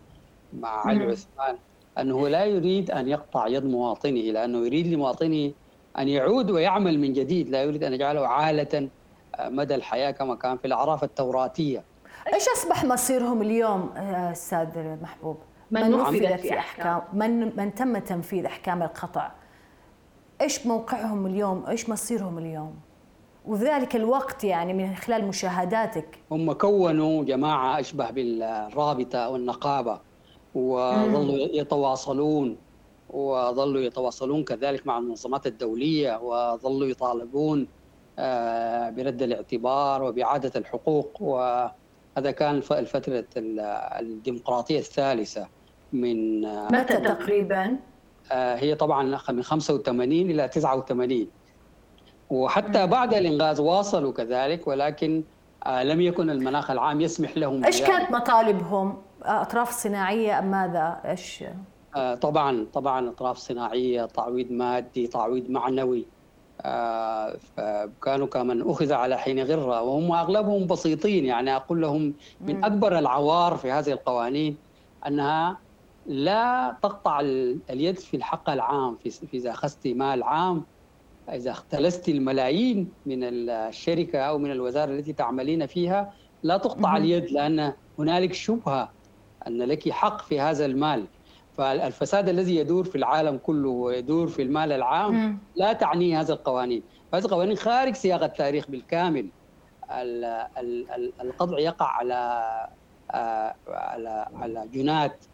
مع 0.52 0.86
علي 0.86 1.04
عثمان 1.04 1.56
أنه 1.98 2.28
لا 2.28 2.44
يريد 2.44 2.90
أن 2.90 3.08
يقطع 3.08 3.46
يد 3.46 3.64
مواطنه 3.64 4.20
لأنه 4.20 4.66
يريد 4.66 4.86
لمواطنه 4.86 5.52
أن 5.98 6.08
يعود 6.08 6.50
ويعمل 6.50 6.98
من 7.00 7.12
جديد 7.12 7.48
لا 7.48 7.62
يريد 7.62 7.84
أن 7.84 7.92
يجعله 7.92 8.28
عالة 8.28 8.88
مدى 9.40 9.74
الحياة 9.74 10.10
كما 10.10 10.34
كان 10.34 10.58
في 10.58 10.66
الأعراف 10.66 11.04
التوراتية. 11.04 11.84
إيش 12.34 12.48
أصبح 12.56 12.84
مصيرهم 12.84 13.42
اليوم 13.42 13.88
أستاذ 14.32 14.68
محبوب؟ 15.02 15.36
من, 15.70 15.82
من 15.82 15.90
نفذت 15.90 16.40
في 16.40 16.58
أحكام. 16.58 17.02
من 17.12 17.56
من 17.56 17.74
تم 17.74 17.98
تنفيذ 17.98 18.44
أحكام 18.44 18.82
القطع؟ 18.82 19.30
إيش 20.40 20.66
موقعهم 20.66 21.26
اليوم؟ 21.26 21.64
إيش 21.66 21.88
مصيرهم 21.88 22.38
اليوم؟ 22.38 22.74
وفي 23.46 23.64
ذلك 23.64 23.96
الوقت 23.96 24.44
يعني 24.44 24.72
من 24.72 24.94
خلال 24.94 25.24
مشاهداتك 25.28 26.18
هم 26.30 26.52
كونوا 26.52 27.24
جماعة 27.24 27.80
أشبه 27.80 28.10
بالرابطة 28.10 29.18
أو 29.18 29.36
النقابه 29.36 30.00
وظلوا 30.54 31.38
يتواصلون 31.38 32.56
وظلوا 33.10 33.80
يتواصلون 33.80 34.44
كذلك 34.44 34.86
مع 34.86 34.98
المنظمات 34.98 35.46
الدولية 35.46 36.20
وظلوا 36.22 36.88
يطالبون 36.88 37.68
آه، 38.18 38.90
برد 38.90 39.22
الاعتبار 39.22 40.02
وبإعادة 40.02 40.52
الحقوق 40.56 41.22
وهذا 41.22 42.30
كان 42.30 42.62
الفترة 42.70 43.24
الديمقراطية 43.36 44.78
الثالثة 44.78 45.48
من 45.92 46.44
آه، 46.44 46.68
متى 46.72 46.96
تقريبا؟ 46.96 47.76
آه، 48.32 48.56
هي 48.56 48.74
طبعا 48.74 49.18
من 49.28 49.42
85 49.42 50.12
إلى 50.12 50.48
89 50.48 51.26
وحتى 52.30 52.86
بعد 52.86 53.14
الإنغاز 53.14 53.60
واصلوا 53.60 54.12
كذلك 54.12 54.66
ولكن 54.66 55.22
لم 55.82 56.00
يكن 56.00 56.30
المناخ 56.30 56.70
العام 56.70 57.00
يسمح 57.00 57.36
لهم 57.36 57.64
إيش 57.64 57.82
كانت 57.82 58.10
مطالبهم؟ 58.10 59.02
أطراف 59.22 59.70
صناعية 59.70 60.38
أم 60.38 60.50
ماذا؟ 60.50 61.00
إيش؟ 61.04 61.44
طبعا 62.20 62.66
طبعا 62.72 63.08
أطراف 63.08 63.36
صناعية، 63.36 64.04
تعويض 64.04 64.52
مادي، 64.52 65.06
تعويض 65.06 65.50
معنوي، 65.50 66.06
آه، 66.60 67.38
كانوا 68.02 68.26
كمن 68.26 68.70
أخذ 68.70 68.92
على 68.92 69.18
حين 69.18 69.44
غرة 69.44 69.82
وهم 69.82 70.12
أغلبهم 70.12 70.66
بسيطين 70.66 71.24
يعني 71.24 71.56
أقول 71.56 71.80
لهم 71.80 72.14
من 72.40 72.64
أكبر 72.64 72.98
العوار 72.98 73.56
في 73.56 73.70
هذه 73.72 73.92
القوانين 73.92 74.56
أنها 75.06 75.58
لا 76.06 76.76
تقطع 76.82 77.20
اليد 77.70 77.98
في 77.98 78.16
الحق 78.16 78.50
العام 78.50 78.96
في 78.96 79.28
إذا 79.34 79.50
أخذت 79.50 79.86
مال 79.86 80.22
عام 80.22 80.64
إذا 81.28 81.50
اختلست 81.50 82.08
الملايين 82.08 82.92
من 83.06 83.18
الشركة 83.24 84.18
أو 84.18 84.38
من 84.38 84.50
الوزارة 84.50 84.90
التي 84.90 85.12
تعملين 85.12 85.66
فيها 85.66 86.12
لا 86.42 86.56
تقطع 86.56 86.96
اليد 86.96 87.30
لأن 87.30 87.72
هنالك 87.98 88.32
شبهة 88.32 88.92
أن 89.46 89.62
لك 89.62 89.90
حق 89.90 90.22
في 90.22 90.40
هذا 90.40 90.66
المال. 90.66 91.06
فالفساد 91.56 92.28
الذي 92.28 92.56
يدور 92.56 92.84
في 92.84 92.98
العالم 92.98 93.38
كله 93.38 93.68
ويدور 93.68 94.26
في 94.26 94.42
المال 94.42 94.72
العام 94.72 95.38
لا 95.56 95.72
تعني 95.72 96.16
هذه 96.16 96.30
القوانين. 96.30 96.82
هذه 97.14 97.24
القوانين 97.24 97.56
خارج 97.56 97.94
سياق 97.94 98.22
التاريخ 98.22 98.70
بالكامل. 98.70 99.28
القطع 101.20 101.58
يقع 101.58 101.86
على 101.86 102.40
آه، 103.10 103.54
على 103.68 104.28
على 104.34 104.68
جنات 104.72 105.24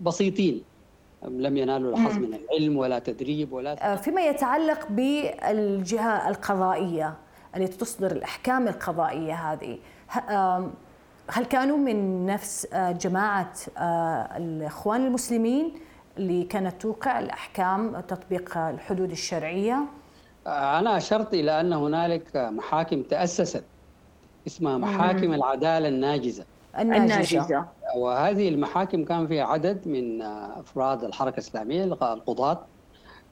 بسيطين. 0.00 0.62
لم 1.22 1.56
ينالوا 1.56 1.92
الحظ 1.92 2.18
من 2.18 2.34
العلم 2.34 2.76
ولا 2.76 2.98
تدريب 2.98 3.52
ولا 3.52 3.92
آه، 3.92 3.96
فيما 3.96 4.26
يتعلق 4.26 4.88
بالجهة 4.90 6.28
القضائية 6.28 7.16
التي 7.56 7.76
تصدر 7.76 8.12
الأحكام 8.12 8.68
القضائية 8.68 9.34
هذه 9.34 9.78
هل 11.30 11.44
كانوا 11.44 11.76
من 11.76 12.26
نفس 12.26 12.68
آه، 12.72 12.92
جماعة 12.92 13.52
آه، 13.78 14.36
الإخوان 14.36 15.06
المسلمين 15.06 15.72
اللي 16.18 16.44
كانت 16.44 16.82
توقع 16.82 17.18
الأحكام 17.18 18.00
تطبيق 18.00 18.58
الحدود 18.58 19.10
الشرعية؟ 19.10 19.84
آه، 20.46 20.78
أنا 20.78 20.96
أشرت 20.96 21.34
إلى 21.34 21.60
أن 21.60 21.72
هنالك 21.72 22.36
محاكم 22.36 23.02
تأسست 23.02 23.64
اسمها 24.46 24.78
محاكم 24.78 25.32
العدالة 25.32 25.88
الناجزة. 26.78 27.14
الناجزة. 27.14 27.68
وهذه 27.96 28.48
المحاكم 28.48 29.04
كان 29.04 29.26
فيها 29.26 29.44
عدد 29.44 29.88
من 29.88 30.22
أفراد 30.22 31.04
الحركة 31.04 31.34
الإسلامية 31.34 31.84
القضاة 31.84 32.66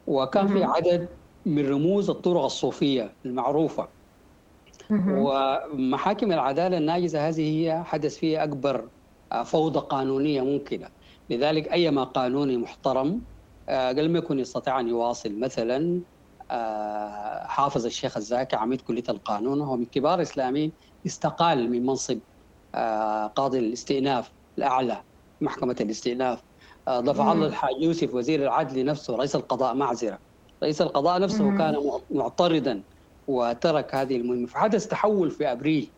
وكان 0.07 0.49
في 0.49 0.64
عدد 0.64 1.09
من 1.47 1.68
رموز 1.68 2.11
الطرق 2.11 2.45
الصوفية 2.45 3.12
المعروفة. 3.24 3.89
ومحاكم 4.91 6.32
العدالة 6.32 6.78
الناجزة 6.78 7.28
هذه 7.28 7.41
هي 7.41 7.82
حدث 7.84 8.16
فيها 8.16 8.45
أكبر 8.45 8.89
فوضى 9.45 9.80
قانونية 9.80 10.43
ممكنة. 10.43 10.89
لذلك 11.30 11.72
أيما 11.72 12.05
قانوني 12.05 12.57
محترم 12.57 13.20
آه، 13.68 13.89
قل 13.89 14.09
ما 14.11 14.18
يكون 14.18 14.39
يستطيع 14.39 14.80
أن 14.80 14.89
يواصل 14.89 15.39
مثلا 15.39 16.03
آه، 16.51 17.47
حافظ 17.47 17.86
الشيخ 17.86 18.16
الزاكي 18.16 18.57
عميد 18.57 18.80
كلية 18.80 19.05
القانون 19.09 19.61
وهو 19.61 19.76
من 19.76 19.86
كبار 19.86 20.14
الإسلاميين 20.14 20.72
استقال 21.07 21.70
من 21.70 21.86
منصب 21.86 22.18
قاضي 23.37 23.59
الاستئناف 23.59 24.33
الأعلى 24.59 25.03
محكمة 25.41 25.76
الاستئناف. 25.81 26.43
ضفع 26.89 27.33
الله 27.33 27.47
الحاج 27.47 27.74
يوسف 27.81 28.14
وزير 28.14 28.43
العدل 28.43 28.85
نفسه 28.85 29.16
رئيس 29.16 29.37
القضاء 29.37 29.74
معذرة. 29.74 30.18
رئيس 30.62 30.83
القضاء 30.83 31.20
نفسه 31.20 31.59
كان 31.59 31.91
معترضا 32.11 32.83
وترك 33.26 33.95
هذه 33.95 34.16
المهمة. 34.16 34.47
فحدث 34.47 34.87
تحول 34.87 35.31
في 35.31 35.53
أبريل 35.53 35.93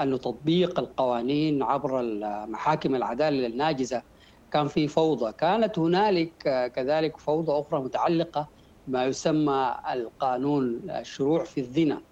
أنه 0.00 0.16
تطبيق 0.16 0.78
القوانين 0.78 1.62
عبر 1.62 2.02
محاكم 2.46 2.94
العدالة 2.94 3.46
الناجزة 3.46 4.02
كان 4.50 4.68
في 4.68 4.88
فوضى. 4.88 5.32
كانت 5.32 5.78
هنالك 5.78 6.32
كذلك 6.74 7.16
فوضى 7.16 7.52
أخرى 7.52 7.80
متعلقة 7.80 8.48
ما 8.86 9.04
يسمى 9.04 9.74
القانون 9.92 10.90
الشروع 10.90 11.44
في 11.44 11.60
الزنا. 11.60 12.02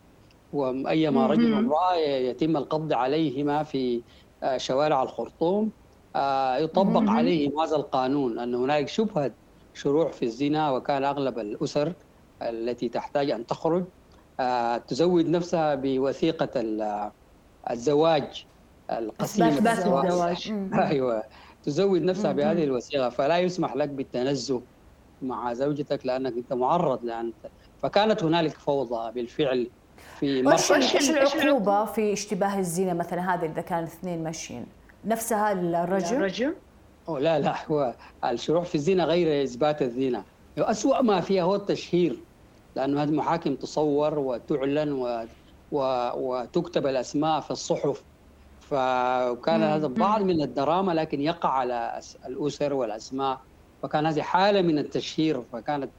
وأيما 0.53 1.27
رجل 1.27 1.55
وامرأة 1.55 1.97
يتم 1.97 2.57
القبض 2.57 2.93
عليهما 2.93 3.63
في 3.63 4.03
شوارع 4.57 5.03
الخرطوم. 5.03 5.71
آه، 6.17 6.57
يطبق 6.57 7.11
عليهم 7.11 7.61
هذا 7.61 7.77
القانون 7.77 8.39
أن 8.39 8.55
هنالك 8.55 8.89
شبهة 8.89 9.31
شروع 9.75 10.11
في 10.11 10.25
الزنا 10.25 10.71
وكان 10.71 11.05
أغلب 11.05 11.39
الأسر 11.39 11.93
التي 12.43 12.89
تحتاج 12.89 13.31
أن 13.31 13.47
تخرج 13.47 13.85
آه، 14.41 14.77
تزود 14.79 15.27
نفسها 15.27 15.75
بوثيقة 15.75 16.51
الزواج 17.71 18.47
القسيم 18.91 19.47
اثبات 19.47 19.79
الزواج. 19.79 20.53
أيوه. 20.91 21.23
تزود 21.63 22.03
نفسها 22.03 22.33
بهذه 22.33 22.65
الوثيقة 22.65 23.09
فلا 23.09 23.39
يسمح 23.39 23.77
لك 23.77 23.89
بالتنزه 23.89 24.63
مع 25.23 25.53
زوجتك 25.53 26.07
لأنك 26.07 26.33
أنت 26.33 26.53
معرض 26.53 27.05
لأن 27.05 27.33
فكانت 27.79 28.25
هنالك 28.25 28.59
فوضى 28.59 29.13
بالفعل. 29.13 29.71
في 30.21 30.43
مرحله 30.43 30.77
إيش 30.77 31.11
العقوبة 31.11 31.85
في 31.85 32.13
اشتباه 32.13 32.59
الزنا 32.59 32.95
مثلا 32.95 33.35
هذا 33.35 33.47
إذا 33.47 33.61
كان 33.61 33.83
اثنين 33.83 34.25
ماشيين؟ 34.25 34.67
نفسها 35.05 35.53
الرجم؟ 35.53 36.17
الرجم؟ 36.17 36.55
أو 37.09 37.19
لا 37.19 37.39
لا 37.39 37.55
هو 37.71 37.95
الشروع 38.25 38.63
في 38.63 38.75
الزنا 38.75 39.05
غير 39.05 39.45
إثبات 39.45 39.83
الزنا 39.83 40.25
أسوأ 40.59 41.03
ما 41.03 41.21
فيها 41.21 41.43
هو 41.43 41.55
التشهير 41.55 42.17
لأنه 42.77 43.03
هذه 43.03 43.09
المحاكم 43.09 43.55
تصور 43.55 44.19
وتعلن 44.19 44.93
و... 44.93 45.27
و... 45.73 46.11
وتكتب 46.15 46.87
الأسماء 46.87 47.41
في 47.41 47.51
الصحف. 47.51 48.03
فكان 48.61 49.63
هذا 49.63 49.87
بعض 49.87 50.23
من 50.23 50.43
الدراما 50.43 50.93
لكن 50.93 51.21
يقع 51.21 51.49
على 51.49 52.01
الأسر 52.27 52.73
والأسماء. 52.75 53.41
فكان 53.83 54.07
هذه 54.07 54.23
حالة 54.23 54.63
من 54.63 54.79
التشهير 54.79 55.43
فكانت 55.53 55.91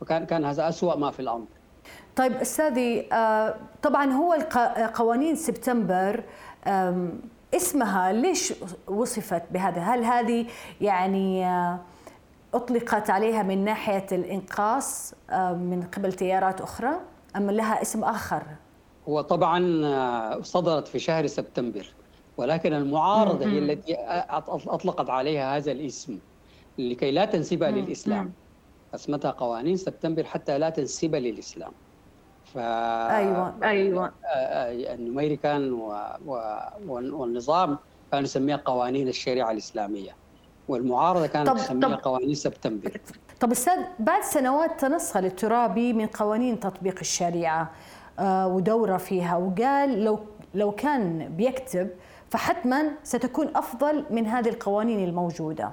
فكان 0.00 0.26
كان 0.26 0.44
هذا 0.44 0.68
أسوأ 0.68 0.96
ما 0.96 1.10
في 1.10 1.20
الأمر 1.20 1.46
طيب 2.16 2.32
أستاذي 2.32 3.12
آه، 3.12 3.56
طبعا 3.82 4.12
هو 4.12 4.32
قوانين 4.94 5.36
سبتمبر 5.36 6.22
اسمها 7.54 8.12
ليش 8.12 8.54
وصفت 8.86 9.42
بهذا؟ 9.50 9.80
هل 9.80 10.04
هذه 10.04 10.46
يعني 10.80 11.46
آه، 11.46 11.80
أطلقت 12.54 13.10
عليها 13.10 13.42
من 13.42 13.64
ناحية 13.64 14.06
الإنقاص 14.12 15.14
من 15.32 15.88
قبل 15.96 16.12
تيارات 16.12 16.60
أخرى 16.60 16.90
أم 17.36 17.50
لها 17.50 17.82
اسم 17.82 18.04
آخر؟ 18.04 18.42
هو 19.08 19.20
طبعا 19.20 20.42
صدرت 20.42 20.88
في 20.88 20.98
شهر 20.98 21.26
سبتمبر 21.26 21.86
ولكن 22.36 22.72
المعارضة 22.72 23.46
هي 23.46 23.58
التي 23.58 23.96
أطلقت 24.48 25.10
عليها 25.10 25.56
هذا 25.56 25.72
الاسم 25.72 26.18
لكي 26.78 27.10
لا 27.10 27.24
تنسبها 27.24 27.70
للإسلام. 27.70 28.32
أسمتها 28.94 29.30
قوانين 29.30 29.76
سبتمبر 29.76 30.24
حتى 30.24 30.58
لا 30.58 30.70
تنسبها 30.70 31.20
للإسلام. 31.20 31.72
ف 32.54 32.58
أيوه. 32.58 33.54
أيوه. 33.62 34.12
النميري 34.94 35.36
كان 35.36 35.72
و... 35.72 35.94
و... 36.26 36.38
والنظام 36.88 37.78
كانوا 38.12 38.24
يسميها 38.24 38.56
قوانين 38.56 39.08
الشريعة 39.08 39.50
الإسلامية 39.50 40.10
والمعارضة 40.68 41.26
كانت 41.26 41.50
تسميها 41.50 41.96
قوانين 41.96 42.34
سبتمبر. 42.34 43.00
طب 43.40 43.50
أستاذ 43.50 43.78
بعد 43.98 44.22
سنوات 44.22 44.80
تنصل 44.80 45.24
الترابي 45.24 45.92
من 45.92 46.06
قوانين 46.06 46.60
تطبيق 46.60 46.98
الشريعة 47.00 47.70
آه، 48.18 48.48
ودورة 48.48 48.96
فيها 48.96 49.36
وقال 49.36 50.04
لو 50.04 50.18
لو 50.54 50.72
كان 50.72 51.28
بيكتب 51.28 51.90
فحتما 52.30 52.90
ستكون 53.02 53.56
أفضل 53.56 54.04
من 54.10 54.26
هذه 54.26 54.48
القوانين 54.48 55.04
الموجودة 55.04 55.70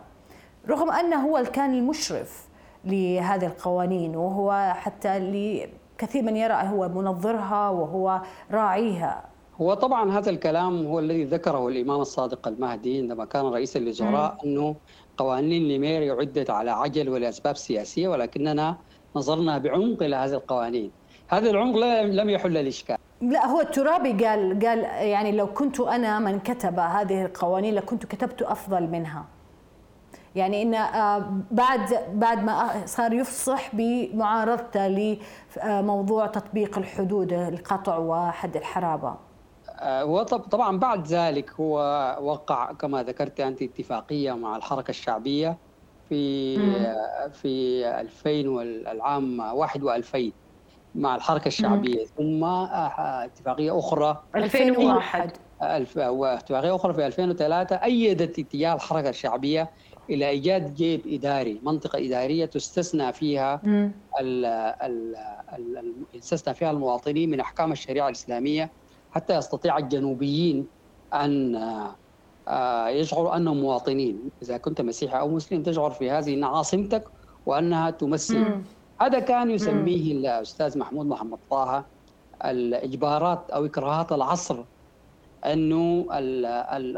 رغم 0.69 0.91
أنه 0.91 1.27
هو 1.27 1.43
كان 1.53 1.73
المشرف 1.73 2.47
لهذه 2.85 3.45
القوانين 3.45 4.15
وهو 4.15 4.73
حتى 4.75 5.17
لكثير 6.03 6.23
من 6.23 6.37
يرى 6.37 6.53
هو 6.53 6.89
منظرها 6.89 7.69
وهو 7.69 8.21
راعيها. 8.51 9.25
هو 9.61 9.73
طبعا 9.73 10.11
هذا 10.17 10.29
الكلام 10.29 10.85
هو 10.85 10.99
الذي 10.99 11.23
ذكره 11.23 11.67
الإمام 11.67 12.01
الصادق 12.01 12.47
المهدي 12.47 12.97
عندما 12.97 13.25
كان 13.25 13.45
رئيس 13.45 13.77
الوزراء 13.77 14.37
أنه 14.45 14.75
قوانين 15.17 15.67
ليميري 15.67 16.11
عدت 16.11 16.49
على 16.49 16.71
عجل 16.71 17.09
ولأسباب 17.09 17.55
سياسية 17.57 18.07
ولكننا 18.07 18.77
نظرنا 19.15 19.57
بعمق 19.57 20.03
إلى 20.03 20.15
هذه 20.15 20.33
القوانين. 20.33 20.91
هذا 21.27 21.49
العمق 21.49 21.77
لم 22.03 22.29
يحل 22.29 22.57
الإشكال. 22.57 22.97
لا 23.21 23.47
هو 23.47 23.61
الترابي 23.61 24.25
قال 24.25 24.59
قال 24.65 24.79
يعني 25.15 25.31
لو 25.31 25.47
كنت 25.47 25.79
أنا 25.79 26.19
من 26.19 26.39
كتب 26.39 26.79
هذه 26.79 27.25
القوانين 27.25 27.75
لكنت 27.75 28.05
كتبت 28.05 28.41
أفضل 28.41 28.83
منها. 28.87 29.25
يعني 30.35 30.61
إن 30.61 30.73
آه، 30.73 31.33
بعد 31.51 31.79
بعد 32.13 32.43
ما 32.43 32.85
صار 32.85 33.13
يفصح 33.13 33.69
بمعارضته 33.75 34.87
لموضوع 34.87 36.27
تطبيق 36.27 36.77
الحدود 36.77 37.33
القطع 37.33 37.97
وحد 37.97 38.55
الحرابة. 38.57 39.15
آه، 39.79 40.03
هو 40.03 40.23
طبعا 40.23 40.79
بعد 40.79 41.07
ذلك 41.07 41.51
هو 41.59 41.77
وقع 42.21 42.71
كما 42.73 43.03
ذكرت 43.03 43.39
أنت 43.39 43.61
اتفاقية 43.61 44.31
مع 44.31 44.55
الحركة 44.55 44.89
الشعبية 44.89 45.57
في 46.09 46.55
في 47.33 47.85
2000 48.01 48.47
والعام 48.47 49.39
1 49.39 49.81
و2000 49.83 50.31
مع 50.95 51.15
الحركة 51.15 51.47
الشعبية. 51.47 52.05
ثم 52.05 52.43
آه، 52.43 53.25
اتفاقية 53.25 53.79
أخرى 53.79 54.23
2001 55.63 56.39
اتفاقية 56.41 56.75
أخرى 56.75 56.93
في 56.93 57.05
2003 57.05 57.75
أيدت 57.75 58.39
اتجاه 58.39 58.73
الحركة 58.73 59.09
الشعبية 59.09 59.69
إلى 60.09 60.29
إيجاد 60.29 60.73
جيب 60.75 61.01
إداري 61.07 61.59
منطقة 61.63 61.99
إدارية 62.07 62.45
تستثنى 62.45 63.13
فيها 63.13 63.61
ال 64.19 64.45
ال 64.45 65.15
ال 65.53 65.93
يستثنى 66.13 66.53
فيها 66.53 66.71
المواطنين 66.71 67.29
من 67.29 67.39
أحكام 67.39 67.71
الشريعة 67.71 68.07
الإسلامية 68.07 68.71
حتى 69.11 69.35
يستطيع 69.37 69.77
الجنوبيين 69.77 70.67
أن 71.13 71.55
آه، 72.47 72.87
يشعروا 72.89 73.35
أنهم 73.37 73.61
مواطنين. 73.61 74.29
إذا 74.41 74.57
كنت 74.57 74.81
مسيحي 74.81 75.19
أو 75.19 75.29
مسلم 75.29 75.63
تشعر 75.63 75.91
في 75.91 76.11
هذه 76.11 76.33
ان 76.33 76.43
عاصمتك 76.43 77.03
وأنها 77.45 77.89
تمثل. 77.89 78.61
هذا 79.01 79.19
كان 79.19 79.51
يسميه 79.51 80.11
الأستاذ 80.11 80.77
محمود 80.77 81.05
محمد 81.05 81.37
طه 81.49 81.85
الإجبارات 82.45 83.49
أو 83.51 83.65
إكراهات 83.65 84.11
العصر 84.11 84.63
أنه 85.45 86.05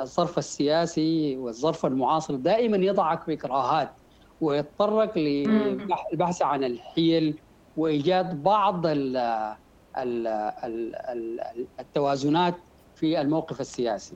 الظرف 0.02 0.38
السياسي 0.38 1.38
والظرف 1.38 1.86
المعاصر 1.86 2.36
دائما 2.36 2.78
يضعك 2.78 3.24
في 3.24 3.34
إكراهات 3.34 3.92
ويضطرك 4.42 5.18
للبحث 5.18 6.42
عن 6.42 6.64
الحيل 6.64 7.40
وإيجاد 7.78 8.44
بعض 8.44 8.82
التوازنات 11.80 12.56
في 12.96 13.22
الموقف 13.22 13.62
السياسي. 13.62 14.14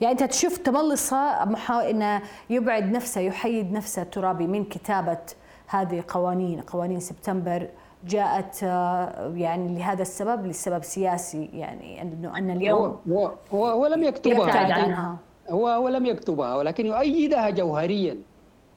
يعني 0.00 0.12
أنت 0.12 0.22
تشوف 0.22 0.56
تملصه 0.56 1.44
محاول 1.44 1.84
إنه 1.84 2.22
يبعد 2.50 2.92
نفسه 2.92 3.20
يحيد 3.20 3.72
نفسه 3.72 4.02
الترابي 4.02 4.46
من 4.46 4.64
كتابة 4.64 5.18
هذه 5.66 6.04
قوانين 6.08 6.60
قوانين 6.60 7.00
سبتمبر 7.00 7.68
جاءت 8.08 8.60
آه، 8.62 9.32
يعني 9.36 9.78
لهذا 9.78 10.02
السبب 10.02 10.46
لسبب 10.46 10.82
سياسي 10.82 11.50
يعني 11.52 12.02
أنه 12.02 12.38
أن 12.38 12.50
اليوم 12.50 12.96
هو 13.08 13.32
هو, 13.54 13.66
هو 13.66 13.86
لم 13.86 14.02
يكتبها. 14.02 14.72
عنها. 14.74 15.16
هو 15.50 15.68
هو 15.68 15.88
لم 15.88 16.06
يكتبها 16.06 16.56
ولكن 16.56 16.86
يؤيدها 16.86 17.50
جوهريا. 17.50 18.16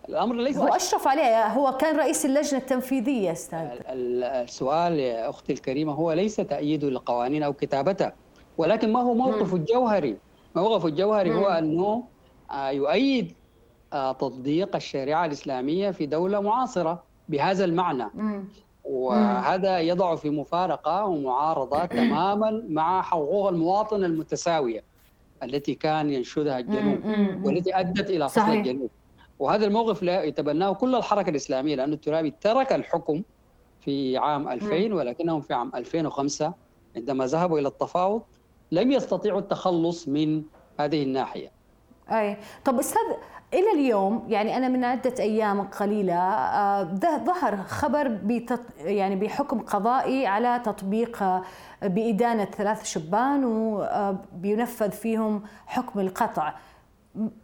الأمر 0.09 0.35
ليس 0.35 0.57
هو 0.57 0.67
أشرف 0.67 1.07
عليها 1.07 1.53
هو 1.53 1.77
كان 1.77 1.95
رئيس 1.97 2.25
اللجنة 2.25 2.59
التنفيذية 2.59 3.31
أستاذ. 3.31 3.67
السؤال 3.89 4.99
يا 4.99 5.29
أختي 5.29 5.53
الكريمة 5.53 5.93
هو 5.93 6.11
ليس 6.11 6.35
تأييده 6.35 6.89
للقوانين 6.89 7.43
أو 7.43 7.53
كتابتها 7.53 8.13
ولكن 8.57 8.93
ما 8.93 8.99
هو 9.01 9.13
موقفه 9.13 9.55
الجوهري؟ 9.57 10.17
موقفه 10.55 10.87
الجوهري 10.87 11.33
هو 11.33 11.45
أنه 11.47 12.03
آه، 12.51 12.69
يؤيد 12.69 13.33
آه، 13.93 14.11
تطبيق 14.11 14.75
الشريعة 14.75 15.25
الإسلامية 15.25 15.91
في 15.91 16.05
دولة 16.05 16.39
معاصرة 16.39 17.03
بهذا 17.29 17.65
المعنى. 17.65 18.05
وهذا 18.85 19.79
يضع 19.79 20.15
في 20.15 20.29
مفارقة 20.29 21.05
ومعارضة 21.05 21.85
تماما 21.99 22.63
مع 22.69 23.01
حقوق 23.01 23.49
المواطن 23.49 24.03
المتساوية 24.03 24.83
التي 25.43 25.75
كان 25.75 26.09
ينشدها 26.09 26.59
الجنوب 26.59 26.99
والتي 27.45 27.79
أدت 27.79 28.09
إلى 28.09 28.29
فصل 28.29 28.51
الجنوب. 28.51 28.89
وهذا 29.39 29.65
الموقف 29.65 30.03
لا 30.03 30.23
يتبناه 30.23 30.73
كل 30.73 30.95
الحركة 30.95 31.29
الإسلامية 31.29 31.75
لأن 31.75 31.93
الترابي 31.93 32.33
ترك 32.41 32.73
الحكم 32.73 33.23
في 33.79 34.17
عام 34.17 34.49
2000 34.49 34.93
ولكنهم 34.93 35.41
في 35.41 35.53
عام 35.53 35.71
2005 35.75 36.53
عندما 36.95 37.25
ذهبوا 37.25 37.59
إلى 37.59 37.67
التفاوض 37.67 38.21
لم 38.71 38.91
يستطيعوا 38.91 39.39
التخلص 39.39 40.07
من 40.07 40.43
هذه 40.79 41.03
الناحية. 41.03 41.51
أي. 42.11 42.37
طب 42.65 42.79
أستاذ 42.79 43.01
إلى 43.55 43.71
اليوم 43.71 44.25
يعني 44.27 44.57
أنا 44.57 44.67
من 44.67 44.83
عدة 44.83 45.13
أيام 45.19 45.61
قليلة 45.61 46.15
آه، 46.15 46.83
ظهر 47.25 47.57
خبر 47.57 48.07
بتط 48.07 48.59
يعني 48.79 49.15
بحكم 49.15 49.59
قضائي 49.59 50.27
على 50.27 50.61
تطبيق 50.65 51.23
آه، 51.23 51.43
بإدانة 51.81 52.45
ثلاث 52.45 52.83
شبان 52.83 53.45
وبينفذ 53.45 54.91
فيهم 54.91 55.43
حكم 55.65 55.99
القطع. 55.99 56.53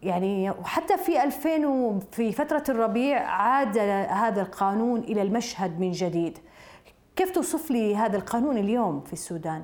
يعني 0.03 0.51
وحتى 0.51 0.97
في 0.97 1.23
2000 1.23 1.99
في 2.11 2.31
فترة 2.31 2.63
الربيع 2.69 3.27
عاد 3.27 3.77
هذا 4.09 4.41
القانون 4.41 4.99
إلى 4.99 5.21
المشهد 5.21 5.79
من 5.79 5.91
جديد. 5.91 6.37
كيف 7.15 7.31
توصف 7.31 7.71
لي 7.71 7.95
هذا 7.95 8.17
القانون 8.17 8.57
اليوم 8.57 9.01
في 9.01 9.13
السودان؟ 9.13 9.63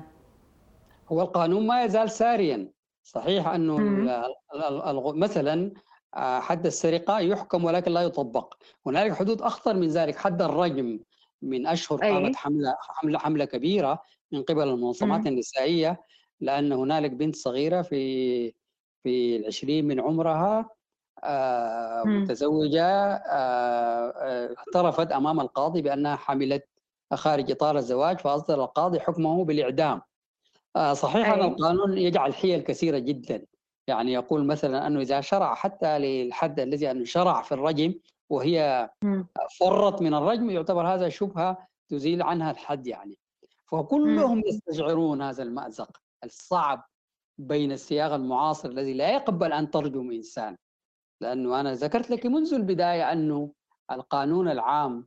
هو 1.12 1.22
القانون 1.22 1.66
ما 1.66 1.84
يزال 1.84 2.10
ساريا. 2.10 2.68
صحيح 3.02 3.48
أنه 3.48 3.78
مثلا 5.14 5.66
آه، 5.66 5.87
حد 6.14 6.66
السرقة 6.66 7.18
يحكم 7.18 7.64
ولكن 7.64 7.92
لا 7.92 8.00
يطبق. 8.02 8.54
هنالك 8.86 9.12
حدود 9.12 9.42
أخطر 9.42 9.74
من 9.74 9.88
ذلك. 9.88 10.16
حد 10.16 10.42
الرجم 10.42 11.00
من 11.42 11.66
أشهر 11.66 11.98
قامت 11.98 12.36
حملة 12.36 12.76
حملة 12.80 13.18
حملة 13.18 13.44
كبيرة 13.44 14.02
من 14.32 14.42
قبل 14.42 14.62
المنظمات 14.68 15.26
النسائية 15.26 16.02
لأن 16.40 16.72
هنالك 16.72 17.10
بنت 17.10 17.36
صغيرة 17.36 17.82
في 17.82 18.52
في 19.02 19.36
العشرين 19.36 19.84
من 19.88 20.00
عمرها 20.00 20.70
آه، 21.24 22.02
متزوجة 22.04 22.86
آه، 22.86 24.54
اعترفت 24.58 25.12
أمام 25.12 25.40
القاضي 25.40 25.82
بأنها 25.82 26.16
حملت 26.16 26.68
خارج 27.14 27.50
إطار 27.50 27.76
الزواج 27.76 28.20
فأصدر 28.20 28.64
القاضي 28.64 29.00
حكمه 29.00 29.44
بالإعدام. 29.44 30.00
صحيح 30.92 31.28
أن 31.28 31.42
القانون 31.42 31.98
يجعل 31.98 32.34
حيل 32.34 32.60
كثيرة 32.60 32.98
جدا. 32.98 33.46
يعني 33.88 34.12
يقول 34.12 34.46
مثلا 34.46 34.86
أنه 34.86 35.00
إذا 35.00 35.20
شرع 35.20 35.54
حتى 35.54 35.98
للحد 35.98 36.60
الذي 36.60 36.90
انه 36.90 37.04
شرع 37.04 37.42
في 37.42 37.52
الرجم 37.52 37.94
وهي 38.30 38.90
فرت 39.60 40.02
من 40.02 40.14
الرجم 40.14 40.50
يعتبر 40.50 40.86
هذا 40.86 41.08
شبهة 41.08 41.68
تزيل 41.88 42.22
عنها 42.22 42.50
الحد 42.50 42.86
يعني. 42.86 43.18
فكلهم 43.64 44.42
يستشعرون 44.46 45.22
هذا 45.22 45.42
المأزق 45.42 46.00
الصعب 46.24 46.88
بين 47.38 47.72
السياق 47.72 48.12
المعاصر 48.12 48.68
الذي 48.68 48.94
لا 48.94 49.10
يقبل 49.10 49.52
أن 49.52 49.70
ترجم 49.70 50.10
إنسان. 50.10 50.56
لأنه 51.20 51.60
أنا 51.60 51.74
ذكرت 51.74 52.10
لك 52.10 52.26
منذ 52.26 52.54
البداية 52.54 53.12
أنه 53.12 53.52
القانون 53.90 54.48
العام 54.48 55.06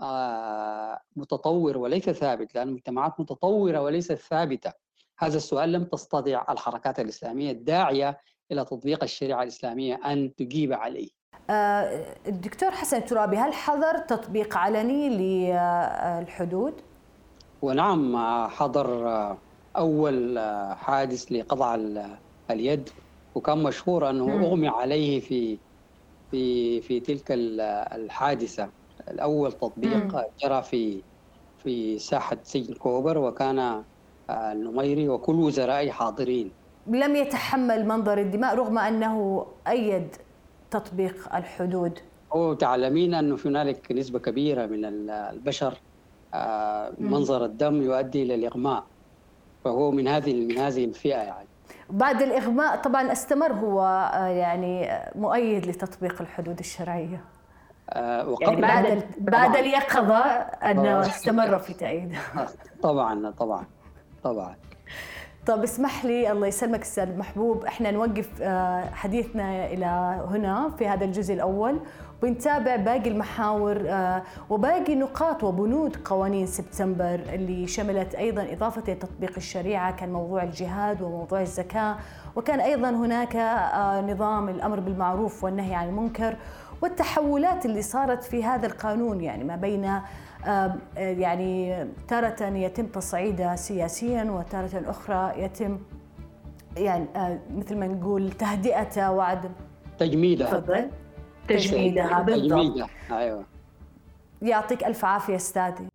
آه، 0.00 1.00
متطور 1.16 1.78
وليس 1.78 2.10
ثابت 2.10 2.54
لأن 2.54 2.68
المجتمعات 2.68 3.20
متطورة 3.20 3.80
وليست 3.80 4.12
ثابتة. 4.12 4.72
هذا 5.18 5.36
السؤال 5.36 5.72
لم 5.72 5.84
تستطع 5.84 6.44
الحركات 6.50 7.00
الإسلامية 7.00 7.50
الداعية 7.50 8.20
إلى 8.52 8.64
تطبيق 8.64 9.02
الشريعة 9.02 9.42
الإسلامية 9.42 10.00
أن 10.06 10.34
تجيب 10.34 10.72
عليه. 10.72 11.08
آه، 11.50 12.16
الدكتور 12.26 12.70
حسن 12.70 12.96
الترابي 12.96 13.36
هل 13.36 13.52
حظر 13.52 13.98
تطبيق 13.98 14.56
علني 14.56 15.08
للحدود؟ 15.08 16.74
ونعم 17.62 18.16
حضر 18.48 19.36
أول 19.76 20.38
حادث 20.76 21.32
لقطع 21.32 21.78
اليد 22.50 22.88
وكان 23.34 23.62
مشهور 23.62 24.10
أنه 24.10 24.46
أغمي 24.46 24.68
عليه 24.68 25.20
في 25.20 25.58
في 26.30 26.80
في 26.80 27.00
تلك 27.00 27.26
الحادثة. 27.92 28.68
الأول 29.08 29.52
تطبيق 29.52 30.26
جرى 30.42 30.62
في 30.62 31.02
في 31.58 31.98
ساحة 31.98 32.36
سجن 32.42 32.74
كوبر 32.74 33.18
وكان 33.18 33.84
النميري 34.30 35.08
وكل 35.08 35.34
وزرائه 35.34 35.90
حاضرين. 35.90 36.50
لم 36.86 37.16
يتحمل 37.16 37.88
منظر 37.88 38.18
الدماء 38.18 38.54
رغم 38.54 38.78
أنه 38.78 39.46
أيد 39.68 40.16
تطبيق 40.70 41.34
الحدود. 41.34 41.98
وتعلمين 42.34 43.14
أنه 43.14 43.38
هنالك 43.44 43.92
نسبة 43.92 44.18
كبيرة 44.18 44.66
من 44.66 44.84
البشر 45.10 45.80
آه، 46.34 46.92
منظر 46.98 47.44
الدم 47.44 47.82
يؤدي 47.82 48.22
إلى 48.22 48.34
الإغماء. 48.34 48.84
فهو 49.64 49.90
من 49.90 50.08
هذه 50.08 50.46
من 50.46 50.58
هذه 50.58 50.84
الفئة 50.84 51.16
يعني. 51.16 51.48
بعد 51.90 52.22
الإغماء 52.22 52.76
طبعا 52.76 53.12
استمر 53.12 53.52
هو 53.52 53.80
آه، 54.14 54.26
يعني 54.26 54.88
مؤيد 55.14 55.66
لتطبيق 55.66 56.20
الحدود 56.20 56.58
الشرعية. 56.58 57.24
آه، 57.90 58.28
وقبل 58.28 58.62
يعني 58.62 58.82
بعد 58.82 59.04
بعد 59.18 59.56
اليقظة 59.56 60.18
أنه 60.70 61.00
استمر 61.00 61.58
في 61.58 61.74
تأييده. 61.74 62.18
طبعا 62.82 63.30
طبعا. 63.30 63.66
طبعا. 64.24 64.54
طب 65.46 65.62
اسمح 65.62 66.04
لي 66.04 66.32
الله 66.32 66.46
يسلمك 66.46 66.80
أستاذ 66.80 67.18
محبوب 67.18 67.64
إحنا 67.64 67.90
نوقف 67.90 68.28
آه، 68.42 68.90
حديثنا 68.90 69.66
إلى 69.66 70.20
هنا 70.30 70.70
في 70.78 70.88
هذا 70.88 71.04
الجزء 71.04 71.34
الأول 71.34 71.80
ونتابع 72.22 72.76
باقي 72.76 73.08
المحاور 73.08 73.82
آه، 73.86 74.22
وباقي 74.50 74.94
نقاط 74.94 75.44
وبنود 75.44 75.96
قوانين 76.04 76.46
سبتمبر 76.46 77.20
اللي 77.32 77.66
شملت 77.66 78.14
أيضا 78.14 78.46
إضافة 78.52 78.94
تطبيق 78.94 79.32
الشريعة 79.36 79.96
كان 79.96 80.12
موضوع 80.12 80.42
الجهاد 80.42 81.02
وموضوع 81.02 81.40
الزكاة 81.40 81.96
وكان 82.36 82.60
أيضا 82.60 82.90
هناك 82.90 83.36
آه، 83.36 84.00
نظام 84.00 84.48
الأمر 84.48 84.80
بالمعروف 84.80 85.44
والنهي 85.44 85.74
عن 85.74 85.88
المنكر 85.88 86.36
والتحولات 86.82 87.66
اللي 87.66 87.82
صارت 87.82 88.24
في 88.24 88.44
هذا 88.44 88.66
القانون 88.66 89.20
يعني 89.20 89.44
ما 89.44 89.56
بين 89.56 90.00
يعني 90.96 91.86
تارة 92.08 92.42
يتم 92.42 92.86
تصعيدها 92.86 93.56
سياسيا 93.56 94.24
وتارة 94.24 94.90
أخرى 94.90 95.42
يتم 95.42 95.78
يعني 96.76 97.06
آه، 97.16 97.38
مثل 97.56 97.76
ما 97.76 97.86
نقول 97.86 98.32
تهدئته 98.32 99.12
وعدم. 99.12 99.50
تجميدها. 99.98 100.50
تفضل. 100.50 100.90
تجميدها 101.48 102.22
بالضبط. 102.22 102.60
تجميدها 102.60 102.88
أيوه. 103.10 103.44
يعطيك 104.42 104.84
ألف 104.84 105.04
عافية 105.04 105.36
أستاذي. 105.36 105.91